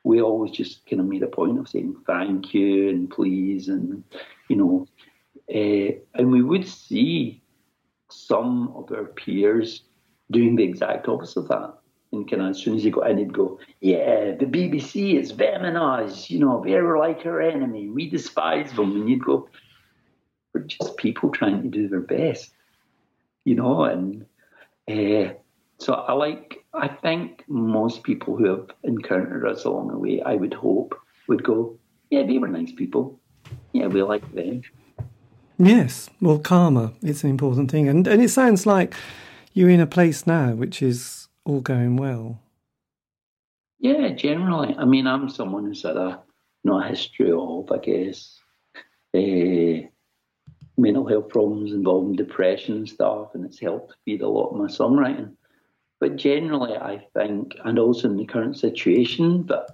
We 0.04 0.22
always 0.22 0.52
just 0.52 0.86
kind 0.86 1.02
of 1.02 1.08
made 1.08 1.24
a 1.24 1.28
point 1.28 1.60
of 1.60 1.68
saying 1.68 1.95
thank 2.08 2.54
you 2.54 2.89
and 2.89 3.10
please 3.10 3.68
and, 3.68 4.04
you 4.47 4.56
know, 4.56 4.88
uh, 5.54 5.91
and 6.16 6.32
we 6.32 6.41
would 6.41 6.68
see 6.68 7.41
some 8.10 8.72
of 8.76 8.91
our 8.91 9.06
peers 9.06 9.84
doing 10.32 10.56
the 10.56 10.64
exact 10.64 11.08
opposite 11.08 11.41
of 11.41 11.47
that. 11.50 11.74
And 12.12 12.30
kind 12.30 12.41
of 12.41 12.50
as 12.50 12.58
soon 12.58 12.76
as 12.76 12.84
you 12.84 12.91
got 12.91 13.10
in, 13.12 13.20
he'd 13.20 13.34
go, 13.34 13.60
"Yeah, 13.82 14.32
the 14.32 14.45
BBC 14.45 15.20
is 15.20 15.32
and. 15.32 16.30
You 16.30 16.39
know, 16.39 16.64
they're 16.66 16.97
like 16.97 17.24
our 17.26 17.39
enemy. 17.41 17.88
We 17.88 18.10
despise 18.10 18.72
them." 18.74 18.95
And 18.95 19.08
you'd 19.08 19.24
go, 19.24 19.47
"We're 20.54 20.62
just 20.62 20.97
people 20.97 21.30
trying 21.30 21.62
to 21.62 21.68
do 21.68 21.88
their 21.88 22.02
best." 22.02 22.52
You 23.45 23.56
know, 23.56 23.84
and 23.84 24.26
uh, 24.89 25.34
so 25.78 25.93
I 25.93 26.14
like. 26.14 26.59
I 26.74 26.88
think 26.88 27.43
most 27.47 28.03
people 28.03 28.36
who 28.36 28.45
have 28.45 28.70
encountered 28.84 29.45
us 29.45 29.65
along 29.65 29.88
the 29.89 29.97
way, 29.97 30.22
I 30.22 30.36
would 30.36 30.53
hope, 30.53 30.95
would 31.28 31.43
go, 31.43 31.78
"Yeah, 32.09 32.24
they 32.24 32.38
were 32.38 32.47
nice 32.47 32.72
people. 32.72 33.20
Yeah, 33.74 33.88
we 33.88 34.03
like 34.03 34.34
them." 34.34 34.61
Yes, 35.57 36.09
well, 36.22 36.39
karma, 36.39 36.93
it's 37.01 37.24
an 37.26 37.30
important 37.30 37.70
thing. 37.70 37.89
And, 37.89 38.07
and 38.07 38.22
it 38.22 38.30
sounds 38.30 38.65
like 38.65 38.95
you're 39.53 39.70
in 39.70 39.82
a 39.82 39.88
place 39.88 40.26
now 40.26 40.53
which 40.53 40.82
is 40.82 41.28
all 41.43 41.59
going 41.59 41.97
well. 41.97 42.39
Yeah, 43.80 44.09
generally. 44.09 44.74
I 44.78 44.86
mean, 44.86 45.05
I'm 45.05 45.28
someone 45.28 45.65
who's 45.65 45.84
had 45.84 45.97
a, 45.97 46.22
you 46.63 46.72
know, 46.72 46.82
a 46.82 46.88
history 46.88 47.32
of, 47.32 47.70
I 47.72 47.78
guess, 47.78 48.39
uh, 49.13 49.88
mental 50.78 51.07
health 51.07 51.28
problems 51.28 51.74
involving 51.74 52.15
depression 52.15 52.76
and 52.76 52.89
stuff, 52.89 53.36
and 53.36 53.43
it's 53.45 53.59
helped 53.59 53.95
feed 54.05 54.22
a 54.22 54.30
lot 54.30 54.51
of 54.51 54.57
my 54.57 54.67
songwriting. 54.67 55.36
But 56.00 56.16
generally, 56.16 56.76
I 56.76 57.06
think, 57.14 57.56
and 57.66 57.78
also 57.78 58.10
in 58.10 58.18
the 58.18 58.26
current 58.26 58.58
situation, 58.58 59.45
that 59.47 59.68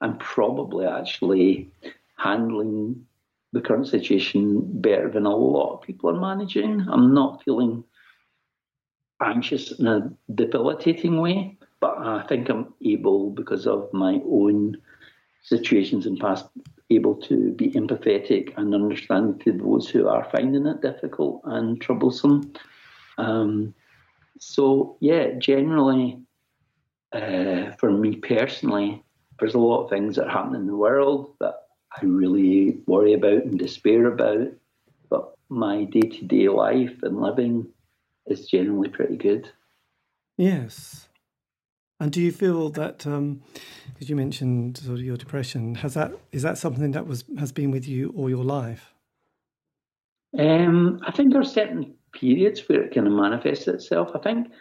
I'm 0.00 0.16
probably 0.18 0.86
actually 0.86 1.70
handling 2.16 3.04
the 3.52 3.60
current 3.60 3.88
situation 3.88 4.80
better 4.80 5.10
than 5.10 5.26
a 5.26 5.36
lot 5.36 5.74
of 5.74 5.82
people 5.82 6.10
are 6.10 6.20
managing. 6.20 6.86
I'm 6.88 7.12
not 7.12 7.42
feeling 7.44 7.84
anxious 9.20 9.72
in 9.78 9.86
a 9.86 10.10
debilitating 10.34 11.20
way, 11.20 11.58
but 11.80 11.98
I 11.98 12.24
think 12.28 12.48
I'm 12.48 12.72
able, 12.84 13.30
because 13.30 13.66
of 13.66 13.92
my 13.92 14.20
own 14.24 14.76
situations 15.42 16.06
in 16.06 16.16
past, 16.16 16.46
able 16.90 17.16
to 17.16 17.52
be 17.52 17.70
empathetic 17.72 18.52
and 18.56 18.74
understanding 18.74 19.38
to 19.40 19.52
those 19.52 19.88
who 19.88 20.06
are 20.06 20.28
finding 20.30 20.66
it 20.66 20.80
difficult 20.80 21.40
and 21.44 21.80
troublesome. 21.80 22.52
Um, 23.18 23.74
so, 24.38 24.96
yeah, 25.00 25.32
generally, 25.38 26.18
uh, 27.12 27.72
for 27.78 27.90
me 27.90 28.16
personally, 28.16 29.02
there's 29.38 29.54
a 29.54 29.58
lot 29.58 29.84
of 29.84 29.90
things 29.90 30.16
that 30.16 30.30
happen 30.30 30.54
in 30.54 30.66
the 30.66 30.76
world 30.76 31.34
that 31.40 31.54
I 31.96 32.04
really 32.04 32.80
worry 32.86 33.12
about 33.12 33.44
and 33.44 33.58
despair 33.58 34.06
about. 34.06 34.48
But 35.10 35.34
my 35.48 35.84
day 35.84 36.00
to 36.00 36.24
day 36.24 36.48
life 36.48 36.96
and 37.02 37.20
living 37.20 37.66
is 38.26 38.46
generally 38.46 38.88
pretty 38.88 39.16
good. 39.16 39.50
Yes. 40.38 41.08
And 42.00 42.10
do 42.10 42.20
you 42.20 42.32
feel 42.32 42.68
that, 42.70 42.98
because 42.98 43.16
um, 43.16 43.42
you 43.98 44.16
mentioned 44.16 44.78
sort 44.78 44.98
of 44.98 45.04
your 45.04 45.16
depression, 45.16 45.76
has 45.76 45.94
that 45.94 46.12
is 46.32 46.42
that 46.42 46.58
something 46.58 46.90
that 46.92 47.06
was 47.06 47.24
has 47.38 47.52
been 47.52 47.70
with 47.70 47.86
you 47.86 48.12
all 48.16 48.28
your 48.28 48.44
life? 48.44 48.92
Um, 50.36 51.00
I 51.06 51.12
think 51.12 51.32
there 51.32 51.40
are 51.40 51.44
certain 51.44 51.94
periods 52.12 52.68
where 52.68 52.82
it 52.82 52.94
kind 52.94 53.06
of 53.06 53.12
manifests 53.12 53.68
itself. 53.68 54.10
I 54.14 54.18
think, 54.18 54.52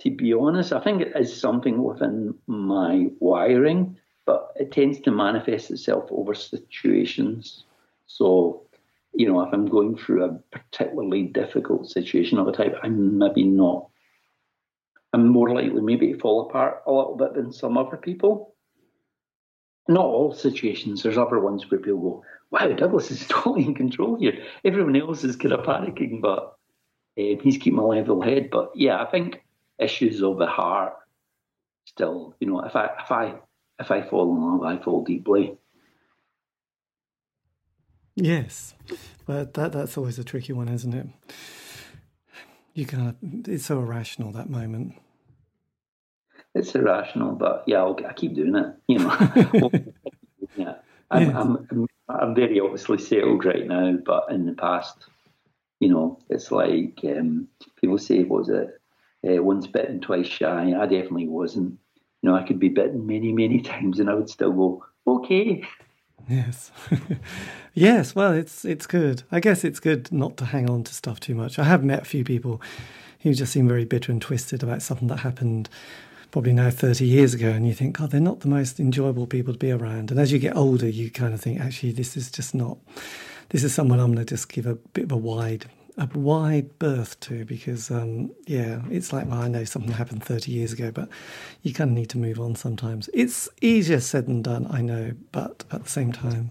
to 0.00 0.10
be 0.10 0.32
honest, 0.32 0.72
I 0.72 0.80
think 0.80 1.02
it 1.02 1.12
is 1.16 1.38
something 1.38 1.82
within 1.82 2.34
my 2.46 3.08
wiring 3.18 3.96
but 4.26 4.52
it 4.56 4.72
tends 4.72 5.00
to 5.00 5.10
manifest 5.10 5.70
itself 5.70 6.08
over 6.10 6.34
situations. 6.34 7.64
So, 8.06 8.66
you 9.14 9.26
know, 9.26 9.40
if 9.40 9.54
I'm 9.54 9.66
going 9.66 9.96
through 9.96 10.24
a 10.24 10.32
particularly 10.50 11.22
difficult 11.22 11.88
situation 11.88 12.38
of 12.38 12.48
a 12.48 12.52
type, 12.52 12.74
I'm 12.82 13.18
maybe 13.18 13.44
not, 13.44 13.88
I'm 15.12 15.28
more 15.28 15.54
likely 15.54 15.80
maybe 15.80 16.12
to 16.12 16.18
fall 16.18 16.48
apart 16.48 16.82
a 16.86 16.92
little 16.92 17.16
bit 17.16 17.34
than 17.34 17.52
some 17.52 17.78
other 17.78 17.96
people. 17.96 18.54
Not 19.88 20.04
all 20.04 20.34
situations. 20.34 21.02
There's 21.02 21.16
other 21.16 21.38
ones 21.38 21.70
where 21.70 21.78
people 21.78 22.00
go, 22.00 22.24
wow, 22.50 22.66
Duglas 22.66 23.12
is 23.12 23.24
totally 23.28 23.64
in 23.64 23.74
control 23.74 24.16
here. 24.16 24.42
Everyone 24.64 24.96
else 24.96 25.22
is 25.22 25.36
kind 25.36 25.54
of 25.54 25.64
panicking, 25.64 26.20
but 26.20 26.55
um, 27.18 27.38
he's 27.42 27.56
keeping 27.56 27.78
a 27.78 27.86
level 27.86 28.22
head. 28.22 28.50
But 28.50 28.72
yeah, 28.74 29.02
I 29.02 29.06
think 29.06 29.42
issues 29.78 30.22
of 30.22 30.38
the 30.38 30.46
heart 30.46 30.94
still, 31.84 32.34
you 32.40 32.48
know, 32.48 32.60
if 32.60 32.76
I 32.76 32.86
if 33.02 33.10
I 33.10 33.34
if 33.78 33.90
I 33.90 34.02
fall 34.02 34.34
in 34.34 34.42
love, 34.42 34.62
I 34.62 34.82
fall 34.82 35.04
deeply. 35.04 35.56
Yes, 38.14 38.74
but 39.26 39.54
that 39.54 39.72
that's 39.72 39.98
always 39.98 40.18
a 40.18 40.24
tricky 40.24 40.52
one, 40.52 40.68
isn't 40.68 40.94
it? 40.94 41.06
You 42.74 42.86
kind 42.86 43.08
of 43.08 43.48
it's 43.48 43.66
so 43.66 43.80
irrational 43.80 44.32
that 44.32 44.50
moment. 44.50 44.94
It's 46.54 46.74
irrational, 46.74 47.32
but 47.32 47.64
yeah, 47.66 47.78
I'll, 47.78 47.98
I 48.08 48.14
keep 48.14 48.34
doing 48.34 48.56
it. 48.56 48.74
You 48.88 48.98
know, 49.00 49.16
yeah. 50.56 50.74
I'm, 51.10 51.22
yes. 51.22 51.36
I'm, 51.36 51.68
I'm, 51.70 51.86
I'm 52.08 52.34
very 52.34 52.58
obviously 52.60 52.98
settled 52.98 53.44
right 53.44 53.66
now, 53.66 53.98
but 54.04 54.30
in 54.30 54.46
the 54.46 54.52
past, 54.54 55.06
you 55.80 55.88
know, 55.88 56.18
it's 56.28 56.50
like 56.50 57.00
um, 57.04 57.48
people 57.80 57.98
say, 57.98 58.22
was 58.22 58.48
it 58.48 58.80
uh, 59.28 59.42
once 59.42 59.66
bitten, 59.66 60.00
twice 60.00 60.26
shy? 60.26 60.74
I 60.78 60.86
definitely 60.86 61.28
wasn't 61.28 61.78
you 62.26 62.30
know, 62.32 62.36
I 62.36 62.42
could 62.42 62.58
be 62.58 62.68
bitten 62.68 63.06
many, 63.06 63.32
many 63.32 63.60
times 63.62 64.00
and 64.00 64.10
I 64.10 64.14
would 64.14 64.30
still 64.30 64.52
go, 64.52 64.84
okay. 65.06 65.62
Yes. 66.28 66.72
yes, 67.74 68.14
well, 68.16 68.32
it's 68.32 68.64
it's 68.64 68.86
good. 68.86 69.22
I 69.30 69.38
guess 69.38 69.62
it's 69.62 69.78
good 69.78 70.10
not 70.10 70.36
to 70.38 70.46
hang 70.46 70.68
on 70.68 70.82
to 70.84 70.94
stuff 70.94 71.20
too 71.20 71.36
much. 71.36 71.58
I 71.58 71.64
have 71.64 71.84
met 71.84 72.02
a 72.02 72.06
few 72.06 72.24
people 72.24 72.60
who 73.20 73.32
just 73.32 73.52
seem 73.52 73.68
very 73.68 73.84
bitter 73.84 74.10
and 74.10 74.20
twisted 74.20 74.62
about 74.62 74.82
something 74.82 75.06
that 75.08 75.18
happened 75.18 75.68
probably 76.32 76.52
now 76.52 76.70
30 76.70 77.06
years 77.06 77.32
ago 77.32 77.50
and 77.50 77.66
you 77.66 77.74
think, 77.74 78.00
oh, 78.00 78.08
they're 78.08 78.20
not 78.20 78.40
the 78.40 78.48
most 78.48 78.80
enjoyable 78.80 79.26
people 79.26 79.52
to 79.52 79.58
be 79.58 79.70
around. 79.70 80.10
And 80.10 80.18
as 80.18 80.32
you 80.32 80.40
get 80.40 80.56
older, 80.56 80.88
you 80.88 81.10
kind 81.10 81.32
of 81.32 81.40
think, 81.40 81.60
actually, 81.60 81.92
this 81.92 82.16
is 82.16 82.30
just 82.30 82.54
not, 82.54 82.78
this 83.50 83.64
is 83.64 83.74
someone 83.74 84.00
I'm 84.00 84.12
going 84.12 84.24
to 84.24 84.24
just 84.24 84.48
give 84.48 84.66
a 84.66 84.74
bit 84.74 85.04
of 85.04 85.12
a 85.12 85.16
wide 85.16 85.66
a 85.98 86.06
wide 86.18 86.78
berth 86.78 87.18
to 87.20 87.44
because, 87.44 87.90
um, 87.90 88.30
yeah, 88.46 88.82
it's 88.90 89.12
like, 89.12 89.26
well, 89.26 89.40
I 89.40 89.48
know 89.48 89.64
something 89.64 89.92
happened 89.92 90.22
30 90.22 90.52
years 90.52 90.72
ago, 90.72 90.90
but 90.90 91.08
you 91.62 91.72
kind 91.72 91.90
of 91.90 91.96
need 91.96 92.10
to 92.10 92.18
move 92.18 92.38
on 92.38 92.54
sometimes. 92.54 93.08
It's 93.14 93.48
easier 93.62 94.00
said 94.00 94.26
than 94.26 94.42
done, 94.42 94.66
I 94.70 94.82
know, 94.82 95.12
but 95.32 95.64
at 95.70 95.84
the 95.84 95.88
same 95.88 96.12
time. 96.12 96.50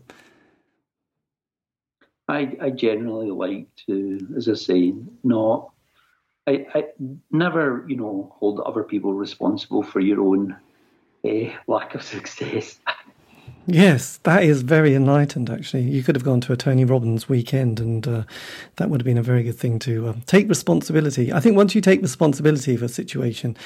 I, 2.27 2.57
I 2.59 2.69
generally 2.71 3.29
like 3.29 3.67
to, 3.85 4.27
as 4.35 4.49
I 4.49 4.55
say, 4.55 4.95
not, 5.23 5.71
I, 6.47 6.65
I 6.73 6.85
never, 7.31 7.85
you 7.87 7.97
know, 7.97 8.35
hold 8.39 8.59
other 8.61 8.83
people 8.83 9.13
responsible 9.13 9.83
for 9.83 9.99
your 9.99 10.21
own 10.21 10.55
uh, 11.23 11.53
lack 11.67 11.93
of 11.93 12.01
success. 12.15 12.79
Yes, 13.67 14.17
that 14.23 14.43
is 14.43 14.61
very 14.61 14.93
enlightened, 14.93 15.49
actually. 15.49 15.83
You 15.83 16.03
could 16.03 16.15
have 16.15 16.23
gone 16.23 16.39
to 16.41 16.53
a 16.53 16.57
Tony 16.57 16.85
Robbins 16.85 17.27
weekend, 17.27 17.79
and 17.79 18.07
uh, 18.07 18.23
that 18.75 18.89
would 18.89 19.01
have 19.01 19.05
been 19.05 19.17
a 19.17 19.23
very 19.23 19.41
good 19.41 19.57
thing 19.57 19.79
to 19.79 20.09
um, 20.09 20.21
take 20.27 20.47
responsibility. 20.47 21.33
I 21.33 21.39
think 21.39 21.57
once 21.57 21.73
you 21.73 21.81
take 21.81 22.01
responsibility 22.01 22.77
for 22.77 22.85
a 22.85 22.89
situation, 22.89 23.57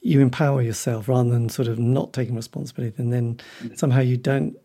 you 0.00 0.20
empower 0.20 0.62
yourself 0.62 1.08
rather 1.08 1.30
than 1.30 1.48
sort 1.48 1.66
of 1.66 1.78
not 1.78 2.12
taking 2.12 2.36
responsibility, 2.36 2.94
and 2.98 3.12
then 3.12 3.40
somehow 3.74 4.00
you 4.00 4.16
don't 4.16 4.56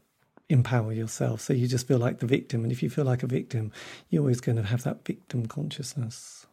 empower 0.49 0.93
yourself. 0.93 1.41
So 1.41 1.53
you 1.53 1.67
just 1.67 1.87
feel 1.87 1.97
like 1.97 2.19
the 2.19 2.27
victim. 2.27 2.61
And 2.61 2.71
if 2.71 2.83
you 2.83 2.89
feel 2.91 3.05
like 3.05 3.23
a 3.23 3.27
victim, 3.27 3.71
you're 4.09 4.21
always 4.21 4.41
going 4.41 4.57
to 4.57 4.63
have 4.63 4.83
that 4.83 5.03
victim 5.05 5.47
consciousness. 5.47 6.45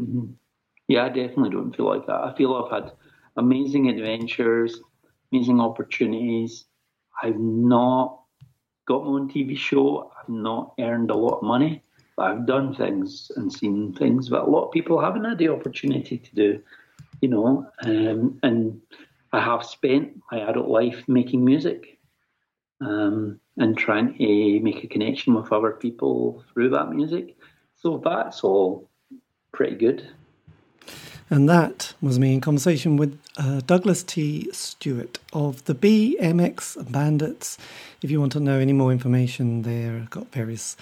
Mm-hmm. 0.00 0.32
Yeah, 0.88 1.04
I 1.04 1.08
definitely 1.10 1.50
don't 1.50 1.76
feel 1.76 1.86
like 1.86 2.06
that. 2.06 2.16
I 2.16 2.34
feel 2.36 2.54
I've 2.54 2.82
had 2.82 2.92
amazing 3.36 3.88
adventures, 3.88 4.80
amazing 5.30 5.60
opportunities 5.60 6.64
I've 7.22 7.38
not 7.38 8.20
got 8.86 9.04
my 9.04 9.10
own 9.10 9.28
TV 9.30 9.56
show. 9.56 10.10
I've 10.18 10.28
not 10.28 10.74
earned 10.78 11.10
a 11.10 11.16
lot 11.16 11.38
of 11.38 11.42
money, 11.42 11.82
I've 12.18 12.46
done 12.46 12.74
things 12.74 13.30
and 13.36 13.52
seen 13.52 13.92
things 13.92 14.28
that 14.30 14.42
a 14.42 14.50
lot 14.50 14.66
of 14.66 14.72
people 14.72 15.00
haven't 15.00 15.24
had 15.24 15.38
the 15.38 15.48
opportunity 15.48 16.18
to 16.18 16.34
do, 16.34 16.62
you 17.20 17.28
know. 17.28 17.66
Um, 17.82 18.38
and 18.42 18.80
I 19.32 19.40
have 19.40 19.64
spent 19.64 20.20
my 20.32 20.40
adult 20.40 20.68
life 20.68 21.04
making 21.06 21.44
music 21.44 21.98
um, 22.80 23.40
and 23.56 23.76
trying 23.76 24.16
to 24.16 24.60
make 24.60 24.82
a 24.84 24.88
connection 24.88 25.34
with 25.34 25.52
other 25.52 25.72
people 25.72 26.44
through 26.52 26.70
that 26.70 26.90
music. 26.90 27.36
So 27.76 28.00
that's 28.04 28.42
all 28.42 28.88
pretty 29.52 29.76
good. 29.76 30.08
And 31.30 31.48
that 31.48 31.92
was 32.00 32.18
me 32.18 32.32
in 32.32 32.40
conversation 32.40 32.96
with 32.96 33.18
uh, 33.36 33.60
Duglas 33.66 34.04
T. 34.04 34.48
Stewart 34.52 35.18
of 35.34 35.62
the 35.64 35.74
BMX 35.74 36.90
Bandits. 36.90 37.58
If 38.00 38.10
you 38.10 38.18
want 38.18 38.32
to 38.32 38.40
know 38.40 38.58
any 38.58 38.72
more 38.72 38.90
information, 38.92 39.62
they've 39.62 40.08
got 40.08 40.32
various 40.32 40.76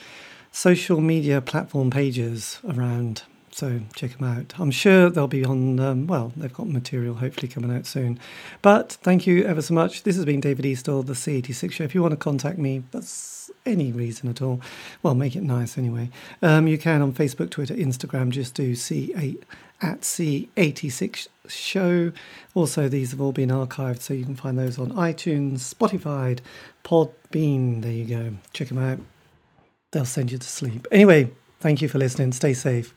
social 0.53 1.01
media 1.01 1.41
platform 1.41 1.91
pages 1.91 2.61
around 2.69 3.23
so 3.57 3.81
check 3.95 4.19
them 4.19 4.29
out. 4.29 4.53
I'm 4.59 4.71
sure 4.71 5.09
they'll 5.09 5.27
be 5.27 5.43
on, 5.43 5.81
um, 5.81 6.07
well, 6.07 6.31
they've 6.37 6.53
got 6.53 6.69
material 6.69 7.15
hopefully 7.15 7.49
coming 7.49 7.75
out 7.75 7.87
soon. 7.87 8.21
But 8.61 8.93
thank 9.03 9.27
you 9.27 9.45
ever 9.45 9.63
so 9.63 9.73
much. 9.73 10.03
This 10.03 10.15
has 10.17 10.27
been 10.27 10.43
David 10.43 10.67
Eastall, 10.67 11.07
the 11.07 11.15
C86 11.15 11.73
Show. 11.73 11.85
If 11.85 11.95
you 11.95 12.03
want 12.03 12.13
to 12.13 12.19
contact 12.19 12.59
me, 12.59 12.83
that's 12.91 13.51
any 13.65 13.93
reason 13.93 14.29
at 14.29 14.43
all, 14.43 14.61
well, 15.03 15.15
make 15.15 15.37
it 15.37 15.43
nice 15.43 15.79
anyway. 15.79 16.11
Um, 16.43 16.67
you 16.67 16.77
can 16.77 17.01
on 17.01 17.15
Facebook, 17.15 17.49
Twitter, 17.49 17.75
Instagram, 17.75 18.29
just 18.29 18.53
do 18.53 18.73
C8 18.75 19.43
at 19.81 20.03
C86 20.03 21.29
Show. 21.49 22.13
Also, 22.55 22.91
these 22.91 23.13
have 23.13 23.23
all 23.23 23.33
been 23.33 23.49
archived, 23.49 24.03
so 24.03 24.13
you 24.13 24.27
can 24.27 24.37
find 24.37 24.59
those 24.59 24.79
on 24.79 24.91
iTunes, 24.93 25.75
Spotify, 25.75 26.39
Podbean. 26.85 27.81
There 27.81 27.91
you 27.91 28.05
go. 28.05 28.37
Check 28.53 28.69
them 28.69 28.79
out. 28.79 28.99
They'll 29.93 30.05
send 30.05 30.31
you 30.31 30.37
to 30.37 30.47
sleep. 30.47 30.87
Anyway, 30.93 31.31
thank 31.61 31.81
you 31.81 31.89
for 31.89 31.97
listening. 31.97 32.33
Stay 32.33 32.53
safe. 32.53 32.93